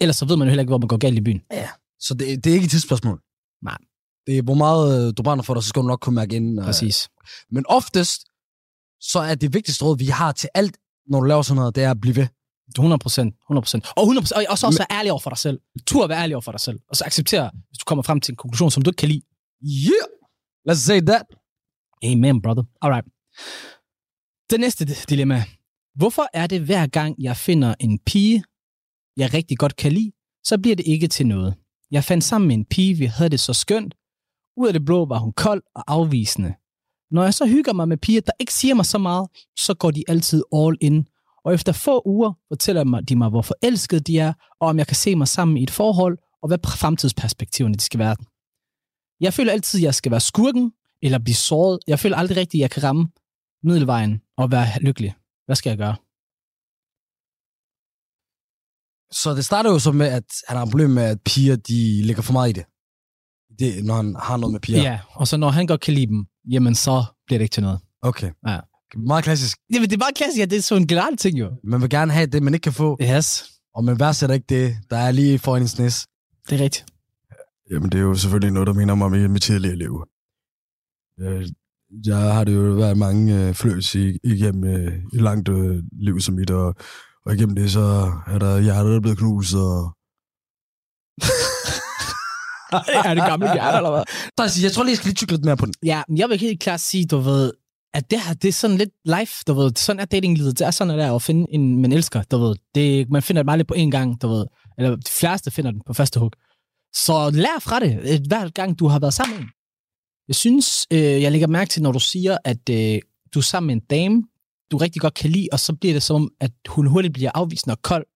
ellers 0.00 0.16
så 0.16 0.24
ved 0.24 0.36
man 0.36 0.46
jo 0.48 0.50
heller 0.50 0.62
ikke, 0.62 0.70
hvor 0.70 0.78
man 0.78 0.88
går 0.88 0.96
galt 0.96 1.18
i 1.18 1.20
byen. 1.20 1.42
Så 1.98 2.14
det, 2.14 2.44
det 2.44 2.50
er 2.50 2.54
ikke 2.54 2.64
et 2.64 2.70
tidsspørgsmål. 2.70 3.20
Nej. 3.62 3.78
Det 4.26 4.38
er, 4.38 4.42
hvor 4.42 4.54
meget 4.54 5.06
øh, 5.08 5.12
du 5.16 5.22
brænder 5.22 5.44
for 5.44 5.54
dig, 5.54 5.62
så 5.62 5.68
skal 5.68 5.82
du 5.82 5.86
nok 5.86 6.00
kunne 6.00 6.14
mærke 6.14 6.36
ind. 6.36 6.60
øh, 6.60 6.64
Præcis. 6.64 7.08
Men 7.50 7.64
oftest, 7.68 8.20
så 9.00 9.18
er 9.18 9.34
det 9.34 9.54
vigtigste 9.54 9.84
råd, 9.84 9.98
vi 9.98 10.06
har 10.06 10.32
til 10.32 10.48
alt, 10.54 10.76
når 11.06 11.20
du 11.20 11.26
laver 11.26 11.42
sådan 11.42 11.56
noget, 11.56 11.74
det 11.74 11.84
er 11.84 11.90
at 11.90 12.00
blive 12.00 12.16
ved. 12.16 12.26
100 12.78 12.98
procent. 12.98 13.34
100 13.34 13.62
procent. 13.64 13.86
Og 13.96 14.02
100 14.02 14.26
og 14.36 14.44
også, 14.48 14.66
også 14.66 14.78
være 14.88 14.98
ærlig 14.98 15.12
over 15.12 15.20
for 15.20 15.30
dig 15.30 15.38
selv. 15.38 15.60
Tur 15.86 16.04
at 16.04 16.08
være 16.08 16.22
ærlig 16.22 16.36
over 16.36 16.40
for 16.42 16.52
dig 16.52 16.60
selv. 16.60 16.78
Og 16.88 16.96
så 16.96 17.04
acceptere, 17.06 17.50
hvis 17.68 17.78
du 17.78 17.84
kommer 17.84 18.02
frem 18.02 18.20
til 18.20 18.32
en 18.32 18.36
konklusion, 18.36 18.70
som 18.70 18.82
du 18.82 18.90
ikke 18.90 18.96
kan 18.96 19.08
lide. 19.08 19.22
Yeah! 19.64 20.06
Let's 20.70 20.74
say 20.80 21.00
that. 21.00 21.22
Amen, 22.04 22.42
brother. 22.42 22.64
Alright. 22.82 23.06
Det 24.50 24.60
næste 24.60 24.84
di- 24.84 25.04
dilemma. 25.08 25.44
Hvorfor 25.94 26.26
er 26.34 26.46
det 26.46 26.60
hver 26.60 26.86
gang, 26.86 27.14
jeg 27.18 27.36
finder 27.36 27.74
en 27.80 27.98
pige, 27.98 28.44
jeg 29.16 29.34
rigtig 29.34 29.58
godt 29.58 29.76
kan 29.76 29.92
lide, 29.92 30.12
så 30.44 30.58
bliver 30.58 30.76
det 30.76 30.86
ikke 30.86 31.08
til 31.08 31.26
noget? 31.26 31.54
Jeg 31.90 32.04
fandt 32.04 32.24
sammen 32.24 32.48
med 32.48 32.56
en 32.56 32.64
pige, 32.64 32.94
vi 32.94 33.04
havde 33.04 33.30
det 33.30 33.40
så 33.40 33.54
skønt. 33.54 33.94
Ud 34.56 34.66
af 34.66 34.72
det 34.72 34.84
blå 34.84 35.04
var 35.06 35.18
hun 35.18 35.32
kold 35.32 35.62
og 35.74 35.84
afvisende. 35.86 36.54
Når 37.10 37.22
jeg 37.24 37.34
så 37.34 37.46
hygger 37.46 37.72
mig 37.72 37.88
med 37.88 37.96
piger, 37.96 38.20
der 38.20 38.32
ikke 38.40 38.54
siger 38.54 38.74
mig 38.74 38.86
så 38.86 38.98
meget, 38.98 39.28
så 39.58 39.74
går 39.74 39.90
de 39.90 40.04
altid 40.08 40.42
all 40.54 40.76
in. 40.80 41.06
Og 41.44 41.54
efter 41.54 41.72
få 41.72 42.02
uger 42.06 42.32
fortæller 42.48 42.84
mig- 42.84 43.08
de 43.08 43.16
mig, 43.16 43.28
hvor 43.28 43.42
forelskede 43.42 44.00
de 44.00 44.18
er, 44.18 44.32
og 44.60 44.68
om 44.68 44.78
jeg 44.78 44.86
kan 44.86 44.96
se 44.96 45.16
mig 45.16 45.28
sammen 45.28 45.56
i 45.56 45.62
et 45.62 45.70
forhold, 45.70 46.18
og 46.42 46.48
hvad 46.48 46.58
fremtidsperspektiverne 46.66 47.74
de 47.74 47.80
skal 47.80 47.98
være. 47.98 48.16
Jeg 49.20 49.34
føler 49.34 49.52
altid, 49.52 49.80
at 49.80 49.84
jeg 49.84 49.94
skal 49.94 50.10
være 50.12 50.20
skurken, 50.20 50.72
eller 51.02 51.18
blive 51.18 51.34
såret. 51.34 51.78
Jeg 51.86 51.98
føler 51.98 52.16
aldrig 52.16 52.36
rigtigt, 52.36 52.60
at 52.60 52.62
jeg 52.62 52.70
kan 52.70 52.82
ramme 52.82 53.08
middelvejen 53.62 54.20
og 54.36 54.50
være 54.50 54.66
lykkelig. 54.80 55.14
Hvad 55.46 55.56
skal 55.56 55.70
jeg 55.70 55.78
gøre? 55.78 55.96
Så 59.12 59.34
det 59.36 59.44
starter 59.44 59.70
jo 59.70 59.78
så 59.78 59.92
med, 59.92 60.06
at 60.06 60.24
han 60.48 60.56
har 60.56 60.64
et 60.64 60.70
problem 60.70 60.90
med, 60.90 61.02
at 61.02 61.18
piger, 61.24 61.56
de 61.56 62.02
lægger 62.02 62.22
for 62.22 62.32
meget 62.32 62.50
i 62.50 62.52
det. 62.52 62.64
det 63.58 63.84
når 63.84 63.94
han 63.94 64.16
har 64.22 64.36
noget 64.36 64.52
med 64.52 64.60
piger. 64.60 64.78
Ja. 64.82 64.90
ja, 64.90 65.00
og 65.14 65.28
så 65.28 65.36
når 65.36 65.48
han 65.48 65.66
godt 65.66 65.80
kan 65.80 65.94
lide 65.94 66.06
dem, 66.06 66.26
jamen 66.50 66.74
så 66.74 67.04
bliver 67.26 67.38
det 67.38 67.44
ikke 67.44 67.52
til 67.52 67.62
noget. 67.62 67.80
Okay. 68.02 68.30
Ja. 68.48 68.60
Meget 68.96 69.24
klassisk. 69.24 69.58
Jamen, 69.72 69.90
det 69.90 69.96
er 69.96 70.00
bare 70.00 70.12
klassisk, 70.16 70.42
at 70.42 70.50
det 70.50 70.58
er 70.58 70.62
sådan 70.62 70.82
en 70.82 70.88
generelt 70.88 71.20
ting 71.20 71.38
jo. 71.38 71.50
Man 71.64 71.80
vil 71.80 71.90
gerne 71.90 72.12
have 72.12 72.26
det, 72.26 72.42
man 72.42 72.54
ikke 72.54 72.64
kan 72.64 72.72
få, 72.72 72.98
Yes, 73.02 73.44
og 73.74 73.84
man 73.84 74.00
værdsætter 74.00 74.34
ikke 74.34 74.46
det, 74.48 74.76
der 74.90 74.96
er 74.96 75.10
lige 75.10 75.38
foran 75.38 75.62
ens 75.62 75.78
næs. 75.78 76.06
det 76.48 76.60
er 76.60 76.64
rigtigt. 76.64 76.86
Jamen, 77.70 77.92
det 77.92 77.98
er 77.98 78.02
jo 78.02 78.14
selvfølgelig 78.14 78.52
noget, 78.52 78.66
der 78.66 78.72
minder 78.72 78.94
mig 78.94 79.06
om 79.06 79.14
i 79.14 79.26
mit 79.26 79.42
tidligere 79.42 79.76
liv. 79.76 80.04
Jeg, 82.06 82.16
har 82.16 82.44
det 82.44 82.54
jo 82.54 82.60
været 82.60 82.96
mange 82.98 83.48
øh, 83.48 83.54
fløs 83.54 83.94
i, 83.94 84.18
igennem 84.24 84.64
øh, 84.64 84.92
et 85.14 85.22
langt 85.22 85.48
øh, 85.48 85.82
liv 85.92 86.20
som 86.20 86.34
mit, 86.34 86.50
og, 86.50 86.74
og 87.26 87.34
igennem 87.34 87.54
det, 87.56 87.72
så 87.72 88.12
er 88.26 88.38
der 88.38 88.60
hjertet, 88.60 88.90
der 88.90 88.96
er 88.96 89.00
blevet 89.00 89.18
knust, 89.18 89.54
og 89.54 89.96
er 93.08 93.14
det 93.14 93.24
gamle 93.24 93.52
hjerte, 93.52 93.76
eller 93.76 93.90
hvad? 93.90 94.62
Jeg 94.62 94.72
tror 94.72 94.82
lige, 94.82 94.90
jeg 94.90 94.96
skal 94.96 95.06
lige 95.08 95.14
tykke 95.14 95.32
lidt 95.32 95.44
mere 95.44 95.56
på 95.56 95.66
den. 95.66 95.74
Ja, 95.84 96.02
men 96.08 96.18
jeg 96.18 96.28
vil 96.28 96.38
helt 96.38 96.60
klart 96.60 96.80
sige, 96.80 97.06
du 97.06 97.18
ved, 97.18 97.52
at 97.94 98.10
det 98.10 98.20
her, 98.20 98.34
det 98.34 98.48
er 98.48 98.52
sådan 98.52 98.76
lidt 98.76 98.90
life, 99.04 99.34
du 99.46 99.52
ved. 99.52 99.72
Sådan 99.76 100.00
er 100.00 100.04
datinglivet. 100.04 100.58
Det 100.58 100.66
er 100.66 100.70
sådan, 100.70 100.90
at 100.90 100.98
det 100.98 101.06
er 101.06 101.14
at 101.14 101.22
finde 101.22 101.46
en, 101.50 101.82
man 101.82 101.92
elsker, 101.92 102.22
du 102.22 102.38
ved. 102.38 102.56
Det, 102.74 103.10
man 103.10 103.22
finder 103.22 103.42
det 103.42 103.46
meget 103.46 103.58
lidt 103.58 103.68
på 103.68 103.74
én 103.74 103.90
gang, 103.90 104.22
du 104.22 104.28
ved. 104.28 104.46
Eller 104.78 104.96
de 104.96 105.10
fleste 105.10 105.50
finder 105.50 105.70
den 105.70 105.82
på 105.86 105.92
første 105.92 106.20
hug. 106.20 106.32
Så 106.94 107.30
lær 107.30 107.58
fra 107.60 107.80
det, 107.80 107.98
øh, 108.02 108.20
hver 108.28 108.48
gang 108.48 108.78
du 108.78 108.86
har 108.86 108.98
været 108.98 109.14
sammen 109.14 109.36
med 109.36 109.44
en. 109.44 109.50
Jeg 110.28 110.36
synes, 110.36 110.86
øh, 110.92 111.22
jeg 111.22 111.32
lægger 111.32 111.46
mærke 111.46 111.68
til, 111.68 111.82
når 111.82 111.92
du 111.92 112.00
siger, 112.00 112.38
at 112.44 112.68
øh, 112.70 112.98
du 113.34 113.38
er 113.38 113.42
sammen 113.42 113.66
med 113.66 113.74
en 113.74 113.86
dame, 113.90 114.22
du 114.70 114.76
rigtig 114.76 115.00
godt 115.02 115.14
kan 115.14 115.30
lide, 115.30 115.48
og 115.52 115.60
så 115.60 115.72
bliver 115.72 115.92
det 115.92 116.02
som 116.02 116.16
om, 116.16 116.30
at 116.40 116.52
hun 116.68 116.86
hurtigt 116.86 117.14
bliver 117.14 117.30
afvisende 117.34 117.72
og 117.72 117.82
kold. 117.82 118.06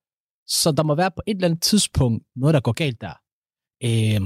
Så 0.47 0.73
der 0.73 0.83
må 0.83 0.95
være 0.95 1.11
på 1.11 1.23
et 1.27 1.35
eller 1.35 1.49
andet 1.49 1.63
tidspunkt 1.63 2.25
noget, 2.37 2.55
der 2.55 2.61
går 2.61 2.73
galt 2.73 3.01
der. 3.01 3.13
Øh, 3.85 4.21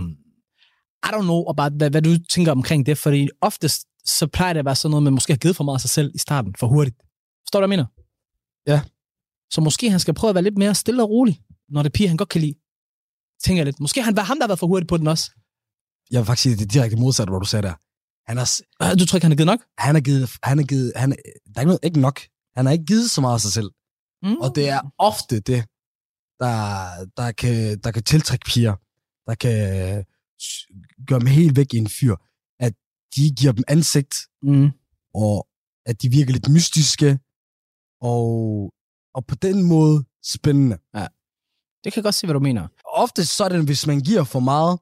I 1.06 1.11
don't 1.14 1.22
know 1.22 1.44
about, 1.48 1.72
hvad, 1.72 1.90
hvad 1.90 2.02
du 2.02 2.11
tænker 2.30 2.52
omkring 2.52 2.87
det, 2.87 2.98
fordi 2.98 3.28
oftest 3.40 3.87
så 4.09 4.27
plejer 4.27 4.53
det 4.53 4.59
at 4.59 4.64
være 4.64 4.77
sådan 4.77 4.90
noget, 4.90 5.03
man 5.03 5.12
måske 5.12 5.33
har 5.33 5.38
givet 5.38 5.57
for 5.57 5.64
meget 5.64 5.77
af 5.77 5.81
sig 5.81 5.90
selv 5.90 6.11
i 6.14 6.18
starten, 6.18 6.55
for 6.61 6.66
hurtigt. 6.66 6.97
Forstår 7.47 7.61
du, 7.61 7.66
hvad 7.66 7.77
jeg 7.77 7.79
mener? 7.79 7.87
Ja. 8.66 8.83
Så 9.55 9.61
måske 9.61 9.90
han 9.90 10.01
skal 10.01 10.14
prøve 10.14 10.29
at 10.29 10.35
være 10.35 10.44
lidt 10.44 10.59
mere 10.59 10.75
stille 10.75 11.03
og 11.03 11.11
rolig, 11.11 11.40
når 11.68 11.83
det 11.83 11.88
er 11.90 11.92
piger, 11.99 12.09
han 12.09 12.16
godt 12.16 12.29
kan 12.29 12.40
lide. 12.40 12.55
Tænker 13.44 13.59
jeg 13.61 13.64
lidt. 13.66 13.81
Måske 13.81 14.03
han 14.03 14.16
var 14.16 14.23
ham, 14.23 14.37
der 14.38 14.44
har 14.44 14.49
været 14.49 14.59
for 14.59 14.66
hurtigt 14.66 14.88
på 14.88 14.97
den 14.97 15.07
også. 15.07 15.31
Jeg 16.11 16.18
vil 16.18 16.27
faktisk 16.27 16.42
sige, 16.42 16.57
det 16.57 16.62
er 16.62 16.66
direkte 16.68 16.97
modsat, 16.97 17.29
hvor 17.29 17.38
du 17.38 17.47
sagde 17.47 17.62
der. 17.68 17.75
Han 18.29 18.37
har, 18.37 18.49
Øh, 18.83 18.99
Du 19.01 19.07
tror 19.07 19.16
ikke, 19.16 19.25
han 19.25 19.33
har 19.33 19.37
givet 19.37 19.47
nok? 19.47 19.61
han 19.79 19.94
har 19.94 20.01
givet, 20.03 20.31
han 20.42 20.59
har 20.59 20.64
givet, 20.66 20.92
han, 20.97 21.11
der 21.11 21.16
er 21.57 21.61
ikke, 21.61 21.66
noget, 21.73 21.81
ikke 21.85 22.01
nok. 22.01 22.21
Han 22.57 22.66
har 22.66 22.73
ikke 22.73 22.85
givet 22.85 23.11
så 23.11 23.21
meget 23.21 23.35
af 23.35 23.40
sig 23.40 23.53
selv. 23.53 23.71
Mm. 24.23 24.37
Og 24.37 24.55
det 24.57 24.68
er 24.68 24.81
ofte 24.99 25.40
det, 25.40 25.61
der, 26.40 26.57
der, 27.16 27.33
kan, 27.33 27.81
der 27.85 27.90
kan 27.90 28.03
tiltrække 28.03 28.44
piger, 28.47 28.75
der 29.27 29.35
kan 29.35 29.59
s- 30.42 30.66
gøre 31.09 31.18
dem 31.21 31.27
helt 31.27 31.57
væk 31.57 31.75
i 31.75 31.77
en 31.77 31.88
fyr, 31.88 32.14
de 33.16 33.31
giver 33.38 33.53
dem 33.53 33.64
ansigt, 33.68 34.14
Mm. 34.42 34.71
og 35.14 35.47
at 35.87 36.03
de 36.03 36.09
virker 36.11 36.33
lidt 36.33 36.49
mystiske, 36.49 37.18
og, 38.01 38.27
og 39.14 39.27
på 39.27 39.35
den 39.35 39.62
måde 39.62 40.05
spændende. 40.25 40.79
Det 41.85 41.92
kan 41.92 42.01
jeg 42.01 42.05
godt 42.05 42.14
se, 42.14 42.27
hvad 42.27 42.35
du 42.35 42.40
mener. 42.40 42.68
Ofte 42.85 43.25
så 43.27 43.44
er 43.44 43.49
det, 43.49 43.64
hvis 43.64 43.87
man 43.87 44.01
giver 44.01 44.25
for 44.25 44.40
meget, 44.40 44.79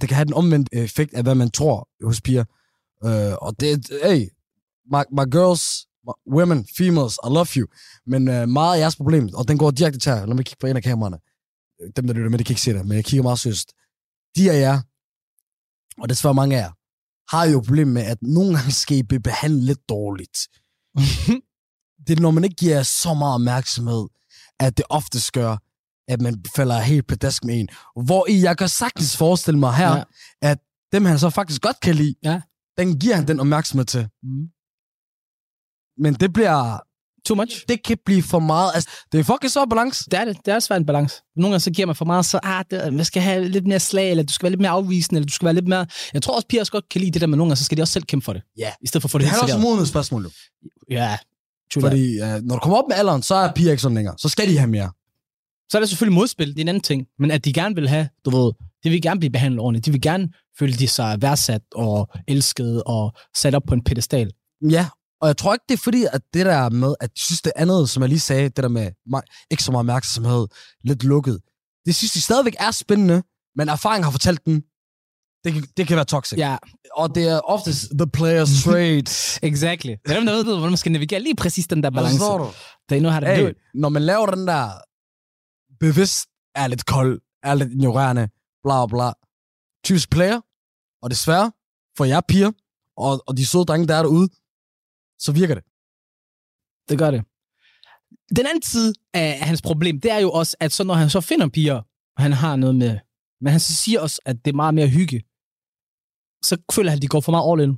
det 0.00 0.08
kan 0.08 0.14
have 0.16 0.24
den 0.24 0.34
omvendte 0.34 0.76
effekt 0.76 1.14
af, 1.14 1.22
hvad 1.22 1.34
man 1.34 1.50
tror 1.50 1.88
hos 2.04 2.20
piger. 2.20 2.44
Uh, 3.04 3.34
og 3.46 3.60
det 3.60 3.72
er, 3.72 4.08
hey, 4.08 4.20
my, 4.94 5.02
my 5.18 5.26
girls, 5.36 5.86
my 6.06 6.14
women, 6.36 6.66
females, 6.78 7.14
I 7.26 7.28
love 7.36 7.46
you. 7.56 7.66
Men 8.06 8.28
uh, 8.28 8.48
meget 8.48 8.76
af 8.76 8.80
jeres 8.80 8.96
problem, 8.96 9.28
og 9.34 9.48
den 9.48 9.58
går 9.58 9.70
direkte 9.70 9.98
til 9.98 10.10
jer. 10.10 10.26
Lad 10.26 10.34
mig 10.34 10.44
kigge 10.44 10.60
på 10.60 10.66
en 10.66 10.76
af 10.76 10.82
kameraerne. 10.82 11.18
Dem, 11.96 12.06
der 12.06 12.14
lytter 12.14 12.30
med, 12.30 12.38
de 12.38 12.44
kan 12.44 12.52
ikke 12.52 12.60
se 12.60 12.72
det, 12.72 12.86
men 12.86 12.96
jeg 12.96 13.04
kigger 13.04 13.22
meget 13.22 13.38
seriøst. 13.38 13.72
De 14.36 14.50
af 14.50 14.60
jer, 14.60 14.80
og 15.98 16.08
desværre 16.08 16.34
mange 16.34 16.56
af 16.56 16.60
jer, 16.60 16.72
har 17.36 17.44
jo 17.44 17.58
et 17.60 17.66
problem 17.66 17.88
med, 17.88 18.02
at 18.02 18.18
nogle 18.22 18.56
gange 18.56 18.72
skal 18.72 18.96
I 18.96 19.02
blive 19.02 19.20
behandlet 19.22 19.64
lidt 19.64 19.88
dårligt. 19.88 20.38
det 22.06 22.16
er, 22.18 22.20
når 22.20 22.30
man 22.30 22.44
ikke 22.44 22.56
giver 22.56 22.82
så 22.82 23.14
meget 23.14 23.34
opmærksomhed, 23.34 24.08
at 24.60 24.76
det 24.76 24.84
oftest 24.90 25.32
gør, 25.32 25.56
at 26.08 26.20
man 26.20 26.44
falder 26.56 26.78
helt 26.80 27.06
pedask 27.06 27.44
med 27.44 27.60
en. 27.60 27.68
Hvor 28.06 28.28
i 28.28 28.42
jeg 28.42 28.58
kan 28.58 28.68
sagtens 28.68 29.16
forestille 29.16 29.60
mig 29.60 29.74
her, 29.74 29.96
ja. 29.96 30.04
at 30.42 30.58
dem 30.92 31.04
han 31.04 31.18
så 31.18 31.30
faktisk 31.30 31.62
godt 31.62 31.80
kan 31.80 31.94
lide, 31.94 32.14
Ja. 32.24 32.40
den 32.78 32.98
giver 32.98 33.14
han 33.14 33.28
den 33.28 33.40
opmærksomhed 33.40 33.86
til. 33.86 34.08
Mm. 34.22 34.48
Men 36.02 36.14
det 36.14 36.32
bliver, 36.32 36.78
Too 37.24 37.34
much? 37.36 37.64
det 37.68 37.82
kan 37.82 37.96
blive 38.04 38.22
for 38.22 38.38
meget. 38.38 38.70
Altså, 38.74 38.90
det 39.12 39.20
er 39.20 39.24
fucking 39.24 39.50
så 39.50 39.66
balance. 39.70 40.04
Det 40.10 40.14
er 40.14 40.24
det. 40.24 40.36
Det 40.44 40.54
er 40.54 40.58
svært 40.58 40.80
en 40.80 40.86
balance. 40.86 41.16
Nogle 41.36 41.52
gange 41.52 41.60
så 41.60 41.70
giver 41.70 41.86
man 41.86 41.96
for 41.96 42.04
meget, 42.04 42.26
så 42.26 42.40
ah, 42.42 42.64
det, 42.70 42.94
man 42.94 43.04
skal 43.04 43.22
have 43.22 43.48
lidt 43.48 43.66
mere 43.66 43.80
slag, 43.80 44.10
eller 44.10 44.22
du 44.22 44.32
skal 44.32 44.44
være 44.44 44.50
lidt 44.50 44.60
mere 44.60 44.70
afvisende, 44.70 45.18
eller 45.18 45.26
du 45.26 45.32
skal 45.32 45.44
være 45.44 45.54
lidt 45.54 45.68
mere... 45.68 45.86
Jeg 46.14 46.22
tror 46.22 46.34
også, 46.34 46.46
piger 46.48 46.62
også 46.62 46.72
godt 46.72 46.88
kan 46.88 47.00
lide 47.00 47.10
det 47.10 47.20
der 47.20 47.26
med 47.26 47.38
nogle 47.38 47.50
gange, 47.50 47.56
så 47.56 47.64
skal 47.64 47.76
de 47.78 47.82
også 47.82 47.92
selv 47.92 48.04
kæmpe 48.04 48.24
for 48.24 48.32
det. 48.32 48.42
Ja. 48.58 48.70
I 48.82 48.86
stedet 48.86 49.02
for 49.02 49.06
at 49.06 49.10
få 49.10 49.18
Det 49.18 49.24
det, 49.24 49.28
er 49.28 49.32
helt 49.32 49.42
også 49.42 49.52
serveret. 49.52 49.70
modnet 49.70 49.88
spørgsmål, 49.88 50.22
jo. 50.22 50.30
Ja. 50.90 51.18
True. 51.74 51.80
Fordi 51.82 52.20
uh, 52.20 52.26
når 52.26 52.54
du 52.54 52.60
kommer 52.60 52.78
op 52.78 52.84
med 52.88 52.96
alderen, 52.96 53.22
så 53.22 53.34
er 53.34 53.52
piger 53.52 53.70
ikke 53.70 53.82
sådan 53.82 53.94
længere. 53.94 54.14
Så 54.18 54.28
skal 54.28 54.48
de 54.48 54.58
have 54.58 54.70
mere. 54.70 54.90
Så 55.70 55.78
er 55.78 55.80
der 55.80 55.86
selvfølgelig 55.86 56.14
modspil, 56.14 56.48
det 56.48 56.56
er 56.56 56.60
en 56.60 56.68
anden 56.68 56.82
ting. 56.82 57.06
Men 57.18 57.30
at 57.30 57.44
de 57.44 57.52
gerne 57.52 57.74
vil 57.74 57.88
have, 57.88 58.08
du 58.24 58.30
ved, 58.30 58.52
de 58.84 58.90
vil 58.90 59.02
gerne 59.02 59.20
blive 59.20 59.30
behandlet 59.30 59.60
ordentligt. 59.60 59.86
De 59.86 59.90
vil 59.90 60.00
gerne 60.00 60.28
føle, 60.58 60.72
de 60.72 60.88
sig 60.88 61.22
værdsat 61.22 61.62
og 61.74 62.08
elsket 62.28 62.82
og 62.86 63.12
sat 63.36 63.54
op 63.54 63.62
på 63.66 63.74
en 63.74 63.84
pedestal. 63.84 64.30
Ja, 64.70 64.86
og 65.20 65.28
jeg 65.28 65.36
tror 65.36 65.52
ikke, 65.52 65.64
det 65.68 65.74
er 65.74 65.82
fordi, 65.82 66.04
at 66.12 66.20
det 66.34 66.46
der 66.46 66.70
med, 66.70 66.94
at 67.00 67.10
jeg 67.10 67.16
synes 67.16 67.42
det 67.42 67.52
andet, 67.56 67.90
som 67.90 68.02
jeg 68.02 68.08
lige 68.08 68.20
sagde, 68.20 68.48
det 68.48 68.56
der 68.56 68.68
med 68.68 68.90
ikke 69.50 69.62
så 69.62 69.72
meget 69.72 69.80
opmærksomhed, 69.80 70.46
lidt 70.84 71.04
lukket, 71.04 71.40
det 71.86 71.94
synes 71.94 72.12
de 72.12 72.20
stadigvæk 72.20 72.56
er 72.58 72.70
spændende, 72.70 73.22
men 73.56 73.68
erfaring 73.68 74.04
har 74.04 74.10
fortalt 74.10 74.46
dem, 74.46 74.62
det 75.44 75.52
kan, 75.52 75.62
det 75.76 75.86
kan 75.88 75.96
være 75.96 76.04
toxic. 76.04 76.38
Ja, 76.38 76.56
Og 76.92 77.14
det 77.14 77.28
er 77.28 77.40
oftest 77.40 77.90
the 77.98 78.08
player's 78.16 78.52
trade. 78.64 79.10
exactly. 79.42 79.90
Det 80.04 80.10
er 80.12 80.14
dem, 80.14 80.26
der 80.26 80.32
ved, 80.32 80.44
hvordan 80.44 80.70
man 80.70 80.76
skal 80.76 80.92
navigere 80.92 81.20
lige 81.20 81.36
præcis 81.36 81.66
den 81.66 81.82
der 81.82 81.90
balance. 81.90 82.18
Forstår 82.18 82.38
du? 82.38 82.48
Det 82.88 82.96
er 82.96 83.00
nu 83.00 83.08
har 83.08 83.20
det 83.20 83.36
hey. 83.36 83.52
når 83.74 83.88
man 83.88 84.02
laver 84.02 84.26
den 84.26 84.46
der 84.46 84.70
bevidst 85.80 86.26
er 86.54 86.66
lidt 86.66 86.86
kold, 86.86 87.20
er 87.42 87.54
lidt 87.54 87.72
ignorerende, 87.72 88.28
bla 88.64 88.86
bla, 88.86 89.12
typisk 89.84 90.10
player, 90.10 90.40
og 91.02 91.10
desværre 91.10 91.52
for 91.96 92.04
jer 92.04 92.20
piger, 92.20 92.50
og, 92.96 93.24
og 93.26 93.36
de 93.36 93.46
søde 93.46 93.64
drenge, 93.64 93.86
der 93.88 93.94
er 93.94 94.02
derude, 94.02 94.28
så 95.24 95.32
virker 95.32 95.54
det. 95.54 95.64
Det 96.88 96.98
gør 96.98 97.10
det. 97.10 97.22
Den 98.36 98.46
anden 98.46 98.62
side 98.62 98.94
af 99.14 99.38
hans 99.48 99.62
problem, 99.62 100.00
det 100.00 100.10
er 100.10 100.18
jo 100.18 100.30
også, 100.30 100.56
at 100.60 100.72
så 100.72 100.84
når 100.84 100.94
han 100.94 101.10
så 101.10 101.20
finder 101.20 101.48
piger, 101.48 101.78
og 102.16 102.22
han 102.22 102.32
har 102.32 102.56
noget 102.56 102.74
med, 102.74 102.98
men 103.40 103.50
han 103.50 103.60
så 103.60 103.74
siger 103.74 104.00
også, 104.00 104.20
at 104.24 104.36
det 104.44 104.50
er 104.50 104.56
meget 104.62 104.74
mere 104.74 104.88
hygge, 104.88 105.18
så 106.48 106.54
føler 106.74 106.90
han, 106.90 106.98
at 106.98 107.02
de 107.02 107.08
går 107.14 107.20
for 107.20 107.32
meget 107.32 107.50
all 107.50 107.60
in. 107.66 107.74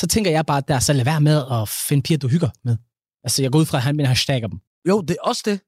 Så 0.00 0.06
tænker 0.06 0.30
jeg 0.30 0.46
bare, 0.46 0.62
der 0.68 0.78
så 0.78 0.92
lad 0.92 1.04
være 1.04 1.20
med 1.20 1.38
at 1.56 1.68
finde 1.68 2.02
piger, 2.02 2.18
du 2.18 2.28
hygger 2.28 2.50
med. 2.64 2.76
Altså, 3.24 3.42
jeg 3.42 3.52
går 3.52 3.58
ud 3.58 3.66
fra, 3.66 3.78
at 3.78 3.84
han 3.84 3.96
mener, 3.96 4.10
at 4.10 4.16
han 4.28 4.50
dem. 4.50 4.60
Jo, 4.88 4.96
det 5.08 5.14
er 5.16 5.22
også 5.30 5.42
det. 5.50 5.58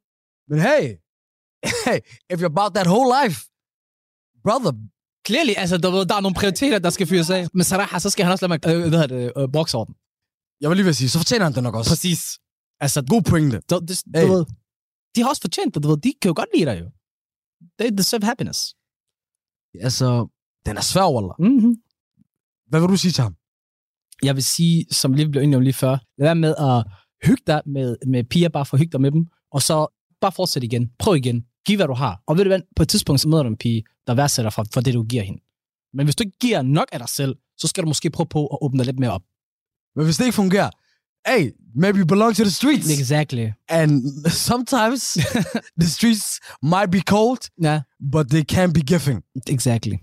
Men 0.49 0.59
hey, 0.69 0.85
hey, 1.85 1.99
if 2.33 2.37
you're 2.41 2.53
about 2.55 2.71
that 2.75 2.89
whole 2.93 3.11
life, 3.19 3.39
brother, 4.45 4.73
Clearly, 5.31 5.55
altså, 5.63 5.77
der, 5.83 5.91
der 6.11 6.17
er 6.21 6.25
nogle 6.27 6.35
prioriteter, 6.41 6.79
der 6.79 6.91
skal 6.91 7.07
fyres 7.07 7.31
af. 7.31 7.43
Men 7.55 7.65
Sarah, 7.65 8.01
så 8.01 8.11
skal 8.11 8.25
han 8.25 8.33
også 8.33 8.45
lade 8.49 8.53
mig, 8.55 8.75
øh, 8.75 8.89
hvad 8.89 8.99
hedder 9.01 9.07
det, 9.07 9.23
øh, 9.37 9.87
jeg 10.61 10.69
vil 10.71 10.77
lige 10.77 10.85
vil 10.85 10.95
sige, 11.01 11.09
så 11.09 11.19
fortjener 11.19 11.45
han 11.45 11.55
det 11.55 11.63
nok 11.63 11.75
også. 11.75 11.91
Præcis. 11.91 12.21
Altså, 12.85 12.99
God 13.13 13.23
pointe. 13.23 13.57
du, 13.71 13.75
du, 13.89 13.95
Hey. 14.15 14.23
du 14.23 14.33
ved, 14.35 14.45
de 15.15 15.19
har 15.23 15.29
også 15.29 15.43
fortjent 15.47 15.75
det, 15.75 15.83
du 15.83 15.89
ved. 15.89 15.99
De 16.07 16.13
kan 16.23 16.29
jo 16.29 16.35
godt 16.37 16.49
lide 16.55 16.67
dig 16.71 16.77
jo. 16.83 16.87
They 17.79 17.91
deserve 17.99 18.25
happiness. 18.31 18.59
Altså, 19.87 20.07
den 20.67 20.77
er 20.77 20.85
svær, 20.93 21.07
Wallah. 21.15 21.37
Mm-hmm. 21.39 21.75
Hvad 22.71 22.81
vil 22.81 22.89
du 22.89 22.97
sige 22.97 23.13
til 23.13 23.23
ham? 23.23 23.35
jeg 24.23 24.35
vil 24.35 24.45
sige, 24.45 24.87
som 24.91 25.13
lige 25.13 25.29
blev 25.31 25.43
enige 25.43 25.57
om 25.57 25.63
lige 25.63 25.75
før, 25.75 25.91
lad 26.19 26.27
være 26.27 26.35
med 26.35 26.55
at 26.59 26.85
hygge 27.27 27.43
dig 27.47 27.63
med, 27.67 27.97
med 28.07 28.25
piger, 28.25 28.49
bare 28.49 28.67
for 28.67 28.75
at 28.77 28.79
hygge 28.81 28.93
dig 28.93 29.01
med 29.01 29.11
dem, 29.11 29.27
og 29.53 29.63
så 29.63 29.87
bare 30.21 30.33
fortsæt 30.33 30.63
igen. 30.63 30.91
Prøv 30.99 31.17
igen. 31.17 31.45
Giv, 31.67 31.77
hvad 31.77 31.87
du 31.87 31.95
har. 31.95 32.23
Og 32.27 32.37
ved 32.37 32.45
du 32.45 32.49
hvad, 32.49 32.61
på 32.77 32.83
et 32.83 32.89
tidspunkt, 32.89 33.21
så 33.21 33.29
møder 33.29 33.43
du 33.43 33.49
en 33.49 33.57
pige, 33.57 33.85
der 34.07 34.15
værdsætter 34.15 34.51
for, 34.51 34.67
for 34.75 34.81
det, 34.81 34.95
du 34.95 35.03
giver 35.05 35.23
hende. 35.23 35.41
Men 35.95 36.07
hvis 36.07 36.17
du 36.17 36.23
ikke 36.23 36.39
giver 36.41 36.63
nok 36.63 36.87
af 36.93 36.99
dig 36.99 37.09
selv, 37.09 37.37
så 37.59 37.69
skal 37.69 37.83
du 37.85 37.89
måske 37.89 38.11
prøve 38.11 38.27
på 38.27 38.47
at 38.47 38.59
åbne 38.63 38.79
dig 38.79 38.87
lidt 38.87 38.99
mere 38.99 39.11
op. 39.13 39.23
Men 39.97 40.05
hvis 40.05 40.17
det 40.17 40.25
ikke 40.25 40.35
fungerer, 40.35 40.71
hey, 41.29 41.51
maybe 41.75 41.99
you 41.99 42.07
belong 42.07 42.37
to 42.37 42.43
the 42.45 42.51
streets. 42.51 42.99
Exactly. 43.01 43.47
And 43.69 44.03
sometimes 44.31 45.03
the 45.81 45.89
streets 45.89 46.41
might 46.63 46.91
be 46.91 47.01
cold, 47.01 47.39
Ja, 47.63 47.81
but 48.13 48.29
they 48.31 48.43
can 48.43 48.73
be 48.73 48.81
giving. 48.81 49.23
exactly. 49.49 49.97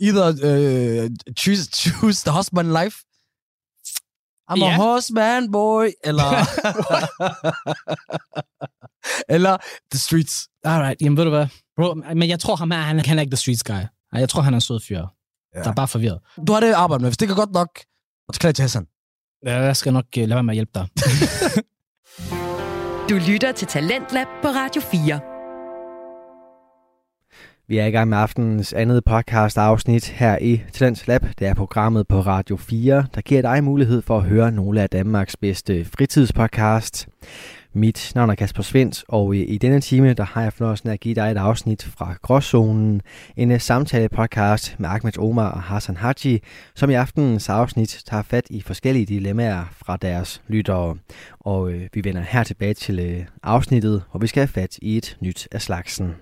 Either 0.00 0.26
uh, 0.28 1.08
choose, 1.36 1.68
choose 1.82 2.22
the 2.24 2.32
husband 2.32 2.72
life. 2.72 3.04
I'm 4.50 4.58
Ja. 4.58 4.80
a 4.80 4.94
husband 4.94 5.52
boy. 5.52 5.88
Eller, 6.04 6.24
eller 9.34 9.56
the 9.92 9.98
streets. 9.98 10.48
Alright, 10.64 11.02
jamen 11.02 11.16
ved 11.16 11.24
du 11.24 11.30
hvad? 11.30 11.46
Bro, 11.76 11.94
men 11.94 12.28
jeg 12.28 12.40
tror 12.40 12.56
ham 12.56 12.70
her, 12.70 12.78
han, 12.78 13.06
han 13.06 13.18
er 13.18 13.22
ikke 13.22 13.30
the 13.30 13.36
streets 13.36 13.62
guy. 13.64 13.74
Jeg 14.12 14.28
tror, 14.28 14.42
han 14.42 14.54
er 14.54 14.56
en 14.56 14.60
sød 14.60 14.80
fyr. 14.88 15.06
Ja. 15.54 15.62
Der 15.62 15.70
er 15.70 15.74
bare 15.74 15.88
forvirret. 15.88 16.18
Du 16.46 16.52
har 16.52 16.60
det 16.60 16.72
arbejde 16.72 17.02
med. 17.02 17.10
Hvis 17.10 17.16
det 17.16 17.28
går 17.28 17.34
godt 17.36 17.52
nok, 17.52 17.68
og 18.28 18.34
til 18.34 18.54
til 18.54 18.62
Hassan. 18.62 18.86
Ja, 19.46 19.60
Jeg 19.60 19.76
skal 19.76 19.92
nok 19.92 20.04
uh, 20.16 20.20
lade 20.20 20.30
være 20.34 20.42
med 20.42 20.52
at 20.52 20.56
hjælpe 20.56 20.72
dig. 20.74 20.88
Du 23.08 23.14
lytter 23.28 23.52
til 23.52 23.68
Talentlab 23.68 24.26
på 24.42 24.48
Radio 24.48 24.82
4. 24.82 25.31
Vi 27.68 27.78
er 27.78 27.86
i 27.86 27.90
gang 27.90 28.08
med 28.08 28.18
aftenens 28.18 28.72
andet 28.72 29.04
podcast 29.04 29.58
afsnit 29.58 30.08
her 30.08 30.38
i 30.40 30.62
Talents 30.72 31.06
Lab. 31.06 31.22
Det 31.38 31.46
er 31.46 31.54
programmet 31.54 32.08
på 32.08 32.20
Radio 32.20 32.56
4, 32.56 33.06
der 33.14 33.20
giver 33.20 33.42
dig 33.42 33.64
mulighed 33.64 34.02
for 34.02 34.18
at 34.18 34.24
høre 34.24 34.52
nogle 34.52 34.82
af 34.82 34.90
Danmarks 34.90 35.36
bedste 35.36 35.84
fritidspodcast. 35.84 37.08
Mit 37.72 38.12
navn 38.14 38.30
er 38.30 38.34
Kasper 38.34 38.62
Svens, 38.62 39.04
og 39.08 39.36
i, 39.36 39.58
denne 39.58 39.80
time 39.80 40.12
der 40.14 40.24
har 40.24 40.42
jeg 40.42 40.52
fornøjelsen 40.52 40.88
at 40.88 41.00
give 41.00 41.14
dig 41.14 41.30
et 41.30 41.36
afsnit 41.36 41.82
fra 41.84 42.14
Gråzonen, 42.22 43.02
en 43.36 43.50
øh, 43.50 43.60
samtale-podcast 43.60 44.76
med 44.78 44.88
Ahmed 44.88 45.18
Omar 45.18 45.50
og 45.50 45.62
Hassan 45.62 45.96
Haji, 45.96 46.40
som 46.74 46.90
i 46.90 46.94
aftenens 46.94 47.48
afsnit 47.48 48.02
tager 48.06 48.22
fat 48.22 48.44
i 48.50 48.60
forskellige 48.60 49.06
dilemmaer 49.06 49.64
fra 49.72 49.96
deres 49.96 50.42
lyttere. 50.48 50.96
Og 51.40 51.72
øh, 51.72 51.88
vi 51.92 52.04
vender 52.04 52.22
her 52.22 52.44
tilbage 52.44 52.74
til 52.74 52.98
øh, 52.98 53.26
afsnittet, 53.42 54.02
hvor 54.10 54.20
vi 54.20 54.26
skal 54.26 54.40
have 54.40 54.48
fat 54.48 54.78
i 54.82 54.96
et 54.96 55.16
nyt 55.20 55.48
af 55.52 55.62
slagsen. 55.62 56.14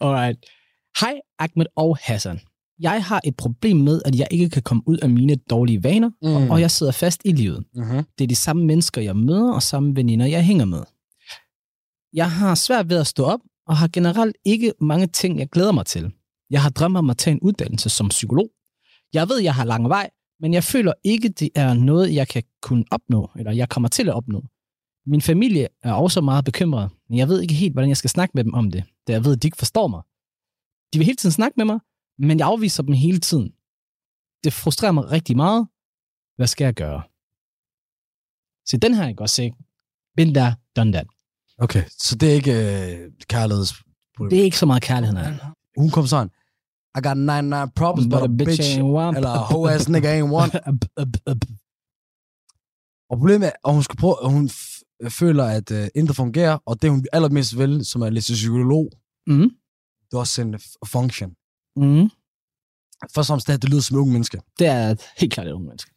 Alright. 0.00 0.57
Hej 1.00 1.20
Ahmed 1.38 1.66
og 1.76 1.98
Hassan. 2.00 2.40
Jeg 2.80 3.04
har 3.04 3.20
et 3.24 3.36
problem 3.36 3.76
med, 3.76 4.02
at 4.04 4.14
jeg 4.14 4.28
ikke 4.30 4.50
kan 4.50 4.62
komme 4.62 4.82
ud 4.86 4.96
af 4.96 5.10
mine 5.10 5.36
dårlige 5.36 5.84
vaner, 5.84 6.10
mm. 6.22 6.50
og 6.50 6.60
jeg 6.60 6.70
sidder 6.70 6.92
fast 6.92 7.20
i 7.24 7.32
livet. 7.32 7.64
Mm-hmm. 7.74 8.04
Det 8.18 8.24
er 8.24 8.28
de 8.28 8.34
samme 8.34 8.64
mennesker, 8.64 9.00
jeg 9.00 9.16
møder, 9.16 9.52
og 9.52 9.62
samme 9.62 9.96
veninder, 9.96 10.26
jeg 10.26 10.44
hænger 10.44 10.64
med. 10.64 10.82
Jeg 12.12 12.30
har 12.30 12.54
svært 12.54 12.88
ved 12.88 13.00
at 13.00 13.06
stå 13.06 13.24
op, 13.24 13.40
og 13.66 13.76
har 13.76 13.88
generelt 13.92 14.36
ikke 14.44 14.72
mange 14.80 15.06
ting, 15.06 15.38
jeg 15.38 15.48
glæder 15.48 15.72
mig 15.72 15.86
til. 15.86 16.12
Jeg 16.50 16.62
har 16.62 16.70
drømt 16.70 16.96
om 16.96 17.10
at 17.10 17.18
tage 17.18 17.32
en 17.32 17.40
uddannelse 17.40 17.88
som 17.88 18.08
psykolog. 18.08 18.50
Jeg 19.12 19.28
ved, 19.28 19.38
jeg 19.40 19.54
har 19.54 19.64
lang 19.64 19.88
vej, 19.88 20.10
men 20.40 20.54
jeg 20.54 20.64
føler 20.64 20.92
ikke, 21.04 21.28
det 21.28 21.50
er 21.54 21.74
noget, 21.74 22.14
jeg 22.14 22.28
kan 22.28 22.42
kunne 22.62 22.84
opnå, 22.90 23.30
eller 23.36 23.52
jeg 23.52 23.68
kommer 23.68 23.88
til 23.88 24.08
at 24.08 24.14
opnå. 24.14 24.44
Min 25.06 25.22
familie 25.22 25.68
er 25.82 25.92
også 25.92 26.20
meget 26.20 26.44
bekymret, 26.44 26.90
men 27.08 27.18
jeg 27.18 27.28
ved 27.28 27.40
ikke 27.40 27.54
helt, 27.54 27.72
hvordan 27.72 27.88
jeg 27.88 27.96
skal 27.96 28.10
snakke 28.10 28.32
med 28.34 28.44
dem 28.44 28.54
om 28.54 28.70
det, 28.70 28.84
da 29.06 29.12
jeg 29.12 29.24
ved, 29.24 29.32
at 29.32 29.42
de 29.42 29.46
ikke 29.46 29.58
forstår 29.58 29.88
mig. 29.88 30.02
De 30.92 30.98
vil 30.98 31.04
hele 31.06 31.16
tiden 31.16 31.32
snakke 31.32 31.54
med 31.56 31.64
mig, 31.64 31.78
men 32.18 32.38
jeg 32.38 32.46
afviser 32.46 32.82
dem 32.82 32.94
hele 32.94 33.18
tiden. 33.20 33.52
Det 34.44 34.52
frustrerer 34.52 34.92
mig 34.92 35.10
rigtig 35.10 35.36
meget. 35.36 35.68
Hvad 36.36 36.46
skal 36.46 36.64
jeg 36.64 36.74
gøre? 36.74 37.02
Så 38.68 38.76
den 38.82 38.94
her, 38.94 39.04
jeg 39.06 39.16
godt 39.16 39.30
se. 39.30 39.50
Been 40.16 40.34
there, 40.34 40.54
done 40.76 40.92
that. 40.92 41.06
Okay, 41.58 41.84
så 41.98 42.16
det 42.16 42.30
er 42.30 42.34
ikke 42.34 42.52
øh, 42.52 43.12
kærligheds... 43.28 43.72
Det 44.30 44.38
er 44.38 44.42
ikke 44.44 44.58
så 44.58 44.66
meget 44.66 44.82
kærlighed, 44.82 45.14
nej. 45.14 45.34
Hun 45.76 45.90
kom 45.90 46.06
sådan, 46.06 46.30
I 46.98 47.00
got 47.02 47.16
99 47.16 47.70
problems, 47.76 48.14
but, 48.14 48.22
a 48.22 48.26
bitch, 48.26 48.78
ain't 48.78 48.82
one. 48.82 49.16
Eller 49.16 49.38
hoe 49.52 49.72
ass 49.72 49.88
nigga 49.88 50.18
ain't 50.20 50.32
one. 50.42 50.50
Og 53.10 53.18
problemet 53.18 53.46
er, 53.48 53.52
at 53.68 53.74
hun, 53.74 53.82
skal 53.82 53.96
prøve, 53.96 54.16
at 54.24 54.32
hun 54.32 54.50
føler, 55.08 55.44
at 55.44 55.70
uh, 55.70 55.86
intet 55.94 56.16
fungerer, 56.16 56.58
og 56.66 56.82
det 56.82 56.90
hun 56.90 57.04
allermest 57.12 57.58
vil, 57.58 57.84
som 57.84 58.02
er 58.02 58.10
læse 58.10 58.32
psykolog, 58.32 58.90
Mhm. 59.26 59.50
Det 60.10 60.16
er 60.16 60.18
også 60.18 60.42
en 60.42 60.60
function. 60.86 61.30
Mm. 61.76 62.10
Og 63.02 63.24
fremmest 63.26 63.46
det 63.46 63.62
det 63.62 63.70
lyder 63.70 63.82
som 63.82 63.96
en 63.96 64.00
ung 64.02 64.12
menneske. 64.12 64.40
Det 64.58 64.66
er 64.66 64.94
helt 65.20 65.32
klart 65.32 65.46
et 65.46 65.52
unge 65.52 65.66
menneske. 65.66 65.90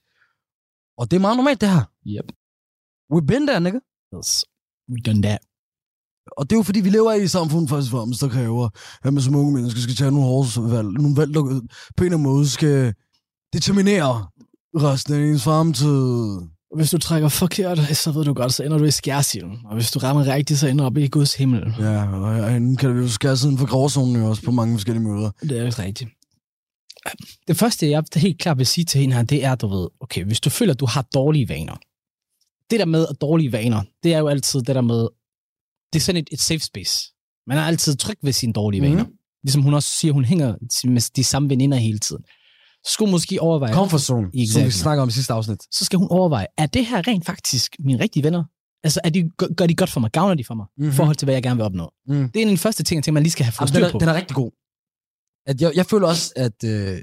Og 0.97 1.11
det 1.11 1.17
er 1.17 1.21
meget 1.21 1.37
normalt, 1.37 1.61
det 1.61 1.69
her. 1.69 1.85
Yep. 2.07 2.27
We've 3.13 3.25
been 3.25 3.47
there, 3.47 3.59
nigga. 3.59 3.79
Yes. 4.15 4.45
We 4.91 4.97
done 5.07 5.21
that. 5.21 5.39
Og 6.37 6.49
det 6.49 6.55
er 6.55 6.59
jo 6.59 6.63
fordi, 6.63 6.79
vi 6.81 6.89
lever 6.89 7.11
i 7.13 7.23
et 7.23 7.31
samfund 7.31 7.67
først 7.67 7.87
og 7.87 7.91
fremmest, 7.91 8.21
der 8.21 8.29
kræver, 8.29 8.69
at 9.03 9.13
man 9.13 9.23
som 9.23 9.35
unge 9.35 9.53
mennesker 9.53 9.81
skal 9.81 9.95
tage 9.95 10.11
nogle 10.11 10.27
hårde 10.27 10.71
valg. 10.71 10.87
Nogle 10.87 11.17
valg, 11.17 11.33
der 11.33 11.41
på 11.41 11.47
en 11.47 12.05
eller 12.05 12.17
anden 12.17 12.21
måde 12.21 12.49
skal 12.49 12.93
determinere 13.53 14.27
resten 14.75 15.13
af 15.13 15.19
ens 15.19 15.43
fremtid. 15.43 16.50
Og 16.71 16.77
Hvis 16.77 16.89
du 16.91 16.97
trækker 16.97 17.29
forkert, 17.29 17.79
så 17.97 18.11
ved 18.11 18.23
du 18.25 18.33
godt, 18.33 18.53
så 18.53 18.63
ender 18.63 18.77
du 18.77 18.83
i 18.83 18.91
skærsilden. 18.91 19.59
Og 19.65 19.75
hvis 19.75 19.91
du 19.91 19.99
rammer 19.99 20.27
rigtigt, 20.33 20.59
så 20.59 20.67
ender 20.67 20.83
du 20.83 20.85
op 20.85 20.97
i 20.97 21.07
Guds 21.07 21.35
himmel. 21.35 21.73
Ja, 21.79 22.13
og 22.15 22.35
herinde 22.35 22.77
kan 22.77 22.95
vi 22.95 22.99
jo 23.01 23.07
skære 23.09 23.37
siden 23.37 23.57
for 23.57 23.65
gråzonen 23.67 24.15
jo 24.21 24.29
også 24.29 24.43
på 24.43 24.51
mange 24.51 24.73
forskellige 24.77 25.03
måder. 25.03 25.31
Det 25.41 25.59
er 25.59 25.63
vist 25.65 25.79
rigtigt. 25.79 26.09
Det 27.47 27.57
første, 27.57 27.89
jeg 27.89 28.03
helt 28.15 28.39
klart 28.39 28.57
vil 28.57 28.65
sige 28.65 28.85
til 28.85 29.01
hende 29.01 29.15
her, 29.15 29.23
det 29.23 29.43
er, 29.45 29.55
du 29.55 29.67
ved, 29.67 29.87
okay, 29.99 30.23
hvis 30.25 30.39
du 30.39 30.49
føler, 30.49 30.73
at 30.73 30.79
du 30.79 30.85
har 30.85 31.01
dårlige 31.13 31.49
vaner. 31.49 31.75
Det 32.69 32.79
der 32.79 32.85
med 32.85 33.07
at 33.09 33.21
dårlige 33.21 33.51
vaner, 33.51 33.81
det 34.03 34.13
er 34.13 34.17
jo 34.19 34.27
altid 34.27 34.59
det 34.61 34.75
der 34.75 34.81
med, 34.81 35.07
det 35.93 35.99
er 35.99 36.03
sådan 36.03 36.21
et, 36.21 36.29
et 36.31 36.39
safe 36.39 36.59
space. 36.59 37.13
Man 37.47 37.57
er 37.57 37.61
altid 37.61 37.95
tryg 37.95 38.17
ved 38.23 38.33
sine 38.33 38.53
dårlige 38.53 38.81
Mhm. 38.81 38.91
vaner. 38.91 39.05
Ligesom 39.43 39.61
hun 39.61 39.73
også 39.73 39.89
siger, 39.99 40.11
hun 40.13 40.25
hænger 40.25 40.55
med 40.87 41.11
de 41.15 41.23
samme 41.23 41.49
veninder 41.49 41.77
hele 41.77 41.99
tiden. 41.99 42.23
Skulle 42.85 43.11
måske 43.11 43.41
overveje, 43.41 43.73
Comfort 43.73 44.01
zone, 44.01 44.23
som 44.27 44.33
vi 44.33 44.43
Exactly. 44.43 44.69
snakker 44.69 45.01
om 45.01 45.09
i 45.09 45.11
sidste 45.11 45.33
afsnit. 45.33 45.59
så 45.75 45.85
skal 45.85 45.99
hun 45.99 46.07
overveje, 46.11 46.45
er 46.57 46.65
det 46.65 46.85
her 46.85 47.07
rent 47.07 47.25
faktisk 47.25 47.75
mine 47.79 47.99
rigtige 48.03 48.23
venner? 48.23 48.43
Altså, 48.83 48.99
er 49.03 49.09
de, 49.09 49.29
gør- 49.37 49.67
de 49.67 49.75
godt 49.75 49.89
for 49.89 49.99
mig? 49.99 50.11
Gavner 50.11 50.35
de 50.35 50.43
for 50.45 50.53
mig? 50.53 50.65
Mm-hmm. 50.65 50.83
I 50.83 50.87
Mhm. 50.87 50.95
forhold 50.95 51.15
til, 51.15 51.25
hvad 51.25 51.33
jeg 51.33 51.43
gerne 51.43 51.55
vil 51.57 51.65
opnå? 51.65 51.91
Mm. 52.07 52.29
Det 52.31 52.41
er 52.41 52.45
den 52.45 52.57
første 52.57 52.83
ting, 52.83 52.95
jeg 52.97 53.03
tænker, 53.03 53.13
man 53.13 53.23
lige 53.23 53.31
skal 53.31 53.43
have 53.45 53.51
fået 53.53 53.69
styr 53.69 53.91
på. 53.91 53.99
den 53.99 54.09
er 54.09 54.13
rigtig 54.13 54.35
god. 54.35 54.51
At 55.45 55.61
jeg, 55.61 55.71
jeg 55.75 55.85
føler 55.85 56.07
også, 56.07 56.33
at 56.35 56.63
øh, 56.63 57.01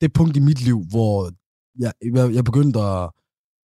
det 0.00 0.12
punkt 0.12 0.36
i 0.36 0.40
mit 0.40 0.60
liv, 0.60 0.84
hvor 0.90 1.30
jeg, 1.78 1.92
jeg, 2.14 2.34
jeg 2.34 2.44
begyndte 2.44 2.78
at, 2.80 3.10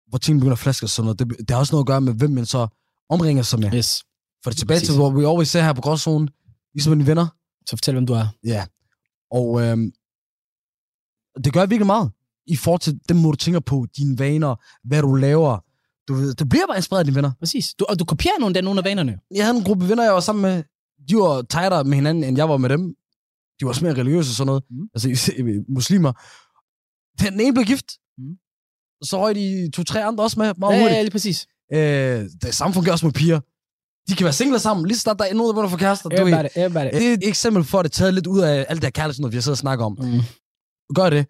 hvor 0.09 0.19
ting 0.19 0.39
begynder 0.39 0.53
at 0.53 0.59
flaske 0.59 0.85
og 0.87 0.91
sådan 0.91 1.05
noget, 1.07 1.19
det, 1.19 1.29
det 1.39 1.51
har 1.51 1.59
også 1.59 1.73
noget 1.75 1.83
at 1.83 1.87
gøre 1.87 2.01
med, 2.01 2.15
hvem 2.15 2.31
man 2.31 2.47
så 2.47 2.67
omringer 3.09 3.43
sig 3.43 3.61
med. 3.61 3.75
Yes. 3.75 4.03
For 4.43 4.51
det 4.51 4.59
tilbage 4.59 4.77
Præcis. 4.77 4.89
til, 4.89 4.97
hvor 4.97 5.11
vi 5.11 5.25
always 5.25 5.49
ser 5.49 5.63
her 5.63 5.73
på 5.73 5.81
gråzonen, 5.81 6.29
ligesom 6.75 6.91
mine 6.97 7.07
venner. 7.07 7.27
Så 7.69 7.77
fortæl, 7.77 7.95
hvem 7.95 8.07
du 8.07 8.13
er. 8.13 8.27
Ja. 8.45 8.67
Og 9.31 9.63
øhm, 9.63 9.93
det 11.45 11.53
gør 11.53 11.67
virkelig 11.67 11.87
meget 11.87 12.11
i 12.47 12.57
forhold 12.57 12.81
til 12.81 13.17
måde, 13.17 13.33
du 13.33 13.37
tænker 13.37 13.61
på, 13.61 13.87
dine 13.97 14.19
vaner, 14.19 14.55
hvad 14.89 15.03
du 15.03 15.15
laver. 15.15 15.59
Du 16.09 16.15
ved, 16.15 16.35
det 16.35 16.49
bliver 16.49 16.67
bare 16.67 16.77
inspireret 16.77 17.01
af 17.01 17.05
dine 17.05 17.15
venner. 17.15 17.33
Præcis. 17.39 17.75
Du, 17.79 17.85
og 17.89 17.99
du 17.99 18.05
kopierer 18.05 18.39
nogle 18.41 18.59
af 18.59 18.65
nogle 18.65 18.81
af 18.81 18.85
vanerne. 18.85 19.19
Jeg 19.35 19.45
havde 19.45 19.59
en 19.59 19.65
gruppe 19.65 19.89
venner, 19.89 20.05
jeg 20.05 20.13
var 20.13 20.21
sammen 20.21 20.43
med. 20.43 20.63
De 21.09 21.17
var 21.17 21.43
tightere 21.43 21.85
med 21.85 21.95
hinanden, 21.95 22.25
end 22.25 22.37
jeg 22.37 22.49
var 22.49 22.57
med 22.57 22.69
dem. 22.69 22.81
De 23.61 23.65
var 23.65 23.69
også 23.69 23.85
mere 23.85 23.95
religiøse 23.95 24.31
og 24.31 24.35
sådan 24.35 24.47
noget. 24.47 24.63
Mm. 24.71 24.89
Altså 24.95 25.33
muslimer. 25.69 26.13
Den 27.23 27.41
ene 27.41 27.53
blev 27.55 27.65
gift. 27.65 27.93
Mm. 28.19 28.35
Så 29.03 29.21
røg 29.21 29.35
de 29.35 29.71
to-tre 29.75 30.05
andre 30.05 30.25
også 30.25 30.39
med 30.41 30.55
meget 30.59 30.75
Ja, 30.75 30.81
hurtigt. 30.81 30.97
ja, 30.97 31.03
lige 31.03 31.11
præcis. 31.11 31.47
Øh, 31.73 31.79
det 32.43 32.55
samme 32.55 32.75
fungerer 32.75 32.93
også 32.93 33.07
med 33.07 33.13
piger. 33.13 33.41
De 34.09 34.15
kan 34.17 34.25
være 34.25 34.33
singler 34.33 34.59
sammen, 34.59 34.87
lige 34.87 34.97
så 34.97 35.01
snart 35.01 35.19
der 35.19 35.25
er 35.25 35.35
nogen, 35.35 35.57
der 35.57 35.69
få 35.69 35.77
kærester. 35.77 36.09
Du 36.09 36.25
ved, 36.25 36.33
Everybody, 36.33 36.49
everybody. 36.57 37.01
det 37.01 37.09
er 37.09 37.13
et 37.13 37.29
eksempel 37.29 37.65
for, 37.65 37.79
at 37.81 37.85
det 37.85 37.91
er 37.91 37.95
taget 37.95 38.15
lidt 38.15 38.27
ud 38.27 38.41
af 38.41 38.67
alt 38.69 38.81
det 38.81 38.85
her 38.85 38.91
kærlighed, 38.91 39.21
noget, 39.21 39.33
vi 39.33 39.37
har 39.37 39.43
siddet 39.43 39.55
og 39.55 39.59
snakket 39.59 39.85
om. 39.85 39.99
Mm. 40.01 40.21
Gør 40.95 41.11
det. 41.11 41.27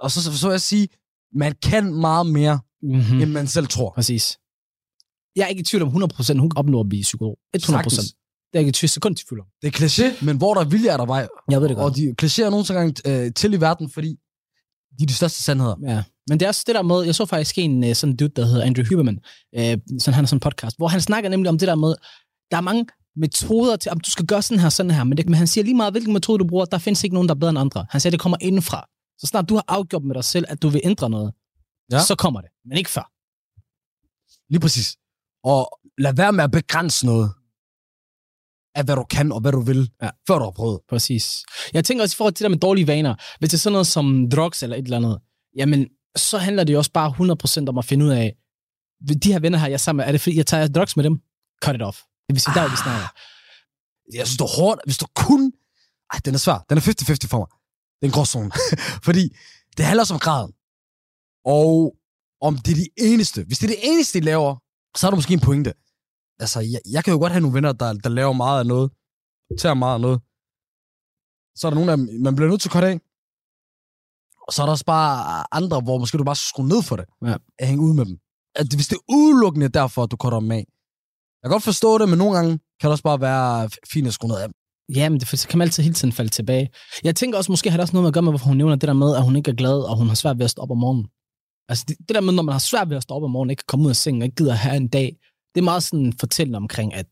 Og 0.00 0.10
så, 0.10 0.22
så, 0.22 0.38
så 0.38 0.46
vil 0.46 0.52
jeg 0.52 0.60
sige, 0.60 0.88
man 1.34 1.54
kan 1.62 1.94
meget 1.94 2.26
mere, 2.26 2.58
Mm-hmm. 2.82 3.14
mm. 3.16 3.22
end 3.22 3.30
man 3.30 3.46
selv 3.46 3.66
tror. 3.66 3.92
Præcis. 3.94 4.38
Jeg 5.36 5.42
er 5.44 5.46
ikke 5.46 5.60
i 5.60 5.64
tvivl 5.64 5.82
om 5.82 5.88
100%, 5.88 6.38
hun 6.38 6.50
kan 6.50 6.58
opnå 6.58 6.80
at 6.80 6.88
blive 6.88 7.02
psykolog. 7.02 7.38
100%. 7.56 7.60
Sagtens. 7.60 7.96
Det 7.98 8.54
er 8.54 8.58
ikke 8.58 8.68
i 8.68 8.72
tvivl 8.72 8.88
sekund 8.90 9.18
i 9.18 9.24
tvivl 9.24 9.40
om. 9.40 9.46
Det 9.62 9.68
er 9.68 9.78
kliché, 9.80 10.24
men 10.24 10.36
hvor 10.36 10.54
der 10.54 10.60
er 10.60 10.64
vilje, 10.64 10.88
er 10.88 10.96
der 10.96 11.06
vej. 11.06 11.28
Jeg 11.50 11.60
ved 11.60 11.68
det 11.68 11.76
godt. 11.76 11.90
Og 11.90 11.96
de 11.96 12.14
klichéer 12.22 12.50
nogle 12.50 12.64
gange 12.64 12.94
øh, 13.24 13.32
til 13.34 13.54
i 13.54 13.60
verden, 13.60 13.90
fordi 13.90 14.08
de 14.98 15.02
er 15.02 15.06
de 15.06 15.14
største 15.14 15.42
sandheder. 15.42 15.76
Ja. 15.86 16.02
Men 16.28 16.40
det 16.40 16.46
er 16.46 16.48
også 16.48 16.64
det 16.66 16.74
der 16.74 16.82
med, 16.82 17.02
jeg 17.02 17.14
så 17.14 17.26
faktisk 17.26 17.58
en 17.58 17.84
øh, 17.84 17.94
sådan 17.94 18.16
dude, 18.16 18.32
der 18.36 18.46
hedder 18.46 18.64
Andrew 18.64 18.84
Huberman, 18.90 19.18
øh, 19.54 19.60
sådan, 19.62 20.14
han 20.14 20.14
har 20.14 20.26
sådan 20.26 20.36
en 20.36 20.40
podcast, 20.40 20.76
hvor 20.76 20.88
han 20.88 21.00
snakker 21.00 21.30
nemlig 21.30 21.48
om 21.48 21.58
det 21.58 21.68
der 21.68 21.74
med, 21.74 21.94
der 22.50 22.56
er 22.56 22.60
mange 22.60 22.86
metoder 23.16 23.76
til, 23.76 23.90
om 23.92 24.00
du 24.00 24.10
skal 24.10 24.26
gøre 24.26 24.42
sådan 24.42 24.60
her, 24.60 24.68
sådan 24.68 24.90
her, 24.90 25.04
men, 25.04 25.16
det, 25.16 25.26
men 25.26 25.34
han 25.34 25.46
siger 25.46 25.64
lige 25.64 25.74
meget, 25.74 25.92
hvilken 25.92 26.12
metode 26.12 26.38
du 26.38 26.46
bruger, 26.48 26.64
der 26.64 26.78
findes 26.78 27.04
ikke 27.04 27.14
nogen, 27.14 27.28
der 27.28 27.34
er 27.34 27.38
bedre 27.38 27.50
end 27.50 27.58
andre. 27.58 27.86
Han 27.90 28.00
siger, 28.00 28.10
det 28.10 28.20
kommer 28.20 28.36
indenfra. 28.40 28.88
Så 29.18 29.26
snart 29.26 29.48
du 29.48 29.54
har 29.54 29.64
afgjort 29.68 30.04
med 30.04 30.14
dig 30.14 30.24
selv, 30.24 30.44
at 30.48 30.62
du 30.62 30.68
vil 30.68 30.80
ændre 30.84 31.10
noget, 31.10 31.32
ja. 31.92 32.02
Så 32.04 32.14
kommer 32.14 32.40
det, 32.40 32.50
men 32.64 32.78
ikke 32.78 32.90
før. 32.90 33.12
Lige 34.52 34.60
præcis. 34.60 34.96
Og 35.44 35.78
lad 35.98 36.14
være 36.14 36.32
med 36.32 36.44
at 36.44 36.50
begrænse 36.50 37.06
noget 37.06 37.30
af, 38.74 38.84
hvad 38.84 38.96
du 38.96 39.04
kan 39.04 39.32
og 39.32 39.40
hvad 39.40 39.52
du 39.52 39.60
vil, 39.60 39.90
Ja. 40.02 40.10
før 40.28 40.38
du 40.38 40.44
har 40.44 40.50
prøvet. 40.50 40.80
Præcis. 40.88 41.44
Jeg 41.72 41.84
tænker 41.84 42.02
også 42.04 42.14
i 42.14 42.18
forhold 42.18 42.34
til 42.34 42.42
det 42.44 42.50
der 42.50 42.54
med 42.56 42.58
dårlige 42.58 42.86
vaner, 42.86 43.14
hvis 43.38 43.50
det 43.50 43.56
er 43.56 43.60
sådan 43.60 43.72
noget 43.72 43.86
som 43.86 44.30
drugs 44.30 44.62
eller 44.62 44.76
et 44.76 44.84
eller 44.84 44.96
andet, 44.96 45.20
jamen, 45.56 45.88
så 46.16 46.38
handler 46.38 46.64
det 46.64 46.72
jo 46.72 46.78
også 46.78 46.92
bare 46.92 47.10
100% 47.64 47.68
om 47.68 47.78
at 47.78 47.84
finde 47.84 48.04
ud 48.04 48.10
af, 48.10 48.36
de 49.22 49.32
her 49.32 49.38
venner 49.40 49.58
her, 49.58 49.66
jeg 49.66 49.72
er 49.72 49.78
sammen 49.78 49.96
med, 50.02 50.06
er 50.08 50.12
det 50.12 50.20
fordi, 50.20 50.36
jeg 50.36 50.46
tager 50.46 50.68
drugs 50.68 50.96
med 50.96 51.04
dem? 51.04 51.20
Cut 51.64 51.74
it 51.74 51.82
off. 51.82 51.98
Det 52.26 52.34
vil 52.34 52.40
sige, 52.40 52.54
der 52.54 52.60
er 52.62 52.70
vi 52.70 52.76
snakker. 52.76 53.08
Jeg 54.18 54.26
synes, 54.26 54.38
det 54.38 54.44
er 54.44 54.54
hårdt, 54.60 54.80
hvis 54.84 54.98
du 54.98 55.06
kun... 55.14 55.52
Ej, 56.12 56.18
den 56.24 56.34
er 56.34 56.38
svær. 56.38 56.58
Den 56.68 56.78
er 56.78 56.82
50-50 56.82 57.28
for 57.28 57.38
mig. 57.38 57.46
Det 57.96 58.02
er 58.02 58.10
en 58.10 58.12
gråzone. 58.12 58.50
Fordi 59.06 59.24
det 59.76 59.84
handler 59.84 60.02
også 60.02 60.14
om 60.14 60.20
graden. 60.20 60.52
Og 61.44 61.96
om 62.40 62.58
det 62.58 62.72
er 62.72 62.80
de 62.84 62.88
eneste. 63.10 63.44
Hvis 63.44 63.58
det 63.58 63.66
er 63.66 63.74
det 63.74 63.82
eneste, 63.90 64.20
de 64.20 64.24
laver, 64.24 64.56
så 64.96 65.06
er 65.06 65.10
der 65.10 65.16
måske 65.16 65.34
en 65.34 65.40
pointe. 65.40 65.72
Altså, 66.38 66.60
jeg, 66.60 66.80
jeg 66.90 67.04
kan 67.04 67.12
jo 67.12 67.18
godt 67.18 67.32
have 67.32 67.40
nogle 67.40 67.54
venner, 67.54 67.72
der, 67.72 67.92
der 67.92 68.08
laver 68.08 68.32
meget 68.32 68.60
af 68.60 68.66
noget. 68.66 68.90
Tager 69.60 69.74
meget 69.74 69.94
af 69.94 70.00
noget. 70.00 70.20
Så 71.58 71.66
er 71.66 71.70
der 71.70 71.78
nogen, 71.80 71.90
der 71.90 72.20
man 72.24 72.36
bliver 72.36 72.50
nødt 72.50 72.60
til 72.60 72.68
at 72.68 72.72
korte 72.72 72.86
af. 72.86 73.00
Og 74.46 74.52
så 74.52 74.62
er 74.62 74.66
der 74.66 74.72
også 74.72 74.84
bare 74.84 75.46
andre, 75.58 75.80
hvor 75.80 75.98
måske 75.98 76.18
du 76.18 76.24
bare 76.24 76.36
skal 76.36 76.48
skrue 76.48 76.68
ned 76.68 76.82
for 76.82 76.96
det. 76.96 77.06
Ja. 77.22 77.36
At 77.58 77.68
hænge 77.68 77.84
ud 77.84 77.94
med 77.94 78.04
dem. 78.04 78.18
At 78.54 78.66
hvis 78.74 78.88
det 78.88 78.96
er 78.96 79.04
udelukkende 79.08 79.68
derfor, 79.68 80.02
at 80.02 80.10
du 80.10 80.16
korter 80.16 80.40
dem 80.40 80.50
af. 80.50 80.64
Jeg 81.42 81.48
kan 81.48 81.50
godt 81.50 81.62
forstå 81.62 81.98
det, 81.98 82.08
men 82.08 82.18
nogle 82.18 82.34
gange 82.36 82.52
kan 82.78 82.88
det 82.88 82.90
også 82.90 83.02
bare 83.10 83.20
være 83.20 83.70
fint 83.92 84.06
at 84.06 84.14
skrue 84.14 84.28
ned 84.28 84.38
af. 84.38 84.48
Ja, 84.94 85.08
men 85.08 85.20
det, 85.20 85.28
for 85.28 85.36
så 85.36 85.48
kan 85.48 85.58
man 85.58 85.66
altid 85.66 85.82
hele 85.82 85.94
tiden 85.94 86.12
falde 86.12 86.30
tilbage. 86.30 86.68
Jeg 87.04 87.16
tænker 87.16 87.38
også, 87.38 87.52
måske 87.52 87.70
har 87.70 87.76
det 87.76 87.82
også 87.82 87.92
noget 87.92 88.02
med 88.02 88.08
at 88.08 88.14
gøre 88.14 88.22
med, 88.22 88.32
hvorfor 88.32 88.46
hun 88.46 88.56
nævner 88.56 88.76
det 88.76 88.86
der 88.88 88.92
med, 88.92 89.16
at 89.16 89.22
hun 89.24 89.36
ikke 89.36 89.50
er 89.50 89.54
glad, 89.54 89.78
og 89.90 89.96
hun 89.96 90.08
har 90.08 90.14
svært 90.14 90.38
ved 90.38 90.44
at 90.44 90.50
stå 90.50 90.62
op 90.62 90.70
om 90.70 90.78
morgenen. 90.78 91.06
Altså 91.68 91.84
det, 91.88 91.96
det 91.98 92.14
der 92.14 92.20
med, 92.20 92.32
når 92.32 92.42
man 92.42 92.52
har 92.52 92.58
svært 92.58 92.90
ved 92.90 92.96
at 92.96 93.02
stå 93.02 93.14
op 93.14 93.22
om 93.22 93.30
morgenen, 93.30 93.50
ikke 93.50 93.60
kan 93.60 93.66
komme 93.68 93.84
ud 93.84 93.90
af 93.90 93.96
sengen, 93.96 94.22
og 94.22 94.26
ikke 94.26 94.36
gider 94.36 94.54
have 94.54 94.76
en 94.76 94.88
dag, 94.88 95.16
det 95.54 95.60
er 95.60 95.64
meget 95.64 95.82
sådan 95.82 96.12
fortællende 96.20 96.56
omkring, 96.56 96.94
at 96.94 97.06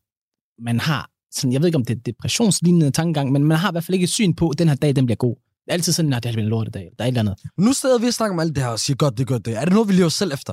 man 0.58 0.80
har, 0.80 1.10
sådan, 1.32 1.52
jeg 1.52 1.60
ved 1.60 1.68
ikke 1.68 1.76
om 1.76 1.84
det 1.84 1.96
er 1.96 2.00
depressionslignende 2.00 2.90
tankegang, 2.90 3.32
men 3.32 3.44
man 3.44 3.58
har 3.58 3.70
i 3.70 3.72
hvert 3.72 3.84
fald 3.84 3.94
ikke 3.94 4.04
et 4.04 4.10
syn 4.10 4.34
på, 4.34 4.48
at 4.48 4.58
den 4.58 4.68
her 4.68 4.74
dag, 4.74 4.96
den 4.96 5.06
bliver 5.06 5.16
god. 5.16 5.36
Det 5.36 5.70
er 5.70 5.72
altid 5.72 5.92
sådan, 5.92 6.12
at 6.12 6.22
det 6.22 6.32
bliver 6.32 6.44
en 6.44 6.50
lortedag, 6.50 6.90
der 6.98 7.04
er 7.04 7.08
et 7.08 7.08
eller 7.08 7.20
andet. 7.20 7.36
Nu 7.58 7.72
sidder 7.72 7.98
vi 7.98 8.06
og 8.06 8.14
snakker 8.14 8.34
om 8.34 8.40
alt 8.40 8.54
det 8.54 8.62
her 8.64 8.70
og 8.70 8.80
siger, 8.80 8.96
godt 8.96 9.18
det, 9.18 9.26
godt 9.26 9.44
det. 9.46 9.56
Er 9.56 9.64
det 9.64 9.72
noget, 9.72 9.88
vi 9.88 9.92
lever 9.92 10.08
selv 10.08 10.32
efter? 10.32 10.52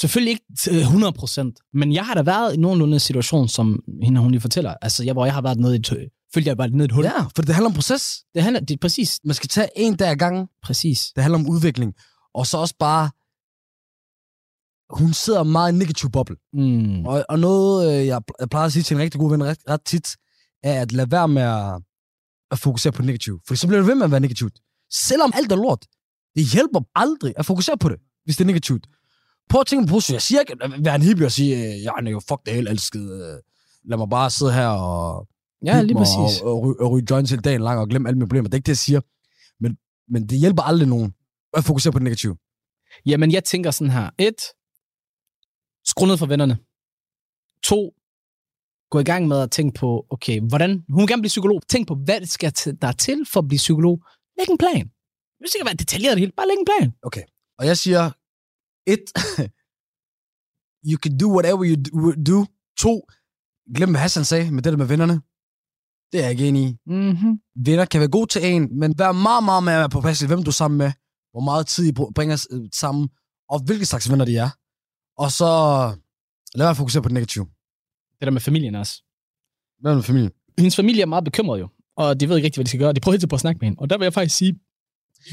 Selvfølgelig 0.00 0.30
ikke 0.30 0.44
til 0.60 0.82
100%, 0.82 1.70
men 1.74 1.92
jeg 1.92 2.06
har 2.06 2.14
da 2.14 2.22
været 2.22 2.54
i 2.54 2.56
nogenlunde 2.56 2.94
en 2.94 3.00
situation, 3.00 3.48
som 3.48 3.80
hende 4.02 4.20
hun 4.20 4.30
lige 4.30 4.40
fortæller. 4.40 4.74
Altså, 4.82 5.04
jeg, 5.04 5.12
hvor 5.12 5.24
jeg 5.24 5.34
har 5.34 5.42
været 5.42 5.58
nede 5.58 5.76
i 5.76 5.78
et, 5.78 6.10
følte 6.34 6.48
jeg 6.48 6.58
var 6.58 6.66
nede 6.66 6.84
i 6.84 6.84
et 6.84 6.92
hul. 6.92 7.04
Ja, 7.04 7.22
for 7.34 7.42
det 7.42 7.54
handler 7.54 7.70
om 7.70 7.74
proces. 7.74 8.24
Det 8.34 8.42
handler, 8.42 8.60
det 8.60 8.80
præcis, 8.80 9.20
Man 9.24 9.34
skal 9.34 9.48
tage 9.48 9.68
en 9.76 9.96
dag 9.96 10.10
ad 10.10 10.16
gangen. 10.16 10.48
præcis. 10.62 11.12
Det 11.14 11.22
handler 11.22 11.38
om 11.38 11.48
udvikling. 11.48 11.94
Og 12.34 12.46
så 12.46 12.58
også 12.58 12.74
bare, 12.78 13.10
hun 14.90 15.12
sidder 15.12 15.42
meget 15.42 15.68
i 15.68 15.72
en 15.72 15.78
negativ 15.78 16.10
boble. 16.10 16.36
Mm. 16.52 17.06
Og, 17.06 17.24
og 17.28 17.38
noget, 17.38 18.00
øh, 18.00 18.06
jeg, 18.06 18.20
jeg 18.40 18.48
plejer 18.50 18.66
at 18.66 18.72
sige 18.72 18.82
til 18.82 18.94
en 18.94 19.00
rigtig 19.02 19.20
god 19.20 19.30
ven 19.30 19.44
ret, 19.44 19.58
ret 19.68 19.82
tit, 19.84 20.16
er 20.62 20.82
at 20.82 20.92
lade 20.92 21.10
være 21.10 21.28
med 21.28 21.42
at, 21.42 21.82
at 22.50 22.58
fokusere 22.58 22.92
på 22.92 22.98
det 23.02 23.06
negative. 23.06 23.40
For 23.48 23.54
så 23.54 23.66
bliver 23.66 23.80
det 23.80 23.88
ved 23.88 23.94
med 23.94 24.04
at 24.04 24.10
være 24.10 24.20
negativt. 24.20 24.54
Selvom 24.92 25.32
alt 25.34 25.52
er 25.52 25.56
lort. 25.56 25.86
Det 26.36 26.44
hjælper 26.52 26.80
aldrig 26.94 27.34
at 27.36 27.46
fokusere 27.46 27.78
på 27.78 27.88
det, 27.88 27.98
hvis 28.24 28.36
det 28.36 28.44
er 28.44 28.46
negativt. 28.46 28.86
Prøv 29.50 29.60
at 29.60 29.66
tænke 29.66 29.86
på 29.86 29.90
positivt. 29.90 30.14
Jeg 30.14 30.22
siger 30.22 30.40
ikke, 30.40 30.56
at 30.60 30.84
være 30.84 30.94
en 30.94 31.02
hippie 31.02 31.26
og 31.26 31.32
sige, 31.32 31.56
øh, 31.56 31.82
jeg 31.82 31.92
er 32.06 32.10
jo 32.10 32.20
fuck 32.28 32.40
det 32.46 32.54
hele 32.54 32.70
elsket. 32.70 33.00
øh, 33.12 33.40
Lad 33.88 33.98
mig 33.98 34.08
bare 34.10 34.30
sidde 34.30 34.52
her 34.52 34.68
og, 34.68 35.28
Ja, 35.64 35.82
lige 35.82 35.96
præcis. 35.96 36.40
og, 36.42 36.50
og, 36.50 36.62
ryge, 36.62 36.80
og 36.80 36.90
ryge 36.90 37.06
joints 37.10 37.30
hele 37.30 37.42
dagen 37.42 37.60
lang 37.60 37.80
og 37.80 37.88
glemme 37.88 38.08
alle 38.08 38.18
mine 38.18 38.28
problemer. 38.28 38.48
Det 38.48 38.54
er 38.54 38.58
ikke 38.58 38.66
det, 38.66 38.68
jeg 38.72 38.76
siger. 38.76 39.00
Men, 39.60 39.78
men 40.08 40.28
det 40.28 40.38
hjælper 40.38 40.62
aldrig 40.62 40.88
nogen 40.88 41.14
at 41.52 41.64
fokusere 41.64 41.92
på 41.92 41.98
det 41.98 42.04
negative. 42.04 42.36
Jamen, 43.06 43.32
jeg 43.32 43.44
tænker 43.44 43.70
sådan 43.70 43.90
her. 43.90 44.10
Et, 44.18 44.40
skru 45.84 46.06
ned 46.06 46.16
for 46.16 46.26
vennerne. 46.26 46.58
To, 47.62 47.94
gå 48.90 48.98
i 48.98 49.04
gang 49.04 49.28
med 49.28 49.38
at 49.40 49.50
tænke 49.50 49.78
på, 49.78 50.06
okay, 50.10 50.40
hvordan, 50.40 50.84
hun 50.88 51.00
vil 51.00 51.08
gerne 51.08 51.22
blive 51.22 51.28
psykolog. 51.28 51.62
Tænk 51.68 51.88
på, 51.88 51.94
hvad 52.04 52.20
det 52.20 52.30
skal 52.30 52.52
der 52.82 52.88
er 52.88 52.92
til 52.92 53.26
for 53.32 53.40
at 53.40 53.48
blive 53.48 53.56
psykolog. 53.56 54.02
Læg 54.38 54.48
en 54.50 54.58
plan. 54.58 54.90
Det 55.42 55.50
skal 55.50 55.66
være 55.66 55.74
detaljeret 55.74 56.12
det 56.12 56.20
hele. 56.20 56.32
Bare 56.36 56.46
læg 56.46 56.56
en 56.58 56.64
plan. 56.64 56.92
Og 57.58 57.66
jeg 57.66 57.78
siger, 57.78 58.10
et, 58.86 59.04
you 60.90 60.96
can 61.02 61.18
do 61.18 61.28
whatever 61.36 61.64
you 61.70 61.76
do. 62.32 62.46
To, 62.78 63.00
glem 63.76 63.90
hvad 63.90 64.00
Hassan 64.00 64.24
sagde 64.24 64.50
med 64.50 64.62
det 64.62 64.72
der 64.72 64.78
med 64.78 64.86
vennerne. 64.86 65.20
Det 66.12 66.20
er 66.20 66.24
jeg 66.24 66.30
ikke 66.30 66.48
enig 66.48 66.62
i. 66.68 66.76
Mm-hmm. 66.86 67.40
Venner 67.66 67.84
kan 67.84 68.00
være 68.00 68.10
gode 68.10 68.26
til 68.26 68.46
en, 68.46 68.78
men 68.78 68.98
vær 68.98 69.12
meget, 69.12 69.44
meget 69.44 69.64
mere 69.64 69.88
påpasselig, 69.88 70.28
hvem 70.28 70.42
du 70.42 70.50
er 70.50 70.60
sammen 70.62 70.78
med, 70.78 70.92
hvor 71.32 71.40
meget 71.40 71.66
tid 71.66 71.84
I 71.88 71.92
br- 71.98 72.12
bringer 72.14 72.46
øh, 72.52 72.68
sammen, 72.74 73.08
og 73.48 73.64
hvilke 73.66 73.86
slags 73.86 74.10
venner 74.10 74.24
de 74.24 74.36
er. 74.36 74.50
Og 75.22 75.30
så 75.32 75.50
lad 76.54 76.66
være 76.66 76.74
fokusere 76.74 77.02
på 77.02 77.08
det 77.08 77.14
negative. 77.14 77.46
Det 78.18 78.26
der 78.26 78.30
med 78.30 78.40
familien 78.40 78.74
også. 78.74 79.02
Hvad 79.80 79.94
med 79.94 80.02
familien? 80.02 80.32
Hendes 80.58 80.76
familie 80.76 81.02
er 81.02 81.06
meget 81.06 81.24
bekymret 81.24 81.60
jo, 81.60 81.68
og 81.96 82.20
de 82.20 82.28
ved 82.28 82.36
ikke 82.36 82.46
rigtig, 82.46 82.58
hvad 82.58 82.64
de 82.64 82.70
skal 82.70 82.80
gøre. 82.80 82.92
De 82.92 83.00
prøver 83.00 83.12
hele 83.12 83.20
tiden 83.20 83.28
på 83.28 83.36
at 83.36 83.40
snakke 83.40 83.58
med 83.58 83.66
hende. 83.68 83.80
Og 83.80 83.90
der 83.90 83.98
vil 83.98 84.04
jeg 84.04 84.14
faktisk 84.14 84.36
sige, 84.36 84.60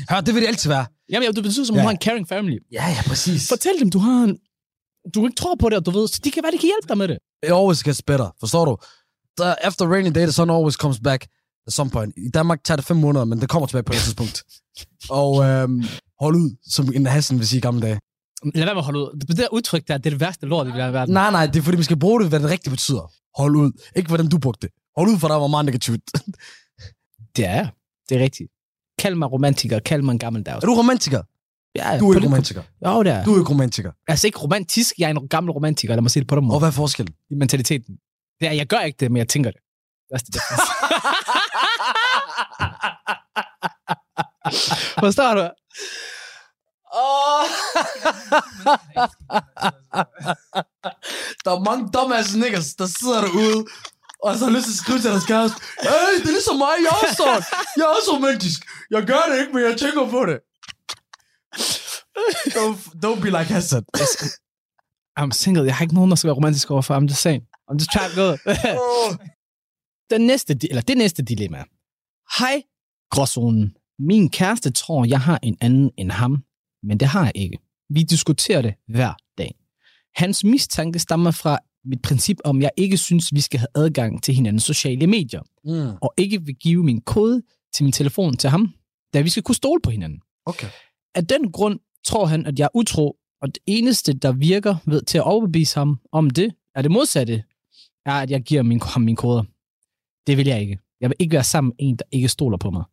Hør, 0.10 0.22
det 0.22 0.34
vil 0.34 0.42
det 0.42 0.48
altid 0.48 0.70
være. 0.70 0.86
jamen, 1.12 1.26
ja, 1.28 1.32
du 1.32 1.42
betyder 1.42 1.66
som, 1.66 1.76
ja. 1.76 1.82
Hun 1.82 1.86
har 1.86 1.92
en 1.92 1.98
caring 2.02 2.28
family. 2.28 2.58
Ja, 2.72 2.88
ja, 2.88 3.02
præcis. 3.08 3.48
Fortæl 3.50 3.80
dem, 3.80 3.90
du 3.90 4.00
har 4.00 4.24
en, 4.24 4.38
du 5.16 5.26
ikke 5.28 5.36
tror 5.36 5.56
på 5.56 5.70
det, 5.70 5.78
og 5.78 5.86
du 5.86 5.92
ved, 5.92 6.08
så 6.08 6.22
de 6.24 6.32
kan 6.32 6.44
være, 6.44 6.52
de 6.52 6.58
kan 6.58 6.68
hjælpe 6.74 6.88
dig 6.88 6.98
med 6.98 7.08
det. 7.08 7.18
It 7.44 7.50
always 7.52 7.84
gets 7.84 8.02
better, 8.02 8.36
forstår 8.40 8.66
du? 8.66 8.78
The, 9.40 9.66
after 9.66 9.86
rainy 9.94 10.12
day, 10.16 10.22
the 10.22 10.32
sun 10.32 10.50
always 10.50 10.74
comes 10.74 11.00
back 11.04 11.28
at 11.68 11.74
some 11.74 11.90
point. 11.90 12.14
I 12.18 12.30
Danmark 12.34 12.64
tager 12.64 12.76
det 12.76 12.86
fem 12.86 12.98
måneder, 12.98 13.26
men 13.26 13.42
det 13.42 13.50
kommer 13.50 13.68
tilbage 13.68 13.84
på 13.84 13.94
et 13.94 14.00
tidspunkt. 14.00 14.44
Og 15.20 15.44
øhm, 15.44 15.84
hold 16.20 16.36
ud, 16.36 16.56
som 16.70 16.92
en 16.96 17.06
hassen 17.06 17.40
vil 17.40 17.48
sige 17.48 17.58
i 17.58 17.62
gamle 17.62 17.82
dage. 17.82 18.00
Lad 18.56 18.66
være 18.66 18.74
med 18.76 18.82
at 18.82 18.86
holde 18.86 19.00
ud. 19.00 19.20
Det 19.28 19.38
der 19.38 19.48
udtryk 19.54 19.88
der, 19.88 19.98
det 19.98 20.06
er 20.06 20.10
det 20.10 20.20
værste 20.20 20.46
lort 20.46 20.68
i 20.68 20.72
verden. 20.72 21.14
Nej, 21.14 21.32
nej, 21.32 21.46
det 21.46 21.56
er 21.60 21.64
fordi, 21.64 21.78
man 21.78 21.84
skal 21.84 22.00
bruge 22.00 22.22
det, 22.22 22.30
hvad 22.30 22.40
det 22.40 22.50
rigtigt 22.50 22.72
betyder. 22.72 23.12
Hold 23.42 23.56
ud. 23.56 23.72
Ikke 23.96 24.08
hvordan 24.08 24.30
du 24.30 24.38
brugte 24.38 24.68
det. 24.68 24.76
Hold 24.98 25.10
ud, 25.10 25.20
for 25.20 25.28
der 25.28 25.36
var 25.36 25.48
meget 25.48 25.66
negativt. 25.66 26.02
Det 27.36 27.46
er. 27.46 27.68
Det 28.10 28.18
er 28.18 28.24
rigtigt. 28.24 28.50
Kald 29.02 29.16
mig 29.16 29.32
romantiker, 29.32 29.80
kald 29.80 30.02
mig 30.02 30.12
en 30.14 30.20
gammel 30.20 30.44
dag. 30.44 30.56
er 30.56 30.60
du 30.60 30.74
romantiker? 30.74 31.22
Ja, 31.76 31.98
Du 32.00 32.12
er 32.12 32.16
ikke 32.16 32.28
romantiker. 32.28 32.64
Jo, 32.86 33.04
det 33.04 33.12
er. 33.12 33.24
Du 33.24 33.36
er 33.36 33.40
ikke 33.40 33.50
romantiker. 33.52 33.92
Altså 34.08 34.28
ikke 34.28 34.40
romantisk, 34.40 34.94
jeg 34.98 35.12
er 35.12 35.20
en 35.20 35.28
gammel 35.28 35.52
romantiker, 35.52 35.94
lad 35.96 36.02
mig 36.02 36.12
sige 36.12 36.22
det 36.22 36.28
på 36.28 36.36
den 36.36 36.46
måde. 36.46 36.56
Og 36.56 36.60
hvad 36.60 36.70
er 36.70 36.74
forskellen? 36.74 37.14
I 37.30 37.36
mentaliteten. 37.36 37.96
Det 38.40 38.48
er, 38.48 38.52
jeg 38.52 38.68
gør 38.68 38.80
ikke 38.80 38.98
det, 39.00 39.12
men 39.12 39.18
jeg 39.18 39.28
tænker 39.28 39.52
det. 39.52 39.60
Det 40.10 40.14
er 40.14 40.18
det 40.18 40.34
difference. 40.34 40.72
Forstår 45.04 45.34
du? 45.34 45.42
Oh. 46.94 47.44
der 51.46 51.52
er 51.56 51.60
mange 51.70 51.90
dumbass 51.94 52.36
niggas, 52.36 52.76
der 52.76 52.86
sidder 52.86 53.22
derude, 53.22 53.66
og 54.24 54.38
så 54.38 54.46
har 54.46 54.52
lyst 54.52 54.66
til 54.66 54.72
at 54.72 54.78
skrive 54.78 55.00
til 55.00 55.10
deres 55.12 55.26
kæreste, 55.26 55.58
Hey, 55.82 56.20
det 56.22 56.28
er 56.28 56.32
ligesom 56.40 56.58
mig, 56.58 56.74
jeg 56.86 56.92
er 57.02 57.08
også. 57.10 57.46
Jeg 57.78 57.84
er 57.84 57.88
også 57.98 58.12
romantisk. 58.16 58.60
Jeg 58.92 59.04
gør 59.06 59.22
det 59.32 59.40
ikke, 59.42 59.54
men 59.54 59.64
jeg 59.64 59.78
tænker 59.78 60.10
på 60.10 60.26
det. 60.26 60.40
Don't, 62.58 62.78
don't 63.06 63.22
be 63.22 63.30
like 63.30 63.54
Hassan. 63.54 63.84
I'm 65.20 65.32
single. 65.32 65.64
Jeg 65.66 65.76
har 65.76 65.84
ikke 65.86 65.96
nogen, 65.96 66.10
der 66.10 66.16
skal 66.16 66.28
være 66.28 66.36
romantisk 66.36 66.72
overfor. 66.72 67.00
I'm 67.00 67.04
just 67.08 67.22
saying. 67.22 67.44
I'm 67.72 67.74
just 67.80 67.90
trying 67.96 68.12
to 68.16 68.22
go. 68.22 68.36
Den 70.16 70.22
næste, 70.22 70.58
eller 70.70 70.82
det 70.82 70.98
næste 70.98 71.24
dilemma. 71.24 71.64
Hej, 72.40 72.64
gråzonen. 73.12 73.76
Min 74.00 74.30
kæreste 74.30 74.72
tror, 74.72 75.06
jeg 75.06 75.20
har 75.20 75.40
en 75.44 75.58
anden 75.62 75.92
end 75.98 76.12
ham, 76.12 76.44
men 76.84 77.00
det 77.00 77.08
har 77.08 77.24
jeg 77.24 77.32
ikke. 77.36 77.58
Vi 77.90 78.04
diskuterer 78.04 78.62
det 78.62 78.74
hver 78.88 79.14
dag. 79.38 79.56
Hans 80.16 80.44
mistanke 80.44 81.00
stammer 81.00 81.32
fra 81.32 81.60
mit 81.86 82.02
princip 82.02 82.38
om, 82.44 82.58
at 82.58 82.64
jeg 82.64 82.72
ikke 82.78 82.98
synes, 82.98 83.34
vi 83.34 83.42
skal 83.42 83.60
have 83.60 83.68
adgang 83.76 84.24
til 84.24 84.34
hinandens 84.34 84.64
sociale 84.64 85.08
medier, 85.08 85.42
Mm. 85.66 85.98
og 86.02 86.14
ikke 86.18 86.42
vil 86.46 86.56
give 86.56 86.84
min 86.84 87.02
kode 87.02 87.42
til 87.76 87.84
min 87.84 87.92
telefon 87.94 88.38
til 88.38 88.50
ham, 88.50 88.74
da 89.14 89.22
vi 89.22 89.30
skal 89.30 89.44
kunne 89.44 89.56
stole 89.56 89.82
på 89.82 89.90
hinanden. 89.90 90.22
Okay. 90.46 90.68
Af 91.16 91.28
den 91.28 91.52
grund 91.52 91.80
tror 92.06 92.26
han, 92.26 92.46
at 92.46 92.60
jeg 92.60 92.66
er 92.66 92.76
utro, 92.76 93.18
og 93.42 93.48
det 93.48 93.64
eneste, 93.66 94.14
der 94.14 94.32
virker 94.32 94.76
ved 94.86 95.02
til 95.02 95.18
at 95.18 95.24
overbevise 95.24 95.80
ham 95.80 96.00
om 96.12 96.30
det, 96.30 96.56
er 96.76 96.82
det 96.82 96.92
modsatte, 96.92 97.44
er, 98.06 98.14
at 98.14 98.32
jeg 98.32 98.42
giver 98.42 98.62
min, 98.62 98.82
ham 98.82 99.02
mine 99.02 99.16
koder. 99.16 99.44
Det 100.28 100.38
vil 100.38 100.48
jeg 100.48 100.62
ikke. 100.62 100.80
Jeg 101.02 101.10
vil 101.10 101.16
ikke 101.20 101.34
være 101.34 101.44
sammen 101.44 101.70
med 101.70 101.76
en, 101.88 101.96
der 101.96 102.06
ikke 102.12 102.28
stoler 102.28 102.58
på 102.58 102.72
mig. 102.72 102.84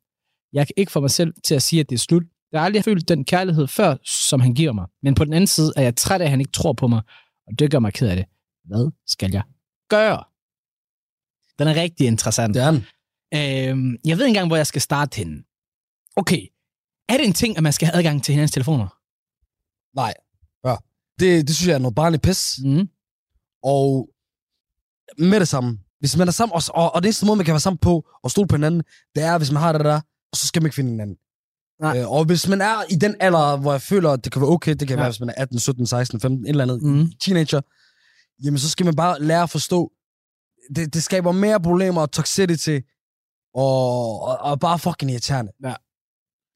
Jeg 0.52 0.66
kan 0.66 0.74
ikke 0.76 0.92
få 0.92 1.00
mig 1.00 1.10
selv 1.10 1.34
til 1.44 1.54
at 1.54 1.62
sige, 1.62 1.80
at 1.80 1.90
det 1.90 1.94
er 1.94 1.98
slut. 1.98 2.22
Jeg 2.52 2.60
har 2.60 2.64
aldrig 2.64 2.84
følt 2.84 3.08
den 3.08 3.24
kærlighed 3.24 3.66
før, 3.66 3.96
som 4.28 4.40
han 4.40 4.54
giver 4.54 4.72
mig. 4.72 4.86
Men 5.02 5.14
på 5.14 5.24
den 5.24 5.32
anden 5.32 5.46
side 5.46 5.72
er 5.76 5.82
jeg 5.82 5.96
træt 5.96 6.20
af, 6.20 6.24
at 6.24 6.30
han 6.30 6.40
ikke 6.40 6.52
tror 6.52 6.72
på 6.72 6.88
mig, 6.88 7.02
og 7.46 7.58
det 7.58 7.70
gør 7.70 7.78
mig 7.78 7.92
ked 7.92 8.08
af 8.08 8.16
det. 8.16 8.26
Hvad 8.64 8.90
skal 9.06 9.32
jeg 9.32 9.42
gøre? 9.88 10.24
Den 11.58 11.68
er 11.68 11.74
rigtig 11.74 12.06
interessant. 12.06 12.54
Det 12.54 12.62
er 12.62 12.70
den. 12.70 12.86
Øhm, 13.34 13.96
jeg 14.04 14.16
ved 14.16 14.24
ikke 14.24 14.28
engang, 14.28 14.46
hvor 14.46 14.56
jeg 14.56 14.66
skal 14.66 14.82
starte 14.82 15.16
henne. 15.16 15.42
Okay. 16.18 16.42
Er 17.08 17.16
det 17.16 17.26
en 17.26 17.32
ting, 17.32 17.56
at 17.56 17.62
man 17.62 17.72
skal 17.72 17.86
have 17.88 17.96
adgang 17.98 18.24
til 18.24 18.32
hinandens 18.32 18.52
telefoner? 18.52 18.88
Nej. 19.96 20.14
Ja. 20.64 20.76
Det, 21.20 21.48
det 21.48 21.56
synes 21.56 21.68
jeg 21.68 21.74
er 21.74 21.78
noget 21.78 21.94
barnligt 21.94 22.22
pis. 22.22 22.58
Mm. 22.64 22.88
Og 23.62 24.08
med 25.18 25.40
det 25.40 25.48
samme. 25.48 25.78
Hvis 26.00 26.16
man 26.16 26.28
er 26.28 26.32
sammen, 26.32 26.54
og, 26.54 26.62
og, 26.74 26.94
og 26.94 27.02
det 27.02 27.06
eneste 27.08 27.26
måde, 27.26 27.36
man 27.36 27.44
kan 27.44 27.52
være 27.52 27.60
sammen 27.60 27.78
på 27.78 28.08
og 28.22 28.30
stole 28.30 28.48
på 28.48 28.56
hinanden, 28.56 28.82
det 29.14 29.22
er, 29.22 29.38
hvis 29.38 29.50
man 29.52 29.62
har 29.62 29.72
det 29.72 29.84
der, 29.84 30.00
og 30.32 30.36
så 30.36 30.46
skal 30.46 30.62
man 30.62 30.66
ikke 30.66 30.74
finde 30.74 30.90
hinanden. 30.90 31.16
Nej. 31.80 31.98
Øh, 32.00 32.10
og 32.12 32.24
hvis 32.24 32.48
man 32.48 32.60
er 32.60 32.82
i 32.90 32.94
den 32.94 33.16
alder, 33.20 33.56
hvor 33.56 33.72
jeg 33.72 33.82
føler, 33.82 34.10
at 34.10 34.24
det 34.24 34.32
kan 34.32 34.42
være 34.42 34.50
okay, 34.50 34.70
det 34.74 34.88
kan 34.88 34.96
Ja. 34.96 35.02
være, 35.02 35.10
hvis 35.10 35.20
man 35.20 35.28
er 35.28 35.34
18, 35.36 35.58
17, 35.58 35.86
16, 35.86 36.20
15, 36.20 36.44
et 36.46 36.48
eller 36.50 36.64
andet, 36.64 36.82
Mm. 36.82 37.12
teenager, 37.24 37.60
jamen 38.44 38.58
så 38.58 38.70
skal 38.70 38.86
man 38.86 38.96
bare 38.96 39.22
lære 39.22 39.42
at 39.42 39.50
forstå, 39.50 39.92
det, 40.76 40.94
det 40.94 41.02
skaber 41.02 41.32
mere 41.32 41.60
problemer 41.60 42.00
og 42.00 42.10
toxicity, 42.12 42.78
og, 43.54 44.20
og, 44.22 44.38
og 44.38 44.60
bare 44.60 44.78
fucking 44.78 45.10
irriterende. 45.10 45.52
Ja. 45.64 45.74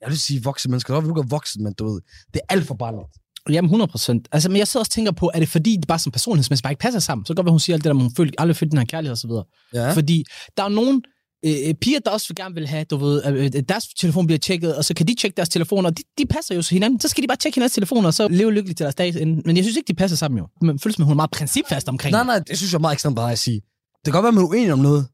Jeg 0.02 0.10
vil 0.10 0.18
sige 0.18 0.42
voksne 0.42 0.70
mennesker, 0.70 0.94
jeg 0.94 1.02
vil 1.02 1.10
ikke 1.10 1.30
voksen, 1.30 1.62
men 1.64 1.72
du 1.72 1.92
ved, 1.92 2.00
det 2.34 2.40
er 2.48 2.54
alt 2.54 2.66
for 2.66 2.74
barnligt. 2.74 3.08
Jamen 3.48 3.66
100 3.68 3.90
procent. 3.90 4.28
Altså, 4.32 4.48
men 4.48 4.58
jeg 4.58 4.68
sidder 4.68 4.82
også 4.82 4.90
og 4.90 4.94
tænker 4.94 5.12
på, 5.12 5.30
er 5.34 5.38
det 5.38 5.48
fordi, 5.48 5.76
det 5.76 5.86
bare 5.88 5.98
som 5.98 6.12
personlighedsmæssigt 6.12 6.62
bare 6.62 6.72
ikke 6.72 6.80
passer 6.80 7.00
sammen? 7.00 7.26
Så 7.26 7.34
godt 7.34 7.44
være, 7.46 7.50
hun 7.52 7.60
siger 7.60 7.76
alt 7.76 7.84
det 7.84 7.90
der, 7.90 7.94
hun 7.94 8.14
føler 8.16 8.32
aldrig 8.38 8.56
følt 8.56 8.70
den 8.72 8.78
her 8.78 8.86
kærlighed 8.86 9.12
og 9.12 9.18
så 9.18 9.26
videre. 9.26 9.44
Ja. 9.74 9.92
Fordi 9.92 10.24
der 10.56 10.64
er 10.64 10.68
nogen 10.68 11.02
øh, 11.44 11.74
piger, 11.74 12.00
der 12.04 12.10
også 12.10 12.28
vil 12.28 12.36
gerne 12.36 12.54
vil 12.54 12.66
have, 12.68 12.84
du 12.84 12.96
ved, 12.96 13.26
øh, 13.26 13.44
øh, 13.44 13.62
deres 13.68 13.84
telefon 14.00 14.26
bliver 14.26 14.38
tjekket, 14.38 14.76
og 14.76 14.84
så 14.84 14.94
kan 14.94 15.06
de 15.06 15.14
tjekke 15.14 15.36
deres 15.36 15.48
telefoner, 15.48 15.90
og 15.90 15.98
de, 15.98 16.02
de 16.18 16.26
passer 16.26 16.54
jo 16.54 16.62
til 16.62 16.74
hinanden. 16.74 17.00
Så 17.00 17.08
skal 17.08 17.22
de 17.22 17.28
bare 17.28 17.36
tjekke 17.36 17.56
hinandens 17.56 17.74
telefoner, 17.74 18.06
og 18.06 18.14
så 18.14 18.28
leve 18.28 18.52
lykkeligt 18.52 18.76
til 18.76 18.84
deres 18.84 18.94
dag. 18.94 19.26
Men 19.26 19.56
jeg 19.56 19.64
synes 19.64 19.76
ikke, 19.76 19.88
de 19.88 19.94
passer 19.94 20.16
sammen 20.16 20.38
jo. 20.38 20.48
Men 20.60 20.78
føles 20.78 20.96
som, 20.96 21.04
hun 21.04 21.12
er 21.12 21.16
meget 21.16 21.30
principfast 21.30 21.88
omkring 21.88 22.12
Nej, 22.12 22.24
nej, 22.24 22.38
det 22.38 22.58
synes 22.58 22.72
jeg 22.72 22.78
er 22.78 22.80
meget 22.80 22.92
ekstremt 22.94 23.16
bare 23.16 23.32
at 23.32 23.38
sige. 23.38 23.60
Det 24.04 24.04
kan 24.04 24.12
godt 24.12 24.22
være, 24.22 24.32
man 24.32 24.44
er 24.44 24.48
uenig 24.48 24.72
om 24.72 24.78
noget. 24.78 25.06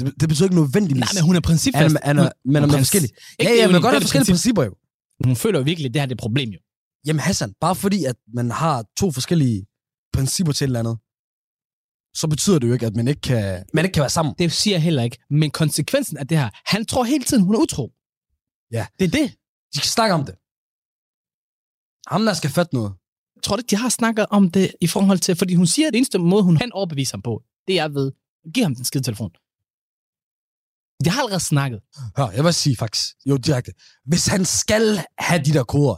Det, 0.00 0.20
det 0.20 0.28
betyder 0.28 0.46
ikke 0.48 0.56
nødvendigvis. 0.62 1.00
Nej, 1.00 1.08
men 1.14 1.22
hun 1.24 1.36
er 1.36 1.40
principfast. 1.40 1.94
er, 1.94 1.98
er, 2.02 2.14
er, 2.24 2.30
men 2.44 2.56
er 2.56 2.60
Hun- 2.60 2.70
forskellig. 2.78 3.10
Ja, 3.12 3.44
Ikke 3.44 3.54
ja, 3.60 3.66
hun- 3.66 3.72
kan 3.72 3.82
godt 3.82 3.92
er 3.94 3.98
have 3.98 4.00
forskellige 4.00 4.30
princip. 4.32 4.54
principper 4.54 4.64
jo. 4.64 4.72
Hun 5.26 5.36
føler 5.36 5.58
jo 5.58 5.64
virkelig, 5.64 5.86
at 5.88 5.94
det 5.94 6.00
her 6.02 6.06
det 6.06 6.12
er 6.12 6.16
et 6.16 6.20
problem 6.20 6.48
jo. 6.50 6.58
Jamen 7.06 7.20
Hassan, 7.20 7.54
bare 7.60 7.74
fordi, 7.74 8.04
at 8.04 8.16
man 8.34 8.50
har 8.50 8.84
to 9.00 9.12
forskellige 9.12 9.66
principper 10.12 10.52
til 10.52 10.64
et 10.64 10.68
eller 10.68 10.80
andet, 10.80 10.96
så 12.20 12.26
betyder 12.28 12.58
det 12.58 12.68
jo 12.68 12.72
ikke, 12.72 12.86
at 12.86 12.96
man 12.96 13.08
ikke 13.08 13.20
kan, 13.20 13.64
man 13.74 13.84
ikke 13.84 13.94
kan 13.94 14.00
være 14.00 14.10
sammen. 14.10 14.34
Det 14.38 14.52
siger 14.52 14.74
jeg 14.74 14.82
heller 14.82 15.02
ikke. 15.02 15.18
Men 15.30 15.50
konsekvensen 15.50 16.16
af 16.16 16.28
det 16.28 16.38
her, 16.38 16.50
han 16.64 16.86
tror 16.86 17.04
hele 17.04 17.24
tiden, 17.24 17.42
hun 17.44 17.54
er 17.54 17.58
utro. 17.58 17.92
Ja. 18.72 18.86
Det 18.98 19.04
er 19.04 19.10
det. 19.18 19.26
De 19.72 19.78
skal 19.78 19.88
snakke 19.90 20.14
om 20.14 20.24
det. 20.24 20.34
Ham 22.12 22.24
der 22.24 22.34
skal 22.34 22.50
fatte 22.50 22.74
noget. 22.74 22.92
Jeg 23.36 23.42
tror 23.42 23.56
ikke, 23.56 23.70
de 23.70 23.76
har 23.76 23.88
snakket 23.88 24.26
om 24.30 24.50
det 24.50 24.72
i 24.80 24.86
forhold 24.86 25.18
til, 25.18 25.36
fordi 25.36 25.54
hun 25.54 25.66
siger, 25.66 25.86
at 25.86 25.92
det 25.92 25.98
eneste 25.98 26.18
måde, 26.18 26.42
hun 26.42 26.56
kan 26.56 26.72
overbevise 26.72 27.12
ham 27.12 27.22
på, 27.22 27.42
det 27.68 27.78
er 27.78 27.88
ved, 27.88 28.12
giv 28.54 28.62
ham 28.64 28.74
den 28.74 28.84
skide 28.84 29.02
telefon. 29.04 29.30
De 31.04 31.10
har 31.10 31.20
allerede 31.20 31.40
snakket. 31.44 31.80
Hør, 32.16 32.30
jeg 32.30 32.44
vil 32.44 32.54
sige 32.54 32.76
faktisk, 32.76 33.06
jo 33.26 33.36
direkte. 33.36 33.72
Hvis 34.06 34.26
han 34.26 34.44
skal 34.44 35.04
have 35.18 35.44
de 35.44 35.52
der 35.52 35.64
koder, 35.64 35.96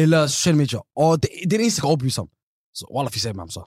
eller 0.00 0.26
sociale 0.26 0.58
medier, 0.58 0.80
og 0.96 1.22
det, 1.22 1.30
det 1.34 1.44
er 1.44 1.48
det 1.48 1.60
eneste, 1.60 1.78
jeg 1.78 1.82
kan 1.82 1.88
overbevise 1.88 2.20
ham, 2.20 2.28
så 2.74 2.84
Wallah, 2.94 3.12
fi 3.12 3.26
med 3.26 3.34
ham 3.40 3.50
så. 3.50 3.62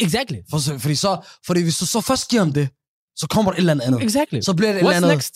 Exactly. 0.00 0.38
For, 0.50 0.78
fordi, 0.78 0.94
så, 0.94 1.26
fordi 1.46 1.62
hvis 1.62 1.78
du 1.78 1.86
så 1.86 2.00
først 2.00 2.28
giver 2.30 2.42
ham 2.42 2.52
det, 2.52 2.68
så 3.16 3.26
kommer 3.30 3.50
der 3.50 3.56
et 3.56 3.60
eller 3.70 3.84
andet. 3.84 4.02
Exactly. 4.02 4.40
Så 4.40 4.54
bliver 4.54 4.72
det 4.72 4.80
et 4.80 4.86
What's 4.86 4.94
eller 4.94 5.08
andet. 5.08 5.16
next? 5.16 5.34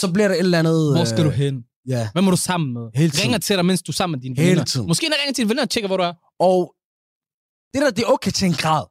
Så 0.00 0.12
bliver 0.12 0.28
der 0.28 0.34
et 0.34 0.38
eller 0.38 0.58
andet... 0.58 0.96
Hvor 0.96 1.04
skal 1.04 1.20
øh, 1.20 1.26
du 1.26 1.30
hen? 1.30 1.54
Ja. 1.88 2.08
Hvem 2.12 2.26
er 2.26 2.30
du 2.30 2.36
sammen 2.36 2.72
med? 2.74 2.84
Hele 2.94 3.10
tiden. 3.10 3.22
Ringer 3.24 3.38
til 3.38 3.56
dig, 3.56 3.64
mens 3.66 3.82
du 3.82 3.92
er 3.92 3.94
sammen 3.94 4.16
med 4.16 4.22
dine 4.22 4.36
Hele 4.36 4.50
venner. 4.50 4.64
tiden. 4.64 4.86
Måske 4.86 5.08
når 5.08 5.16
ringer 5.20 5.32
til 5.32 5.42
dine 5.42 5.48
venner 5.48 5.62
og 5.62 5.70
tjekker, 5.70 5.88
hvor 5.88 5.96
du 5.96 6.02
er. 6.02 6.14
Og 6.40 6.74
det 7.74 7.82
der, 7.82 7.90
det 7.90 8.02
er 8.04 8.10
okay 8.16 8.30
til 8.30 8.46
en 8.46 8.52
grad. 8.64 8.84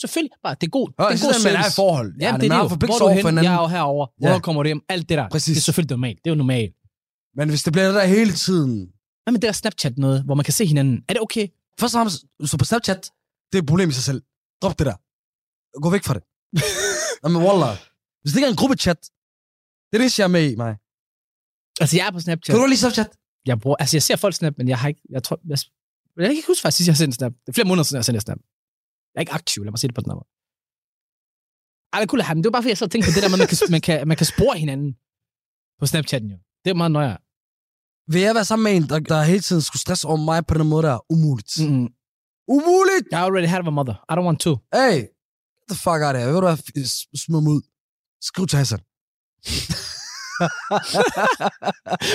Selvfølgelig. 0.00 0.30
Bare, 0.42 0.56
det 0.60 0.66
er 0.66 0.70
god, 0.70 0.88
Ja, 0.98 1.04
det 1.04 1.22
er 1.22 1.26
god 1.26 1.44
man 1.44 1.56
er 1.62 1.68
i 1.68 1.74
forhold. 1.76 2.14
Ja, 2.20 2.32
man 2.32 2.40
det 2.40 2.50
er 2.50 2.62
det 2.62 2.70
jo. 2.70 2.76
Hvor 2.76 3.08
er 3.08 3.22
du 3.22 3.28
hen? 3.28 3.44
Jeg 3.44 3.54
er 3.54 3.60
jo 3.60 3.66
herovre. 3.66 4.08
Ja. 4.22 4.38
kommer 4.38 4.62
du 4.62 4.66
hjem? 4.66 4.82
Alt 4.88 5.08
det 5.08 5.18
der. 5.18 5.28
Præcis. 5.28 5.54
Det 5.54 5.60
er 5.60 5.64
selvfølgelig 5.68 5.94
normalt. 5.96 6.18
Det 6.24 6.30
er 6.30 6.34
jo 6.34 6.38
normalt. 6.44 6.74
Men 7.36 7.48
hvis 7.48 7.62
det 7.62 7.72
bliver 7.72 7.86
det 7.86 7.94
der 7.94 8.04
hele 8.04 8.32
tiden... 8.32 8.72
Hvad 9.22 9.32
med 9.32 9.40
det 9.40 9.46
der 9.46 9.52
Snapchat 9.52 9.98
noget, 9.98 10.22
hvor 10.24 10.34
man 10.34 10.44
kan 10.44 10.52
se 10.52 10.66
hinanden? 10.66 11.04
Er 11.08 11.12
det 11.12 11.22
okay? 11.22 11.48
Først 11.80 11.94
og 11.94 11.98
fremmest, 11.98 12.24
så 12.44 12.56
på 12.58 12.64
Snapchat, 12.64 13.02
det 13.52 13.58
er 13.58 13.62
et 13.62 13.68
problem 13.68 13.88
i 13.88 13.92
sig 13.92 14.04
selv. 14.04 14.22
Drop 14.62 14.78
det 14.78 14.86
der. 14.86 14.96
Gå 15.80 15.90
væk 15.90 16.04
fra 16.04 16.14
det. 16.14 16.22
Nå, 17.22 17.28
men 17.28 17.42
Wallah. 17.46 17.76
Hvis 18.22 18.32
det 18.32 18.38
ikke 18.38 18.46
er 18.46 18.50
en 18.50 18.56
gruppechat, 18.56 19.00
det 19.88 19.94
er 19.98 20.02
det, 20.02 20.18
jeg 20.18 20.24
er 20.24 20.34
med 20.38 20.50
i, 20.50 20.54
mig. 20.56 20.76
Altså, 21.80 21.96
jeg 21.96 22.06
er 22.06 22.10
på 22.10 22.20
Snapchat. 22.20 22.52
Kan 22.52 22.60
du 22.62 22.66
lige 22.66 22.78
Snapchat? 22.78 23.10
Jeg, 23.46 23.60
bruger, 23.60 23.76
altså, 23.76 23.96
jeg 23.96 24.02
ser 24.02 24.16
folk 24.16 24.34
snap, 24.34 24.54
men 24.58 24.68
jeg 24.68 24.78
har 24.78 24.88
ikke... 24.88 25.00
Jeg, 25.10 25.22
tror, 25.22 25.40
jeg, 25.48 25.58
jeg 26.16 26.24
kan 26.26 26.36
ikke 26.36 26.46
huske 26.46 26.62
faktisk, 26.62 26.76
sidst 26.76 26.86
jeg 26.88 26.92
har 26.92 26.96
sendt 26.96 27.12
en 27.14 27.18
snap. 27.20 27.32
Det 27.32 27.48
er 27.48 27.52
flere 27.52 27.68
måneder 27.68 27.84
siden, 27.84 27.96
jeg 27.96 27.98
har 27.98 28.10
sendt 28.10 28.16
en 28.16 28.20
snap. 28.20 28.38
Jeg 29.14 29.18
er 29.20 29.24
ikke 29.26 29.32
aktiv, 29.32 29.64
lad 29.64 29.72
mig 29.72 29.78
sige 29.78 29.88
det 29.88 29.94
på 29.94 30.00
den 30.00 30.12
måde. 30.12 30.28
Ej, 31.92 32.06
have, 32.28 32.34
men 32.34 32.42
det 32.42 32.48
var 32.48 32.56
bare 32.56 32.62
fordi, 32.62 32.74
jeg 32.74 32.78
så 32.78 32.86
tænkte 32.86 33.06
på 33.10 33.14
det 33.14 33.22
der 33.22 33.32
med, 33.32 33.38
man 33.38 33.48
kan, 33.48 33.58
man 33.70 33.80
kan, 33.80 34.08
man 34.08 34.16
kan 34.16 34.26
spore 34.26 34.58
hinanden 34.58 34.90
på 35.80 35.86
Snapchatten 35.86 36.30
jo. 36.30 36.38
Det 36.64 36.70
er 36.70 36.74
meget 36.74 36.92
nøjere. 36.98 37.18
Vil 38.12 38.20
jeg 38.20 38.34
være 38.34 38.44
sammen 38.44 38.64
med 38.64 38.72
en, 38.76 38.88
der, 38.90 38.98
der 38.98 39.22
hele 39.22 39.40
tiden 39.40 39.62
skulle 39.62 39.80
stresse 39.80 40.08
over 40.08 40.16
mig 40.30 40.46
på 40.46 40.54
den 40.54 40.68
måde, 40.68 40.82
der 40.86 40.92
er 40.98 41.02
umuligt? 41.12 41.54
Mm. 41.60 41.88
Umuligt! 42.48 43.06
I 43.12 43.14
already 43.26 43.48
had 43.52 43.60
a 43.66 43.70
mother. 43.70 43.94
I 44.10 44.12
don't 44.16 44.26
want 44.28 44.40
to. 44.40 44.50
Hey, 44.74 44.96
get 45.56 45.66
the 45.72 45.78
fuck 45.84 46.00
out 46.06 46.14
of 46.16 46.20
here. 46.20 46.32
Ved 46.32 46.40
du 46.40 46.46
hvad? 46.46 46.58
Smid 47.24 47.40
mig 47.40 47.52
ud. 47.56 47.62
Skriv 48.28 48.46
til 48.46 48.58
Hassan. 48.58 48.80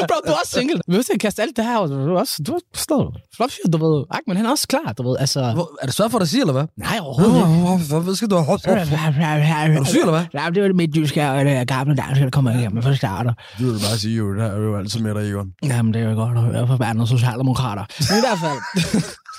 Bro, 0.08 0.16
du 0.28 0.32
er 0.32 0.38
også 0.42 0.52
single. 0.52 0.82
Vi 0.88 0.98
at 1.14 1.20
kaste 1.20 1.42
alt 1.42 1.58
det 1.58 1.66
her. 1.66 1.88
Du 1.88 2.16
er 2.16 2.20
også, 2.20 2.44
du 2.48 2.54
er 2.56 2.60
sådan 2.74 3.12
flot 3.36 3.52
fyr, 3.52 3.70
du 3.74 3.78
ved. 3.86 4.06
Ahmed, 4.12 4.36
han 4.38 4.46
er 4.46 4.50
også 4.50 4.68
klar, 4.68 4.94
du 4.98 5.10
ved. 5.10 5.18
Altså, 5.20 5.52
Hvor, 5.54 5.78
er 5.82 5.86
det 5.86 5.96
svært 5.96 6.12
for 6.12 6.20
dig 6.20 6.24
at 6.24 6.30
sige, 6.30 6.42
eller 6.42 6.54
hvad? 6.54 6.66
nej, 6.78 6.98
overhovedet 7.02 7.82
ikke. 7.82 8.00
Hvad 8.00 8.16
skal 8.16 8.30
du 8.30 8.36
have? 8.38 9.74
Er 9.74 9.80
du 9.80 9.86
syg, 9.86 10.00
eller 10.00 10.12
hvad? 10.12 10.26
Ja, 10.42 10.50
det 10.54 10.62
var 10.62 10.68
det 10.68 10.76
midtjyske 10.76 11.30
og 11.30 11.46
det 11.46 11.68
gamle 11.68 11.96
dansk, 11.96 12.22
der 12.22 12.30
kommer 12.30 12.60
hjem 12.60 12.82
fra 12.84 12.96
starter. 12.96 13.34
Det 13.58 13.66
vil 13.66 13.74
du 13.74 13.80
bare 13.80 13.98
sige, 13.98 14.16
jo. 14.18 14.36
Det 14.36 14.44
er 14.44 14.58
jo 14.58 14.78
altid 14.78 15.00
med 15.00 15.16
dig, 15.16 15.30
Egon. 15.30 15.48
Jamen, 15.64 15.94
det 15.94 16.02
er 16.02 16.10
jo 16.10 16.16
godt 16.16 16.38
at 16.38 16.44
høre 16.44 16.68
fra 16.68 17.06
socialdemokrater. 17.06 17.86
Men 18.10 18.18
i 18.18 18.24
hvert 18.28 18.40
fald, 18.40 18.60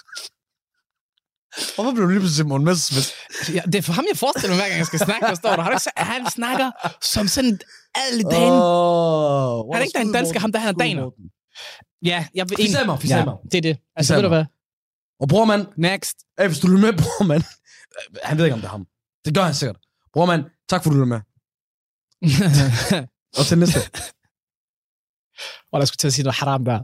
Hvorfor 1.74 1.92
blev 1.92 2.04
du 2.04 2.10
lige 2.10 2.20
pludselig 2.20 2.46
Morten 2.48 2.64
Messerschmidt? 2.64 3.08
ja, 3.56 3.62
det 3.66 3.74
er 3.74 3.82
for 3.82 3.92
ham, 3.92 4.04
jeg 4.10 4.18
forestiller 4.18 4.54
mig, 4.56 4.62
hver 4.62 4.68
gang 4.68 4.78
jeg 4.78 4.86
skal 4.86 4.98
snakke, 4.98 5.26
der 5.26 5.34
står 5.34 5.56
der. 5.56 5.62
Har 5.62 5.70
du 5.70 5.76
ikke 5.76 5.90
han 5.96 6.30
snakker 6.30 6.70
som 7.02 7.28
sådan 7.28 7.58
alle 7.94 8.22
dagen? 8.22 8.52
Oh, 8.52 9.72
Han 9.72 9.80
er 9.80 9.84
ikke 9.86 9.98
der 9.98 10.04
en 10.04 10.12
dansker, 10.12 10.40
ham 10.40 10.52
der 10.52 10.58
han 10.58 10.74
er 10.74 10.78
daner. 10.78 11.10
Ja, 12.04 12.26
jeg 12.34 12.50
vil 12.50 12.58
mig, 12.86 13.02
vi 13.02 13.08
ser 13.08 13.24
mig. 13.24 13.36
Det 13.52 13.54
er 13.54 13.62
det. 13.62 13.78
Altså, 13.96 14.14
ved 14.14 14.22
du 14.22 14.28
hvad? 14.28 14.44
Og 15.20 15.28
bror, 15.28 15.44
mand, 15.44 15.66
Next. 15.76 16.16
Hey, 16.38 16.46
hvis 16.46 16.58
du 16.58 16.66
lytter 16.66 16.86
med, 16.92 16.98
bror, 16.98 17.24
mand. 17.24 17.42
Han 18.24 18.38
ved 18.38 18.44
ikke, 18.44 18.54
om 18.54 18.60
det 18.60 18.66
er 18.66 18.70
ham. 18.70 18.86
Det 19.24 19.34
gør 19.34 19.42
han 19.42 19.54
sikkert. 19.54 19.78
Bror, 20.12 20.26
mand, 20.26 20.44
tak 20.68 20.82
for, 20.82 20.90
du 20.90 20.96
lytter 20.96 21.12
med. 21.14 21.20
Og 23.38 23.44
til 23.46 23.58
næste. 23.58 23.80
Og 25.72 25.80
der 25.80 25.86
skulle 25.86 26.00
til 26.02 26.06
at 26.06 26.12
sige 26.12 26.24
noget 26.24 26.36
haram 26.36 26.64
der. 26.64 26.78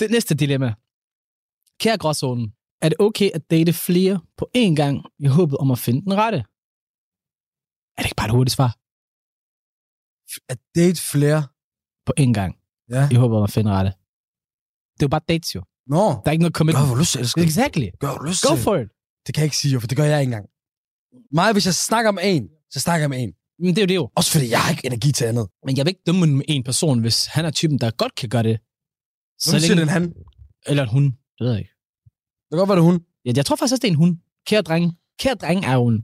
Det 0.00 0.10
næste 0.10 0.34
dilemma. 0.34 0.74
Kære 1.80 1.98
gråzonen, 1.98 2.52
er 2.82 2.88
det 2.88 2.96
okay 3.00 3.30
at 3.34 3.50
date 3.50 3.72
flere 3.72 4.20
på 4.36 4.50
én 4.58 4.74
gang 4.74 5.04
i 5.18 5.26
håbet 5.26 5.58
om 5.58 5.70
at 5.70 5.78
finde 5.78 6.02
den 6.02 6.14
rette? 6.14 6.38
Er 7.96 8.02
det 8.02 8.06
ikke 8.06 8.16
bare 8.16 8.26
et 8.26 8.32
hurtigt 8.32 8.54
svar? 8.54 8.70
At 10.48 10.58
date 10.74 11.00
flere. 11.02 11.46
På 12.06 12.12
én 12.20 12.32
gang 12.32 12.56
Ja. 12.90 13.08
i 13.12 13.14
håbet 13.14 13.36
om 13.38 13.42
at 13.42 13.50
finde 13.50 13.70
den 13.70 13.76
rette. 13.78 13.90
Det 14.94 15.02
er 15.02 15.06
jo 15.06 15.08
bare 15.08 15.20
dates 15.28 15.54
jo. 15.54 15.62
Nå. 15.86 15.96
Der 15.96 16.22
er 16.26 16.30
ikke 16.30 16.42
noget 16.42 16.54
Gør, 16.54 16.58
commitment. 16.58 16.86
hvor 16.86 16.94
du 16.94 17.00
lyst 17.00 17.12
til, 17.12 17.20
elsker. 17.20 17.42
Exactly. 17.42 17.88
Gør, 18.00 18.10
hvor 18.16 18.28
lyst 18.28 18.42
Go 18.48 18.54
for 18.56 18.76
it. 18.76 18.88
Det 19.26 19.34
kan 19.34 19.40
jeg 19.42 19.46
ikke 19.46 19.56
sige, 19.56 19.72
jo, 19.72 19.80
for 19.80 19.86
det 19.86 19.96
gør 19.96 20.04
jeg 20.04 20.20
ikke 20.20 20.30
engang. 20.32 20.46
Mig, 21.32 21.52
hvis 21.52 21.66
jeg 21.66 21.74
snakker 21.74 22.10
med 22.10 22.22
en, 22.24 22.48
så 22.70 22.80
snakker 22.80 23.02
jeg 23.02 23.10
med 23.10 23.22
en. 23.22 23.32
Men 23.58 23.68
det 23.76 23.78
er 23.78 23.82
jo 23.82 23.86
det 23.86 23.94
jo. 23.94 24.10
Også 24.16 24.30
fordi 24.32 24.50
jeg 24.50 24.60
har 24.62 24.70
ikke 24.70 24.86
energi 24.86 25.12
til 25.12 25.24
andet. 25.24 25.46
Men 25.66 25.76
jeg 25.76 25.84
vil 25.84 25.90
ikke 25.90 26.02
dømme 26.06 26.26
med 26.26 26.44
en 26.48 26.64
person, 26.64 27.00
hvis 27.00 27.26
han 27.26 27.44
er 27.44 27.50
typen, 27.50 27.78
der 27.78 27.90
godt 27.90 28.14
kan 28.14 28.28
gøre 28.28 28.42
det. 28.42 28.56
Så 29.38 29.60
siger 29.60 29.74
det 29.74 29.82
en 29.82 29.88
han. 29.88 30.02
Det 30.08 30.24
Eller 30.66 30.82
en 30.82 30.88
hun. 30.88 31.04
Det 31.04 31.42
ved 31.44 31.50
jeg 31.50 31.58
ikke. 31.58 31.74
kan 32.50 32.58
godt 32.58 32.68
være, 32.68 32.76
det 32.76 32.82
er 32.82 32.90
hun. 32.90 33.00
Ja, 33.24 33.32
jeg 33.36 33.46
tror 33.46 33.56
faktisk 33.56 33.72
også, 33.72 33.82
det 33.82 33.88
er 33.88 33.92
en 33.92 34.02
hun. 34.04 34.20
Kære 34.46 34.62
dreng. 34.62 34.84
Kære 35.20 35.34
dreng 35.34 35.64
er 35.64 35.76
en... 35.76 35.94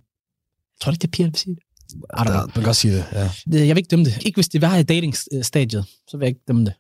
Jeg 0.73 0.79
tror 0.81 0.93
ikke, 0.93 1.03
det 1.03 1.09
er 1.09 1.13
piger, 1.13 1.27
der 1.27 1.31
vil 1.31 1.39
sige 1.39 1.55
det. 1.55 1.63
I 1.95 2.21
don't 2.21 2.25
know. 2.25 2.41
Man 2.41 2.51
kan 2.51 2.63
godt 2.63 2.77
sige 2.77 2.95
det, 2.97 3.05
ja. 3.13 3.31
Jeg 3.67 3.69
vil 3.69 3.77
ikke 3.77 3.89
dømme 3.89 4.05
det. 4.05 4.25
Ikke 4.27 4.37
hvis 4.37 4.49
det 4.49 4.61
var 4.63 4.77
i 4.77 4.83
dating-stadiet, 4.83 5.85
så 6.09 6.17
vil 6.17 6.25
jeg 6.25 6.29
ikke 6.29 6.45
dømme 6.49 6.65
det. 6.65 6.75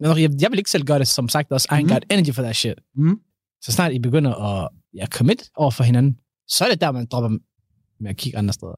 Men 0.00 0.22
Jeg, 0.22 0.30
jeg 0.42 0.50
vil 0.50 0.58
ikke 0.58 0.70
selv 0.70 0.84
gøre 0.84 0.98
det, 0.98 1.08
som 1.08 1.28
sagt 1.28 1.52
også. 1.52 1.68
I 1.70 1.74
ain't 1.74 1.80
Mhm. 1.82 1.88
got 1.88 2.04
energy 2.10 2.34
for 2.34 2.42
that 2.42 2.56
shit. 2.56 2.78
Mhm. 2.94 3.20
Så 3.64 3.72
snart 3.72 3.92
I 3.92 3.98
begynder 3.98 4.34
at 4.34 4.68
ja, 4.94 5.06
commit 5.06 5.50
over 5.54 5.70
for 5.70 5.84
hinanden, 5.84 6.18
så 6.48 6.64
er 6.64 6.68
det 6.70 6.80
der, 6.80 6.92
man 6.92 7.06
dropper 7.06 7.30
med 8.02 8.10
at 8.10 8.16
kigge 8.16 8.38
andre 8.38 8.52
steder. 8.52 8.74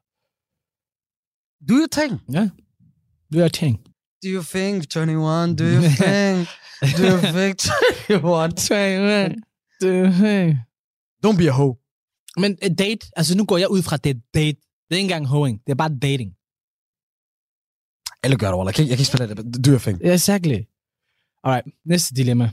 Do 1.68 1.74
your 1.74 1.88
thing. 1.92 2.12
Det 3.32 3.42
er 3.44 3.48
ting. 3.48 3.78
Do 4.24 4.28
you 4.28 4.42
think 4.42 4.82
21? 4.96 5.56
Do 5.56 5.64
you 5.64 5.80
think? 6.02 6.48
Do 6.98 7.02
you 7.12 7.18
think 7.38 7.58
21? 8.08 8.48
Don't 11.26 11.36
be 11.36 11.48
a 11.48 11.52
hoe. 11.52 11.76
Men 12.36 12.58
et 12.62 12.78
date, 12.78 13.06
altså 13.16 13.36
nu 13.36 13.44
går 13.44 13.58
jeg 13.58 13.70
ud 13.70 13.82
fra, 13.82 13.96
det 13.96 14.10
er 14.16 14.20
date. 14.34 14.60
Det 14.88 14.90
er 14.90 14.96
ikke 14.96 15.02
engang 15.04 15.26
hoeing, 15.26 15.60
det 15.66 15.70
er 15.72 15.76
bare 15.76 15.98
dating. 16.02 16.30
Alle 18.22 18.36
gør 18.36 18.48
det, 18.48 18.56
Walla. 18.58 18.68
Jeg 18.68 18.74
kan, 18.74 18.82
ikke- 18.82 18.90
jeg 18.90 18.98
kan 18.98 19.02
ikke 19.02 19.16
spille 19.36 19.52
det. 19.54 19.64
Do 19.64 19.70
your 19.70 19.78
thing. 19.78 19.98
Exactly. 20.14 20.58
Alright, 21.44 21.66
næste 21.84 22.14
dilemma. 22.14 22.50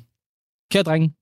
Kære 0.71 0.83
drenge, 0.83 1.13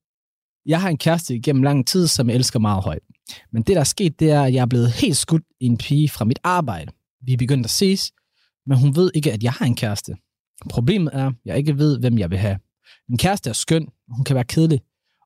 jeg 0.66 0.82
har 0.82 0.90
en 0.90 0.98
kæreste 0.98 1.36
igennem 1.36 1.64
lang 1.64 1.88
tid, 1.88 2.08
som 2.08 2.30
jeg 2.30 2.36
elsker 2.36 2.60
meget 2.60 2.84
højt. 2.84 3.04
Men 3.52 3.64
det, 3.64 3.76
der 3.76 3.80
er 3.80 3.84
sket, 3.84 4.20
det 4.20 4.32
er, 4.32 4.44
at 4.44 4.54
jeg 4.54 4.62
er 4.62 4.66
blevet 4.66 4.92
helt 4.92 5.18
skudt 5.18 5.44
i 5.60 5.66
en 5.66 5.78
pige 5.78 6.10
fra 6.10 6.26
mit 6.26 6.40
arbejde. 6.44 6.92
Vi 7.22 7.34
er 7.34 7.38
begyndt 7.38 7.66
at 7.66 7.70
ses, 7.72 8.12
men 8.66 8.78
hun 8.78 8.96
ved 8.96 9.12
ikke, 9.16 9.34
at 9.34 9.44
jeg 9.44 9.52
har 9.52 9.66
en 9.66 9.76
kæreste. 9.76 10.16
Problemet 10.70 11.10
er, 11.14 11.28
at 11.28 11.34
jeg 11.46 11.58
ikke 11.58 11.78
ved, 11.78 12.00
hvem 12.00 12.18
jeg 12.18 12.30
vil 12.30 12.38
have. 12.38 12.60
Min 13.10 13.18
kæreste 13.18 13.50
er 13.50 13.54
skøn, 13.54 13.88
hun 14.10 14.24
kan 14.24 14.36
være 14.36 14.44
kedelig, 14.44 14.82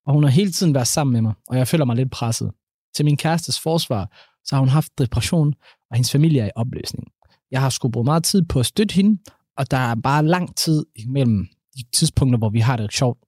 og 0.06 0.14
hun 0.14 0.24
har 0.24 0.30
hele 0.30 0.52
tiden 0.52 0.74
været 0.74 0.88
sammen 0.88 1.14
med 1.14 1.22
mig, 1.22 1.34
og 1.48 1.58
jeg 1.58 1.68
føler 1.68 1.86
mig 1.86 1.96
lidt 1.96 2.12
presset. 2.12 2.52
Til 2.96 3.06
min 3.06 3.18
kærestes 3.18 3.60
forsvar, 3.60 4.12
så 4.44 4.56
har 4.56 4.60
hun 4.60 4.70
haft 4.70 4.98
depression, 4.98 5.54
og 5.90 5.98
hendes 5.98 6.12
familie 6.12 6.42
er 6.42 6.48
i 6.48 6.52
opløsning. 6.56 7.08
Jeg 7.52 7.62
har 7.62 7.70
sgu 7.70 7.90
brugt 7.90 8.06
meget 8.06 8.24
tid 8.24 8.46
på 8.46 8.60
at 8.60 8.66
støtte 8.66 8.96
hende, 8.96 9.22
og 9.58 9.72
der 9.72 9.78
er 9.78 9.96
bare 9.96 10.26
lang 10.26 10.56
tid 10.58 10.86
imellem 10.96 11.48
de 11.78 11.84
tidspunkter, 11.94 12.38
hvor 12.38 12.50
vi 12.50 12.60
har 12.60 12.78
det 12.78 12.94
sjovt. 12.94 13.20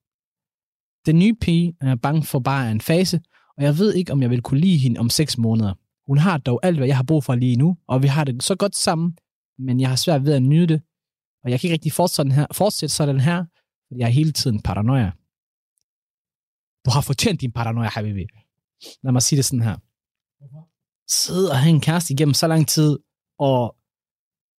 Den 1.06 1.18
nye 1.18 1.34
pige 1.40 1.76
er 1.80 1.94
bange 1.94 2.22
for 2.22 2.38
bare 2.38 2.70
en 2.70 2.80
fase, 2.80 3.20
og 3.56 3.64
jeg 3.64 3.78
ved 3.78 3.94
ikke, 3.94 4.12
om 4.12 4.22
jeg 4.22 4.30
vil 4.30 4.42
kunne 4.42 4.60
lide 4.60 4.78
hende 4.78 5.00
om 5.00 5.10
6 5.10 5.38
måneder. 5.38 5.74
Hun 6.06 6.18
har 6.18 6.38
dog 6.38 6.60
alt, 6.62 6.76
hvad 6.76 6.86
jeg 6.86 6.96
har 6.96 7.04
brug 7.04 7.24
for 7.24 7.34
lige 7.34 7.56
nu, 7.56 7.76
og 7.88 8.02
vi 8.02 8.08
har 8.08 8.24
det 8.24 8.42
så 8.42 8.54
godt 8.54 8.76
sammen, 8.76 9.18
men 9.58 9.80
jeg 9.80 9.88
har 9.88 9.96
svært 9.96 10.24
ved 10.24 10.34
at 10.34 10.42
nyde 10.42 10.66
det, 10.66 10.82
og 11.44 11.50
jeg 11.50 11.60
kan 11.60 11.68
ikke 11.68 11.72
rigtig 11.72 11.92
fortsætte 11.92 12.16
sådan 12.16 12.32
her, 12.32 12.46
fortsætte 12.52 12.94
sådan 12.94 13.20
her, 13.20 13.44
fordi 13.88 14.00
jeg 14.00 14.06
er 14.06 14.10
hele 14.10 14.32
tiden 14.32 14.62
paranoia. 14.62 15.10
Du 16.84 16.90
har 16.90 17.00
fortjent 17.00 17.40
din 17.40 17.52
paranoia, 17.52 17.88
Habibi. 17.88 18.26
Lad 19.04 19.12
mig 19.12 19.22
sige 19.22 19.36
det 19.36 19.44
sådan 19.44 19.62
her. 19.62 19.76
Sidde 21.08 21.50
og 21.50 21.58
have 21.58 21.70
en 21.70 21.80
kæreste 21.80 22.12
igennem 22.14 22.34
så 22.34 22.46
lang 22.46 22.68
tid, 22.68 22.98
og 23.38 23.76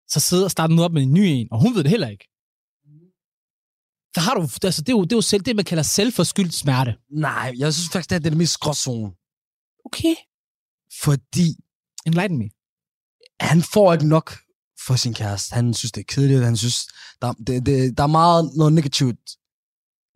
så 0.09 0.19
sidde 0.19 0.45
og 0.45 0.51
starte 0.51 0.73
noget 0.75 0.85
op 0.85 0.93
med 0.93 1.03
en 1.03 1.13
ny 1.13 1.19
en, 1.19 1.47
og 1.51 1.61
hun 1.61 1.75
ved 1.75 1.83
det 1.83 1.91
heller 1.91 2.07
ikke. 2.07 2.25
Så 4.15 4.19
har 4.21 4.33
du, 4.33 4.41
altså 4.63 4.81
det 4.81 4.89
er 4.89 4.97
jo, 4.97 5.03
det 5.03 5.11
er 5.11 5.17
jo 5.17 5.21
selv, 5.21 5.43
det, 5.43 5.55
man 5.55 5.65
kalder 5.65 5.83
selvforskyldt 5.83 6.53
smerte. 6.53 6.95
Nej, 7.11 7.53
jeg 7.57 7.73
synes 7.73 7.89
faktisk, 7.91 8.09
det 8.09 8.15
er 8.15 8.19
det 8.19 8.33
er 8.33 8.37
mest 8.37 8.59
gråzone. 8.59 9.11
Okay. 9.85 10.15
Fordi 11.03 11.47
Enlighten 12.05 12.37
me. 12.37 12.49
han 13.39 13.61
får 13.73 13.93
ikke 13.93 14.07
nok 14.07 14.27
for 14.85 14.95
sin 14.95 15.13
kæreste. 15.13 15.55
Han 15.55 15.73
synes, 15.73 15.91
det 15.91 16.01
er 16.01 16.05
kedeligt. 16.13 16.43
Han 16.43 16.57
synes, 16.57 16.87
der, 17.21 17.33
det, 17.33 17.65
det, 17.65 17.97
der 17.97 18.03
er 18.03 18.07
meget 18.07 18.51
noget 18.57 18.73
negativt. 18.73 19.19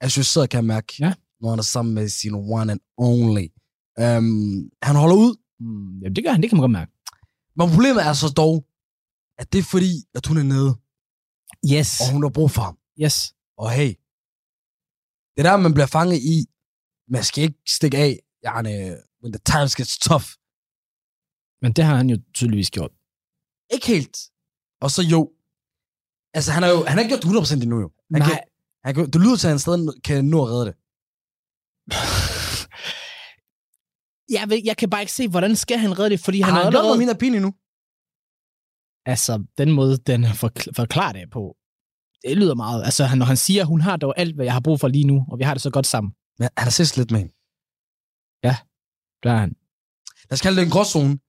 Associeret, 0.02 0.50
kan 0.50 0.58
jeg 0.58 0.66
mærke, 0.66 0.94
Ja. 1.00 1.14
når 1.42 1.50
han 1.50 1.60
er 1.60 1.64
sammen 1.64 1.96
med 1.96 2.10
sin 2.10 2.34
one 2.36 2.72
and 2.72 2.80
only. 2.98 3.48
Um, 3.98 4.70
han 4.84 4.96
holder 4.96 5.16
ud, 5.16 5.36
Mm, 5.60 6.00
jamen, 6.02 6.16
det 6.16 6.24
gør 6.24 6.32
han, 6.32 6.42
det 6.42 6.50
kan 6.50 6.58
man 6.58 6.62
godt 6.64 6.72
mærke. 6.80 6.92
men 7.58 7.70
problemet 7.70 8.04
er 8.08 8.14
så 8.14 8.30
dog, 8.44 8.66
at 9.38 9.54
det 9.54 9.60
er 9.60 9.64
fordi, 9.64 9.94
at 10.16 10.26
hun 10.28 10.38
er 10.38 10.44
nede, 10.44 10.72
Yes. 11.74 12.00
og 12.02 12.12
hun 12.14 12.24
har 12.24 12.30
brug 12.30 12.52
for 12.52 12.62
ham. 12.62 12.78
Yes. 13.04 13.18
Og 13.58 13.72
hey, 13.72 13.92
det 15.34 15.40
er 15.42 15.44
der, 15.50 15.58
man 15.58 15.74
bliver 15.74 15.86
fanget 15.98 16.18
i. 16.34 16.36
Man 17.08 17.24
skal 17.24 17.44
ikke 17.44 17.60
stikke 17.68 17.98
af, 17.98 18.20
yani, 18.48 18.76
when 19.22 19.32
the 19.36 19.42
times 19.52 19.76
gets 19.76 19.98
tough. 20.08 20.28
Men 21.62 21.70
det 21.76 21.84
har 21.86 21.96
han 21.96 22.10
jo 22.10 22.18
tydeligvis 22.34 22.72
gjort. 22.72 22.92
Ikke 23.74 23.88
helt. 23.88 24.18
Og 24.82 24.92
så 24.92 25.02
jo. 25.14 25.32
Altså, 26.34 26.52
han 26.52 26.64
har 26.64 26.70
jo 26.70 26.80
han 26.88 26.94
har 26.98 27.00
ikke 27.04 27.12
gjort 27.14 27.24
det 27.24 27.54
100% 27.60 27.64
endnu 27.64 27.80
jo. 27.86 27.92
Han 28.14 28.22
Nej. 28.22 28.28
Kan, 28.30 28.40
han 28.86 28.96
kan, 28.96 29.06
det 29.12 29.22
lyder 29.22 29.36
til, 29.38 29.48
at 29.48 29.52
han 29.52 29.60
stadig 29.60 30.04
kan 30.04 30.26
nå 30.26 30.38
at 30.46 30.50
redde 30.52 30.66
det. 30.70 30.76
jeg, 34.30 34.50
ved, 34.50 34.62
jeg 34.66 34.78
kan 34.78 34.90
bare 34.90 35.02
ikke 35.02 35.14
se, 35.14 35.28
hvordan 35.28 35.56
skal 35.56 35.78
han 35.78 36.00
redde 36.00 36.10
det, 36.10 36.20
fordi 36.20 36.42
han 36.42 36.54
har 36.54 36.58
har 36.58 36.64
han 36.64 36.76
allerede... 36.76 36.98
mindre 36.98 37.16
pin 37.16 37.36
endnu. 37.36 37.54
Altså, 39.06 39.44
den 39.58 39.72
måde, 39.72 39.98
den 39.98 40.26
forkl- 40.26 40.72
forklarer 40.76 41.12
det 41.12 41.30
på, 41.32 41.56
det 42.24 42.38
lyder 42.38 42.56
meget. 42.56 42.84
Altså, 42.84 43.04
han, 43.04 43.18
når 43.18 43.26
han 43.26 43.38
siger, 43.38 43.66
hun 43.66 43.82
har 43.82 43.98
dog 43.98 44.14
alt, 44.18 44.36
hvad 44.36 44.46
jeg 44.46 44.54
har 44.54 44.60
brug 44.60 44.80
for 44.80 44.88
lige 44.88 45.08
nu, 45.08 45.26
og 45.32 45.38
vi 45.40 45.44
har 45.44 45.54
det 45.54 45.64
så 45.64 45.70
godt 45.70 45.88
sammen. 45.88 46.14
Men 46.40 46.50
han 46.58 46.64
har 46.64 46.72
ses 46.72 46.98
lidt 46.98 47.12
med 47.12 47.20
hende. 47.20 47.34
Der 49.24 49.32
er 49.32 49.38
han. 49.38 49.56
Lad 50.30 50.34
os 50.34 50.42
kalde 50.42 50.58
det 50.58 50.66
en 50.66 50.72
gråzone. 50.72 51.20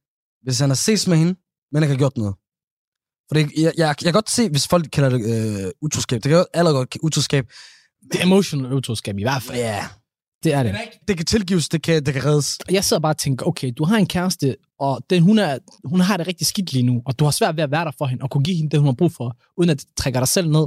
Hvis 0.43 0.59
han 0.61 0.71
har 0.71 0.75
ses 0.75 1.09
med 1.09 1.17
hende, 1.17 1.35
men 1.73 1.83
ikke 1.83 1.93
har 1.95 1.99
gjort 1.99 2.17
noget. 2.17 2.35
For 3.29 3.35
det, 3.35 3.43
jeg, 3.57 3.73
jeg, 3.77 3.87
jeg 3.87 3.97
kan 3.97 4.13
godt 4.13 4.31
se, 4.31 4.49
hvis 4.51 4.69
folk 4.69 4.91
kalder 4.93 5.11
det 5.11 5.21
øh, 5.33 5.73
utroskab. 5.83 6.17
Det 6.23 6.29
kan 6.31 6.39
jo 6.39 6.47
allerede 6.55 6.79
godt 6.79 6.97
utroskab. 7.03 7.45
Det 8.13 8.21
er 8.21 8.25
emotional 8.25 8.73
utroskab 8.73 9.19
i 9.19 9.23
hvert 9.23 9.43
fald. 9.43 9.59
Ja. 9.59 9.89
Det 10.45 10.53
er 10.53 10.63
det. 10.63 10.73
Det 11.09 11.17
kan 11.17 11.27
tilgives, 11.27 11.69
det 11.69 11.83
kan, 11.83 12.07
det 12.07 12.15
kan 12.15 12.25
reddes. 12.25 12.59
Jeg 12.71 12.85
sidder 12.85 13.01
bare 13.01 13.13
og 13.13 13.19
tænker, 13.19 13.47
okay, 13.47 13.73
du 13.79 13.85
har 13.85 13.97
en 13.97 14.07
kæreste, 14.07 14.57
og 14.79 15.03
den, 15.11 15.23
hun, 15.23 15.39
er, 15.39 15.59
hun 15.85 16.01
har 16.01 16.17
det 16.17 16.27
rigtig 16.27 16.47
skidt 16.47 16.73
lige 16.73 16.83
nu, 16.83 17.03
og 17.07 17.19
du 17.19 17.25
har 17.25 17.31
svært 17.31 17.57
ved 17.57 17.65
at 17.65 17.71
være 17.71 17.85
der 17.85 17.91
for 17.99 18.07
hende, 18.07 18.23
og 18.23 18.31
kunne 18.31 18.45
give 18.45 18.57
hende 18.57 18.71
det, 18.71 18.79
hun 18.81 18.87
har 18.87 18.95
brug 18.95 19.13
for, 19.13 19.37
uden 19.57 19.71
at 19.71 19.81
det 19.81 19.89
trækker 19.97 20.21
dig 20.21 20.29
selv 20.29 20.49
ned. 20.51 20.67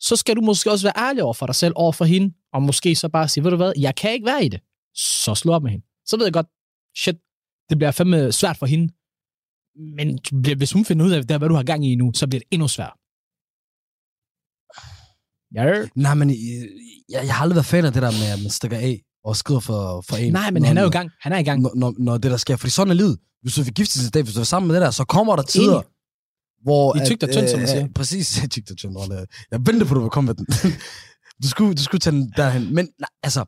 Så 0.00 0.16
skal 0.16 0.36
du 0.36 0.40
måske 0.40 0.70
også 0.70 0.86
være 0.86 1.08
ærlig 1.08 1.22
over 1.22 1.34
for 1.34 1.46
dig 1.46 1.54
selv, 1.54 1.72
over 1.76 1.92
for 1.92 2.04
hende, 2.04 2.34
og 2.52 2.62
måske 2.62 2.96
så 2.96 3.08
bare 3.08 3.28
sige, 3.28 3.44
ved 3.44 3.50
du 3.50 3.56
hvad, 3.56 3.72
jeg 3.78 3.94
kan 3.94 4.12
ikke 4.12 4.26
være 4.26 4.44
i 4.44 4.48
det. 4.48 4.60
Så 4.94 5.34
slå 5.34 5.52
op 5.52 5.62
med 5.62 5.70
hende. 5.70 5.84
Så 6.06 6.16
ved 6.16 6.26
jeg 6.26 6.32
godt, 6.32 6.46
shit, 6.98 7.16
det 7.70 7.78
bliver 7.78 7.90
fandme 7.90 8.32
svært 8.32 8.56
for 8.56 8.66
hende. 8.66 8.92
Men 9.96 10.18
du 10.18 10.40
bliver- 10.42 10.56
hvis 10.56 10.72
hun 10.72 10.84
finder 10.84 11.06
ud 11.06 11.10
af, 11.10 11.22
det, 11.22 11.30
er, 11.30 11.38
hvad 11.38 11.48
du 11.48 11.54
har 11.54 11.62
gang 11.62 11.86
i 11.86 11.94
nu, 11.94 12.12
så 12.14 12.26
bliver 12.26 12.40
det 12.40 12.48
endnu 12.50 12.68
sværere. 12.68 12.96
Ja. 15.54 15.86
Nej, 15.94 16.14
men 16.14 16.30
øh, 16.30 16.36
jeg, 17.08 17.26
jeg 17.26 17.34
har 17.34 17.42
aldrig 17.42 17.54
været 17.56 17.66
fan 17.66 17.84
af 17.84 17.92
det 17.92 18.02
der 18.02 18.10
med, 18.10 18.28
at 18.36 18.42
man 18.42 18.50
stikker 18.50 18.78
af 18.78 19.00
og 19.24 19.36
skriver 19.36 19.60
for, 19.60 20.04
for 20.08 20.16
en. 20.16 20.32
Nej, 20.32 20.50
men 20.50 20.62
når, 20.62 20.66
han 20.68 20.78
er 20.78 20.82
jo 20.82 20.88
i 20.88 20.90
gang. 20.90 21.10
Han 21.20 21.32
er 21.32 21.38
i 21.38 21.42
gang. 21.42 21.62
Når, 21.62 21.72
når, 21.74 21.94
når 21.98 22.18
det 22.18 22.30
der 22.30 22.36
sker. 22.36 22.56
Fordi 22.56 22.70
sådan 22.70 22.90
er 22.90 22.94
livet. 22.94 23.18
Hvis 23.42 23.54
du 23.54 23.62
vil 23.62 23.74
gifte 23.74 23.92
sig 23.92 24.02
til 24.02 24.14
dag, 24.14 24.22
hvis 24.22 24.34
du 24.34 24.40
er 24.40 24.44
sammen 24.44 24.66
med 24.66 24.76
det 24.76 24.82
der, 24.82 24.90
så 24.90 25.04
kommer 25.04 25.36
der 25.36 25.42
tider, 25.42 25.80
Enig. 25.80 25.88
Hvor 26.62 26.96
I 26.96 27.06
tykt 27.06 27.22
og 27.22 27.30
tyndt, 27.30 27.50
som 27.50 27.58
man 27.58 27.68
siger. 27.68 27.88
Præcis, 27.98 28.40
tykt 28.50 28.70
og 28.70 28.76
tyndt. 28.76 28.98
Jeg 29.50 29.60
ventede 29.66 29.84
på, 29.84 29.94
at 29.94 29.96
du 29.96 30.00
ville 30.00 30.10
komme 30.10 30.26
med 30.26 30.34
den. 30.34 30.46
du, 31.42 31.48
skulle, 31.48 31.74
du 31.74 31.82
skulle 31.82 32.00
tage 32.00 32.16
den 32.16 32.32
derhen. 32.36 32.74
Men 32.74 32.88
nej, 32.98 33.08
altså, 33.22 33.44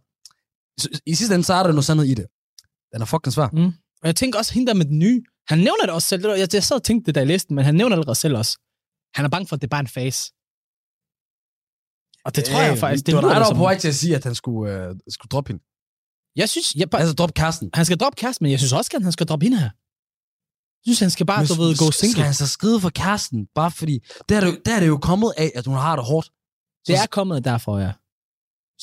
i 1.07 1.15
sidste 1.15 1.35
ende, 1.35 1.45
så 1.45 1.55
er 1.55 1.63
der 1.63 1.71
noget 1.71 1.85
sandhed 1.85 2.07
i 2.07 2.15
det. 2.15 2.27
Den 2.93 3.03
er 3.03 3.05
fucking 3.05 3.33
svær. 3.33 3.49
Mm. 3.53 3.73
Og 4.03 4.07
jeg 4.07 4.17
tænker 4.17 4.39
også, 4.39 4.55
hende 4.55 4.67
der 4.67 4.75
med 4.75 4.85
den 4.85 4.99
nye, 4.99 5.23
han 5.49 5.59
nævner 5.59 5.85
det 5.85 5.91
også 5.91 6.09
selv. 6.09 6.27
Jeg, 6.27 6.49
jeg 6.55 6.65
sad 6.65 6.77
og 6.77 6.83
tænkte 6.83 7.07
det, 7.07 7.15
da 7.15 7.21
jeg 7.21 7.27
læste 7.27 7.49
den, 7.49 7.55
men 7.57 7.65
han 7.65 7.75
nævner 7.75 7.97
det 7.97 8.01
allerede 8.01 8.19
selv 8.19 8.37
også. 8.37 8.59
Han 9.15 9.25
er 9.25 9.29
bange 9.29 9.47
for, 9.47 9.57
at 9.57 9.63
det 9.63 9.67
er 9.67 9.71
bare 9.77 9.81
en 9.81 9.87
fase. 9.87 10.33
Og 12.25 12.37
det 12.37 12.45
tror 12.45 12.61
jeg 12.63 12.79
faktisk, 12.79 13.07
det, 13.07 13.13
det 13.13 13.15
var 13.15 13.21
dig, 13.21 13.41
der 13.41 13.47
var 13.51 13.55
på 13.55 13.67
vej 13.69 13.79
til 13.79 13.89
at 13.89 13.95
sige, 13.95 14.17
at 14.17 14.25
han 14.25 14.35
skulle, 14.35 14.73
øh, 14.73 14.95
skulle 15.09 15.31
droppe 15.35 15.49
hende. 15.53 15.63
Jeg 16.37 16.49
synes, 16.49 16.75
jeg, 16.75 16.91
bare, 16.91 17.01
Altså 17.01 17.15
droppe 17.15 17.33
kæresten. 17.33 17.71
han 17.75 17.85
skal 17.85 17.99
droppe 17.99 18.17
kæresten, 18.17 18.45
men 18.45 18.51
jeg 18.51 18.59
synes 18.61 18.73
også, 18.73 18.91
at 18.95 19.03
han 19.03 19.13
skal 19.13 19.27
droppe 19.27 19.45
hende 19.47 19.59
her. 19.65 19.71
Jeg 20.87 20.87
synes, 20.87 21.01
han 21.01 21.11
skal 21.11 21.27
bare, 21.27 21.41
Men 21.41 21.49
du 21.49 21.55
ved, 21.63 21.71
gå 21.85 21.91
Skal 21.91 22.01
single. 22.09 22.25
han 22.25 22.35
så 22.35 22.47
skride 22.57 22.81
for 22.81 22.91
kæresten? 22.91 23.41
Bare 23.55 23.71
fordi, 23.71 23.95
der 24.29 24.37
er, 24.37 24.41
det, 24.41 24.49
jo- 24.53 24.61
der 24.67 24.73
er 24.77 24.81
det 24.81 24.87
jo 24.95 24.99
kommet 25.11 25.33
af, 25.37 25.53
at 25.55 25.67
hun 25.67 25.77
har 25.87 25.97
det 25.97 26.05
hårdt. 26.05 26.27
Så, 26.27 26.33
Det 26.87 26.95
er 27.03 27.07
kommet 27.19 27.45
derfor, 27.45 27.79
ja. 27.79 27.93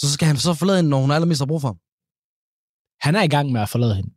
så 0.01 0.05
skal 0.13 0.27
han 0.27 0.37
så 0.37 0.53
forlade 0.53 0.77
hende, 0.77 0.89
når 0.89 1.01
hun 1.01 1.11
allermest 1.11 1.41
har 1.41 1.45
brug 1.45 1.61
for 1.61 1.67
ham. 1.71 1.79
Han 3.05 3.13
er 3.19 3.23
i 3.23 3.31
gang 3.35 3.51
med 3.51 3.61
at 3.61 3.69
forlade 3.69 3.95
hende. 3.95 4.11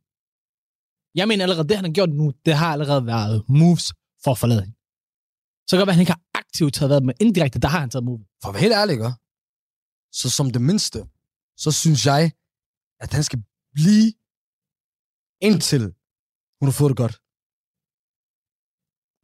Jeg 1.14 1.28
mener 1.28 1.44
allerede, 1.44 1.68
det 1.68 1.76
han 1.76 1.84
har 1.84 1.92
gjort 1.92 2.10
nu, 2.20 2.32
det 2.46 2.54
har 2.54 2.72
allerede 2.72 3.06
været 3.06 3.44
moves 3.48 3.92
for 4.24 4.30
at 4.30 4.38
forlade 4.38 4.60
hende. 4.64 4.73
Så 5.66 5.70
kan 5.70 5.78
det 5.78 5.80
godt 5.80 5.86
være, 5.86 5.92
at 5.92 6.00
han 6.00 6.06
ikke 6.06 6.16
har 6.18 6.24
aktivt 6.34 6.74
taget 6.74 6.90
været 6.90 7.04
med 7.04 7.14
indirekte, 7.20 7.58
der 7.64 7.68
har 7.68 7.80
han 7.80 7.90
taget 7.90 8.04
move. 8.04 8.20
For 8.42 8.48
at 8.48 8.54
være 8.54 8.64
helt 8.66 8.78
ærlig, 8.80 8.92
ikke? 8.92 9.12
Så 10.20 10.26
som 10.30 10.46
det 10.50 10.62
mindste, 10.70 10.98
så 11.56 11.70
synes 11.82 12.06
jeg, 12.06 12.22
at 13.00 13.12
han 13.12 13.24
skal 13.28 13.40
blive 13.74 14.12
indtil 15.48 15.84
hun 16.58 16.66
har 16.68 16.76
fået 16.80 16.90
det 16.92 16.98
godt. 17.04 17.16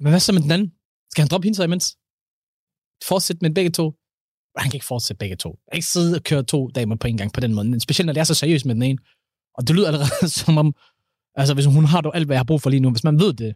Men 0.03 0.09
hvad 0.13 0.21
så 0.21 0.33
med 0.33 0.43
den 0.47 0.53
anden? 0.57 0.71
Skal 1.11 1.23
han 1.23 1.31
droppe 1.31 1.47
hende 1.47 1.57
så 1.57 1.65
imens? 1.65 1.87
Fortsætte 3.11 3.43
med 3.45 3.55
begge 3.59 3.73
to? 3.79 3.87
Han 4.63 4.69
kan 4.71 4.79
ikke 4.79 4.91
fortsætte 4.93 5.19
begge 5.23 5.37
to. 5.45 5.51
Han 5.51 5.71
kan 5.73 5.79
ikke 5.81 5.95
sidde 5.97 6.17
og 6.19 6.25
køre 6.31 6.43
to 6.55 6.61
damer 6.77 6.97
på 6.97 7.07
en 7.07 7.19
gang 7.21 7.31
på 7.33 7.41
den 7.41 7.55
måde. 7.55 7.81
Specielt 7.87 8.07
når 8.07 8.13
det 8.13 8.21
er 8.21 8.31
så 8.33 8.35
seriøst 8.43 8.67
med 8.67 8.75
den 8.75 8.83
ene. 8.83 8.99
Og 9.57 9.61
det 9.67 9.77
lyder 9.77 9.89
allerede 9.89 10.29
som 10.41 10.59
om, 10.63 10.69
altså 11.41 11.55
hvis 11.55 11.67
hun 11.67 11.85
har 11.93 12.01
dog 12.01 12.13
alt, 12.17 12.27
hvad 12.27 12.37
jeg 12.37 12.45
har 12.45 12.51
brug 12.51 12.61
for 12.63 12.71
lige 12.71 12.85
nu, 12.85 12.91
hvis 12.91 13.09
man 13.09 13.17
ved 13.25 13.33
det. 13.43 13.51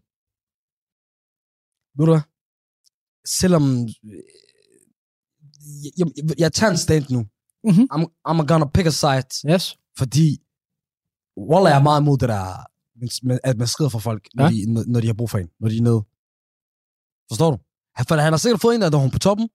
Ved 1.97 2.05
du 2.07 2.12
hvad? 2.12 2.24
Selvom... 3.27 3.64
øh, 3.83 4.22
Jeg, 5.99 6.07
jeg, 6.16 6.39
jeg 6.39 6.53
tager 6.53 6.70
en 6.70 6.77
stand 6.77 7.05
nu. 7.11 7.20
Mhm. 7.64 7.89
I'm, 7.95 8.03
I'm 8.29 8.47
gonna 8.47 8.66
pick 8.75 8.87
a 8.87 8.91
side. 8.91 9.53
Yes. 9.55 9.77
Fordi 9.99 10.39
Walla 11.51 11.70
er 11.70 11.83
meget 11.83 12.01
imod 12.01 12.18
det 12.18 12.29
der, 12.29 12.45
at 13.45 13.57
man 13.57 13.66
skrider 13.68 13.89
for 13.91 13.99
folk, 13.99 14.29
når, 14.35 14.45
Ja. 14.45 14.51
de, 14.51 14.85
når- 14.93 15.01
de 15.01 15.07
har 15.07 15.14
brug 15.14 15.31
for 15.31 15.39
en, 15.39 15.49
når 15.61 15.68
de 15.68 15.77
er 15.77 15.83
nede. 15.83 16.03
Forstår 17.31 17.51
du? 17.51 17.57
For 18.09 18.14
han 18.16 18.33
har 18.33 18.37
sikkert 18.39 18.61
fået 18.61 18.75
en, 18.75 18.81
der 18.83 18.97
hun 18.97 19.11
på 19.11 19.18
toppen. 19.18 19.49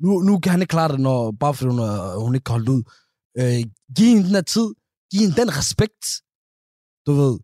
Nu, 0.00 0.10
nu 0.28 0.38
kan 0.40 0.50
han 0.52 0.60
ikke 0.62 0.70
klare 0.70 0.92
det, 0.92 1.00
når, 1.00 1.32
bare 1.32 1.54
fordi 1.54 1.70
hun, 1.70 1.78
er, 1.78 2.18
hun 2.24 2.34
ikke 2.34 2.44
kan 2.44 2.52
holde 2.52 2.70
ud. 2.72 2.82
Øh, 3.38 3.64
giv 3.96 4.06
hende 4.06 4.24
den 4.28 4.34
her 4.34 4.42
tid. 4.42 4.68
Giv 5.10 5.20
hende 5.20 5.36
den 5.40 5.50
respekt. 5.60 6.04
Du 7.06 7.12
ved, 7.12 7.34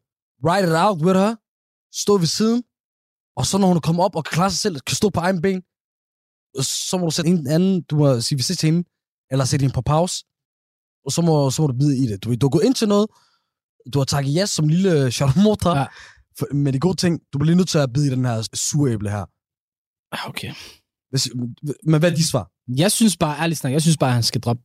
ride 0.49 0.67
it 0.69 0.77
out 0.87 0.99
with 1.05 1.19
her. 1.19 1.35
Stå 2.03 2.19
ved 2.19 2.27
siden. 2.27 2.63
Og 3.37 3.47
så 3.47 3.59
når 3.59 3.67
hun 3.67 3.77
er 3.77 3.81
kommet 3.81 4.05
op 4.05 4.17
og 4.17 4.25
kan 4.25 4.35
klare 4.35 4.51
sig 4.51 4.59
selv, 4.59 4.81
kan 4.81 4.97
stå 4.97 5.11
på 5.11 5.21
egen 5.21 5.43
ben, 5.43 5.61
så 6.63 6.99
må 6.99 7.05
du 7.05 7.11
sætte 7.11 7.31
en 7.31 7.47
anden, 7.47 7.83
du 7.83 7.97
må 7.97 8.21
sige 8.21 8.39
vi 8.39 8.43
til 8.43 8.67
hende, 8.67 8.89
eller 9.31 9.45
sætte 9.45 9.63
hende 9.63 9.75
på 9.75 9.83
pause 9.83 10.25
og 11.07 11.13
så 11.13 11.23
må, 11.23 11.51
så 11.51 11.63
må 11.63 11.67
du 11.67 11.79
bide 11.79 11.99
i 12.05 12.07
det. 12.07 12.25
Du, 12.25 12.35
du 12.35 12.47
har 12.47 12.51
gået 12.51 12.65
ind 12.65 12.75
til 12.75 12.89
noget, 12.89 13.07
du 13.93 13.99
har 13.99 14.05
takket 14.05 14.35
ja 14.35 14.47
som 14.47 14.69
lille 14.69 15.11
charlotte 15.11 15.69
Ja. 15.69 15.79
ja. 15.79 15.87
med 16.55 16.73
de 16.73 16.81
gode 16.81 16.97
ting. 16.97 17.21
Du 17.33 17.39
bliver 17.39 17.47
lige 17.47 17.57
nødt 17.57 17.69
til 17.69 17.79
at 17.79 17.93
bide 17.93 18.07
i 18.07 18.11
den 18.11 18.25
her 18.25 18.49
suræble 18.55 19.11
her. 19.11 19.25
Okay. 20.29 20.53
Hvis, 21.11 21.31
men 21.85 22.01
hvad 22.01 22.11
er 22.13 22.17
de 22.17 22.29
svar? 22.29 22.51
Jeg 22.77 22.93
synes 22.93 23.17
bare, 23.17 23.39
ærligt 23.43 23.61
snak, 23.61 23.73
jeg 23.73 23.83
synes 23.83 23.97
bare, 23.97 24.11
at 24.11 24.15
han 24.15 24.23
skal 24.23 24.41
droppe 24.41 24.63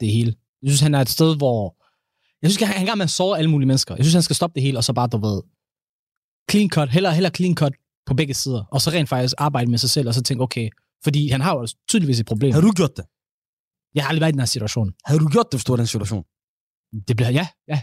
det 0.00 0.08
hele. 0.12 0.34
Jeg 0.62 0.70
synes, 0.70 0.80
han 0.80 0.94
er 0.94 1.00
et 1.00 1.08
sted, 1.08 1.36
hvor... 1.36 1.76
Jeg 2.42 2.50
synes, 2.50 2.68
han 2.68 2.78
er 2.78 2.82
i 2.82 2.86
gang 2.86 2.98
med 2.98 3.04
at 3.04 3.10
såre 3.10 3.38
alle 3.38 3.50
mulige 3.50 3.66
mennesker. 3.66 3.96
Jeg 3.96 4.04
synes, 4.04 4.14
han 4.14 4.22
skal 4.22 4.36
stoppe 4.36 4.54
det 4.54 4.62
hele, 4.62 4.78
og 4.78 4.84
så 4.84 4.92
bare, 4.92 5.08
du 5.08 5.18
ved... 5.18 5.42
Clean 6.50 6.70
cut. 6.70 6.90
Heller, 6.90 7.10
heller 7.10 7.30
clean 7.30 7.54
cut 7.54 7.72
på 8.06 8.14
begge 8.14 8.34
sider. 8.34 8.64
Og 8.70 8.80
så 8.80 8.90
rent 8.90 9.08
faktisk 9.08 9.34
arbejde 9.38 9.70
med 9.70 9.78
sig 9.78 9.90
selv, 9.90 10.08
og 10.08 10.14
så 10.14 10.22
tænke, 10.22 10.42
okay... 10.42 10.68
Fordi 11.04 11.28
han 11.28 11.40
har 11.40 11.54
jo 11.58 11.66
tydeligvis 11.88 12.20
et 12.20 12.26
problem. 12.26 12.52
Har 12.52 12.60
du 12.60 12.72
gjort 12.72 12.96
det? 12.96 13.04
Jeg 13.94 14.04
har 14.04 14.08
aldrig 14.08 14.20
været 14.20 14.30
i 14.30 14.32
den 14.32 14.40
her 14.40 14.46
situation. 14.46 14.94
Har 15.04 15.18
du 15.18 15.28
gjort 15.28 15.46
det, 15.52 15.58
hvis 15.58 15.64
du 15.64 15.72
var 15.72 15.76
i 15.76 15.78
den 15.78 15.86
situation? 15.86 16.24
Det 17.08 17.16
bliver... 17.16 17.30
Ja, 17.30 17.48
ja. 17.68 17.82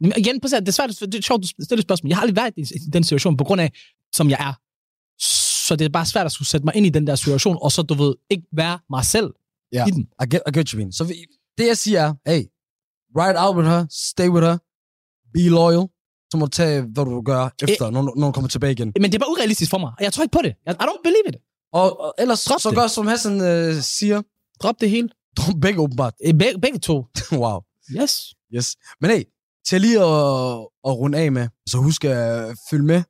Men 0.00 0.12
igen, 0.16 0.48
se, 0.48 0.56
det 0.56 0.68
er 0.68 0.72
svært, 0.72 0.90
det 0.90 1.14
er 1.14 1.22
sjovt, 1.22 1.42
du 1.42 1.48
stiller 1.64 1.82
spørgsmål. 1.82 2.08
Jeg 2.08 2.16
har 2.16 2.22
aldrig 2.22 2.36
været 2.36 2.54
i 2.56 2.60
i 2.60 2.90
den 2.92 3.04
situation, 3.04 3.36
på 3.36 3.44
grund 3.44 3.60
af, 3.60 3.72
som 4.14 4.30
jeg 4.30 4.38
er. 4.40 4.54
Så 5.66 5.76
det 5.76 5.84
er 5.84 5.88
bare 5.88 6.06
svært 6.06 6.26
at 6.26 6.32
skulle 6.32 6.48
sætte 6.48 6.64
mig 6.64 6.76
ind 6.76 6.86
i 6.86 6.88
den 6.88 7.06
der 7.06 7.14
situation, 7.14 7.58
og 7.62 7.72
så, 7.72 7.82
du 7.82 7.94
ved, 7.94 8.14
ikke 8.30 8.46
være 8.52 8.78
mig 8.90 9.04
selv 9.04 9.30
Ja. 9.72 9.86
i 9.86 9.90
den. 9.90 10.02
I 10.22 10.26
get, 10.30 10.40
I 10.48 10.58
get 10.58 10.68
you, 10.70 10.78
mean. 10.78 10.92
Så 10.92 11.04
vi, 11.04 11.14
det, 11.58 11.66
jeg 11.66 11.76
siger 11.76 12.00
er, 12.00 12.14
hey, 12.26 12.42
ride 13.16 13.38
out 13.44 13.56
with 13.56 13.68
her, 13.68 13.86
stay 13.90 14.28
with 14.28 14.46
her, 14.46 14.58
be 15.34 15.48
loyal, 15.48 15.88
så 16.30 16.36
må 16.36 16.44
du 16.44 16.50
tage, 16.50 16.82
hvad 16.82 17.04
du 17.04 17.22
gør 17.22 17.48
efter, 17.62 17.90
når, 17.90 18.02
når 18.16 18.26
du 18.26 18.32
kommer 18.32 18.48
tilbage 18.48 18.72
igen. 18.72 18.92
Men 19.00 19.04
det 19.04 19.14
er 19.14 19.18
bare 19.18 19.30
urealistisk 19.30 19.70
for 19.70 19.78
mig, 19.78 19.92
og 19.98 20.04
jeg 20.04 20.12
tror 20.12 20.22
ikke 20.22 20.32
på 20.32 20.42
det. 20.42 20.50
I 20.66 20.70
don't 20.70 21.02
believe 21.04 21.28
it. 21.28 21.36
Og, 21.72 22.00
og 22.00 22.14
ellers, 22.18 22.44
Drop 22.44 22.60
så 22.60 22.68
det. 22.70 22.78
gør 22.78 22.86
som 22.86 23.06
Hassan 23.06 23.40
øh, 23.40 23.82
siger, 23.82 24.22
Drop 24.62 24.74
det 24.80 24.90
hele. 24.90 25.08
drop 25.36 25.54
begge 25.60 25.80
åbenbart. 25.80 26.14
Eh, 26.24 26.34
Begge, 26.38 26.60
begge 26.60 26.78
to. 26.78 27.06
wow. 27.32 27.60
Yes. 28.00 28.20
Yes. 28.54 28.76
Men 29.00 29.10
hey, 29.10 29.22
til 29.66 29.80
lige 29.80 29.96
at, 29.98 30.04
at 30.88 30.92
runde 31.00 31.18
af 31.18 31.32
med, 31.32 31.48
så 31.68 31.78
husk 31.78 32.04
at 32.04 32.56
følge 32.70 32.84
med 32.84 33.02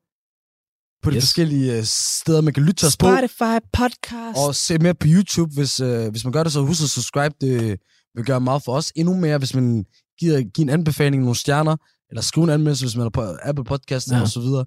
på 1.02 1.10
de 1.10 1.16
Yes. 1.16 1.24
forskellige 1.24 1.76
øh, 1.78 1.84
steder, 1.84 2.40
man 2.40 2.54
kan 2.54 2.62
lytte 2.62 2.78
til 2.80 2.86
os 2.86 2.96
på. 2.96 3.06
Spotify 3.06 3.66
podcast. 3.72 4.38
Og 4.46 4.54
se 4.54 4.78
mere 4.78 4.94
på 4.94 5.06
YouTube, 5.10 5.54
hvis, 5.54 5.80
øh, 5.80 6.08
hvis 6.10 6.24
man 6.24 6.32
gør 6.32 6.42
det, 6.42 6.52
så 6.52 6.60
husk 6.60 6.82
at 6.82 6.88
subscribe. 6.88 7.34
Det 7.40 7.78
vil 8.14 8.24
gøre 8.24 8.40
meget 8.40 8.62
for 8.64 8.72
os. 8.72 8.92
Endnu 8.96 9.14
mere, 9.16 9.38
hvis 9.38 9.54
man 9.54 9.84
giver, 10.18 10.42
giver 10.54 10.64
en 10.66 10.68
anbefaling, 10.70 11.22
nogle 11.22 11.36
stjerner, 11.36 11.76
eller 12.10 12.22
skrive 12.22 12.44
en 12.44 12.50
anmeldelse, 12.50 12.84
hvis 12.84 12.96
man 12.96 13.06
er 13.06 13.10
på 13.10 13.36
Apple 13.42 13.64
Podcast 13.64 14.10
Ja. 14.12 14.20
og 14.20 14.28
så 14.28 14.40
videre. 14.40 14.64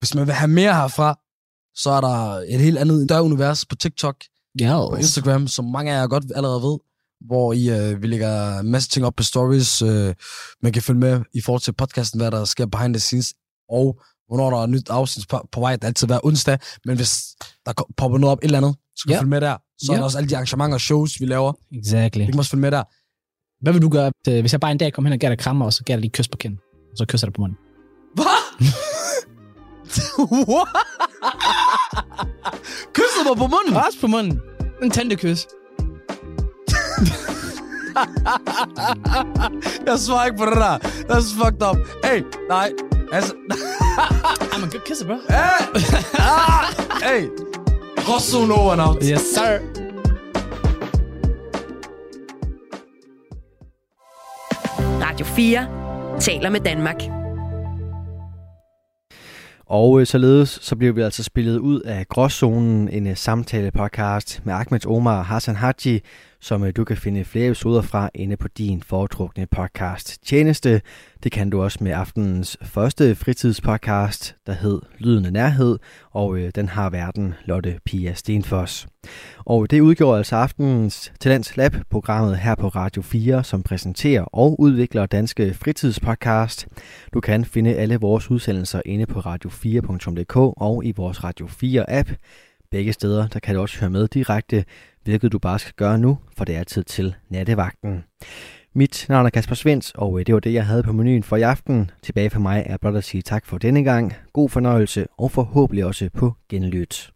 Hvis 0.00 0.14
man 0.14 0.26
vil 0.26 0.34
have 0.34 0.48
mere 0.48 0.74
herfra, 0.74 1.18
så 1.74 1.90
er 1.90 2.00
der 2.00 2.16
et 2.54 2.60
helt 2.60 2.78
andet 2.78 3.04
større 3.08 3.22
univers 3.22 3.66
på 3.66 3.76
TikTok 3.76 4.16
ja, 4.60 4.88
på 4.90 4.96
Instagram, 4.96 5.46
som 5.48 5.64
mange 5.64 5.92
af 5.92 6.00
jer 6.00 6.06
godt 6.06 6.24
allerede 6.36 6.62
ved, 6.62 6.78
hvor 7.26 7.52
I, 7.52 7.68
øh, 7.90 8.02
vi 8.02 8.06
lægger 8.06 8.58
en 8.58 8.70
masse 8.70 8.88
ting 8.88 9.06
op 9.06 9.14
på 9.16 9.22
stories. 9.22 9.82
Øh, 9.82 10.14
man 10.62 10.72
kan 10.72 10.82
følge 10.82 11.00
med 11.00 11.20
i 11.34 11.40
forhold 11.40 11.60
til 11.62 11.72
podcasten, 11.72 12.20
hvad 12.20 12.30
der 12.30 12.44
sker 12.44 12.66
behind 12.66 12.94
the 12.94 13.00
scenes, 13.00 13.34
og 13.70 14.00
hvornår 14.28 14.50
der 14.50 14.62
er 14.62 14.66
nyt 14.66 14.88
afsnit 14.90 15.28
på, 15.28 15.48
på 15.52 15.60
vej. 15.60 15.76
Det 15.76 15.82
er 15.84 15.86
altid 15.86 16.06
hver 16.06 16.20
onsdag, 16.26 16.58
men 16.84 16.96
hvis 16.96 17.24
der 17.66 17.72
popper 17.96 18.18
noget 18.18 18.32
op 18.32 18.38
et 18.38 18.44
eller 18.44 18.58
andet, 18.58 18.76
så 18.96 19.02
kan 19.04 19.10
Ja. 19.10 19.14
yeah. 19.14 19.20
følge 19.22 19.30
med 19.30 19.40
der. 19.40 19.56
Så 19.78 19.92
er 19.92 19.94
Ja. 19.96 19.98
der 19.98 20.04
også 20.04 20.18
alle 20.18 20.30
de 20.30 20.34
arrangementer 20.36 20.74
og 20.74 20.80
shows, 20.80 21.20
vi 21.20 21.26
laver. 21.26 21.52
Exactly. 21.72 22.20
Det 22.20 22.26
kan 22.26 22.34
man 22.34 22.38
også 22.38 22.50
følge 22.50 22.60
med 22.60 22.70
der. 22.70 22.82
Hvad 23.64 23.72
vil 23.72 23.82
du 23.82 23.88
gøre, 23.88 24.12
øh, 24.28 24.40
hvis 24.40 24.52
jeg 24.52 24.60
bare 24.60 24.72
en 24.72 24.78
dag 24.78 24.92
kommer 24.92 25.08
hen 25.08 25.12
og 25.12 25.20
giver 25.20 25.30
dig 25.30 25.38
krammer, 25.38 25.64
og 25.64 25.72
så 25.72 25.82
jeg 25.88 25.96
dig 25.96 26.00
lige 26.00 26.10
kys 26.10 26.28
på 26.28 26.36
kinden? 26.36 26.58
Og 26.96 26.98
så 26.98 27.06
kysser 27.06 27.26
jeg 27.26 27.32
dig 27.32 27.34
på 27.34 27.40
munden. 27.40 27.58
Hvad? 28.14 28.42
What? 30.52 30.68
Kysset 32.92 33.26
mig 33.26 33.36
på 33.36 33.46
munden? 33.46 33.76
Også 33.86 34.00
på 34.00 34.06
munden. 34.06 34.40
En 34.82 34.90
tandekys. 34.90 35.46
Jeg 39.86 39.98
svarer 39.98 40.26
ikke 40.26 40.38
på 40.38 40.46
det 40.46 40.56
der. 40.56 40.78
That's 40.78 41.44
fucked 41.44 41.62
up. 41.68 41.76
Hey, 42.04 42.22
nej. 42.48 42.72
Altså, 43.12 43.34
I'm 44.52 44.64
a 44.64 44.68
good 44.68 44.84
kisser, 44.86 45.06
bro. 45.06 45.14
hey, 45.14 45.60
ah, 46.18 46.64
hey. 47.02 47.28
Rosso 48.08 48.46
no 48.46 48.70
one 48.70 48.82
out. 48.82 49.02
Yes, 49.02 49.20
sir. 49.34 49.60
Radio 55.00 55.26
4 55.26 55.85
taler 56.20 56.50
med 56.50 56.60
Danmark. 56.60 56.96
Og 59.66 60.00
øh, 60.00 60.06
således 60.06 60.58
så 60.62 60.76
bliver 60.76 60.92
vi 60.92 61.00
altså 61.00 61.22
spillet 61.22 61.58
ud 61.58 61.80
af 61.80 62.08
Gråzonen, 62.08 62.88
en 62.88 63.06
øh, 63.06 63.16
samtale-podcast 63.16 64.40
med 64.44 64.54
Ahmed 64.54 64.86
Omar 64.86 65.22
Hassan 65.22 65.56
Haji, 65.56 66.00
som 66.46 66.64
øh, 66.64 66.72
du 66.76 66.84
kan 66.84 66.96
finde 66.96 67.24
flere 67.24 67.46
episoder 67.46 67.82
fra 67.82 68.10
inde 68.14 68.36
på 68.36 68.48
din 68.48 68.82
foretrukne 68.82 69.46
podcast 69.46 70.18
tjeneste. 70.26 70.82
Det 71.22 71.32
kan 71.32 71.50
du 71.50 71.62
også 71.62 71.78
med 71.80 71.92
aftenens 71.92 72.56
første 72.62 73.14
fritidspodcast, 73.14 74.36
der 74.46 74.52
hed 74.52 74.80
Lydende 74.98 75.30
Nærhed, 75.30 75.78
og 76.10 76.38
øh, 76.38 76.50
den 76.54 76.68
har 76.68 76.90
verden 76.90 77.34
Lotte 77.44 77.78
Pia 77.84 78.14
Stenfoss. 78.14 78.86
Og 79.38 79.70
det 79.70 79.80
udgjorde 79.80 80.18
altså 80.18 80.36
aftenens 80.36 81.12
Talents 81.20 81.56
Lab, 81.56 81.74
programmet 81.90 82.38
her 82.38 82.54
på 82.54 82.68
Radio 82.68 83.02
4, 83.02 83.44
som 83.44 83.62
præsenterer 83.62 84.22
og 84.22 84.60
udvikler 84.60 85.06
danske 85.06 85.54
fritidspodcast. 85.54 86.68
Du 87.14 87.20
kan 87.20 87.44
finde 87.44 87.74
alle 87.74 87.96
vores 87.96 88.30
udsendelser 88.30 88.80
inde 88.84 89.06
på 89.06 89.20
radio4.dk 89.20 90.36
og 90.36 90.84
i 90.84 90.92
vores 90.96 91.24
Radio 91.24 91.46
4-app. 91.46 92.14
Begge 92.70 92.92
steder 92.92 93.28
der 93.28 93.38
kan 93.38 93.54
du 93.54 93.60
også 93.60 93.80
høre 93.80 93.90
med 93.90 94.08
direkte, 94.08 94.64
hvilket 95.04 95.32
du 95.32 95.38
bare 95.38 95.58
skal 95.58 95.72
gøre 95.76 95.98
nu, 95.98 96.18
for 96.36 96.44
det 96.44 96.56
er 96.56 96.64
tid 96.64 96.84
til 96.84 97.14
nattevagten. 97.28 98.04
Mit 98.74 99.06
navn 99.08 99.26
er 99.26 99.30
Kasper 99.30 99.54
Svens, 99.54 99.92
og 99.94 100.20
øh, 100.20 100.26
det 100.26 100.34
var 100.34 100.40
det, 100.40 100.52
jeg 100.52 100.66
havde 100.66 100.82
på 100.82 100.92
menuen 100.92 101.22
for 101.22 101.36
i 101.36 101.42
aften. 101.42 101.90
Tilbage 102.02 102.30
for 102.30 102.40
mig 102.40 102.62
er 102.66 102.76
blot 102.76 102.96
at 102.96 103.04
sige 103.04 103.22
tak 103.22 103.46
for 103.46 103.58
denne 103.58 103.84
gang, 103.84 104.14
god 104.32 104.50
fornøjelse 104.50 105.06
og 105.18 105.30
forhåbentlig 105.30 105.84
også 105.84 106.10
på 106.14 106.32
genlyt. 106.48 107.15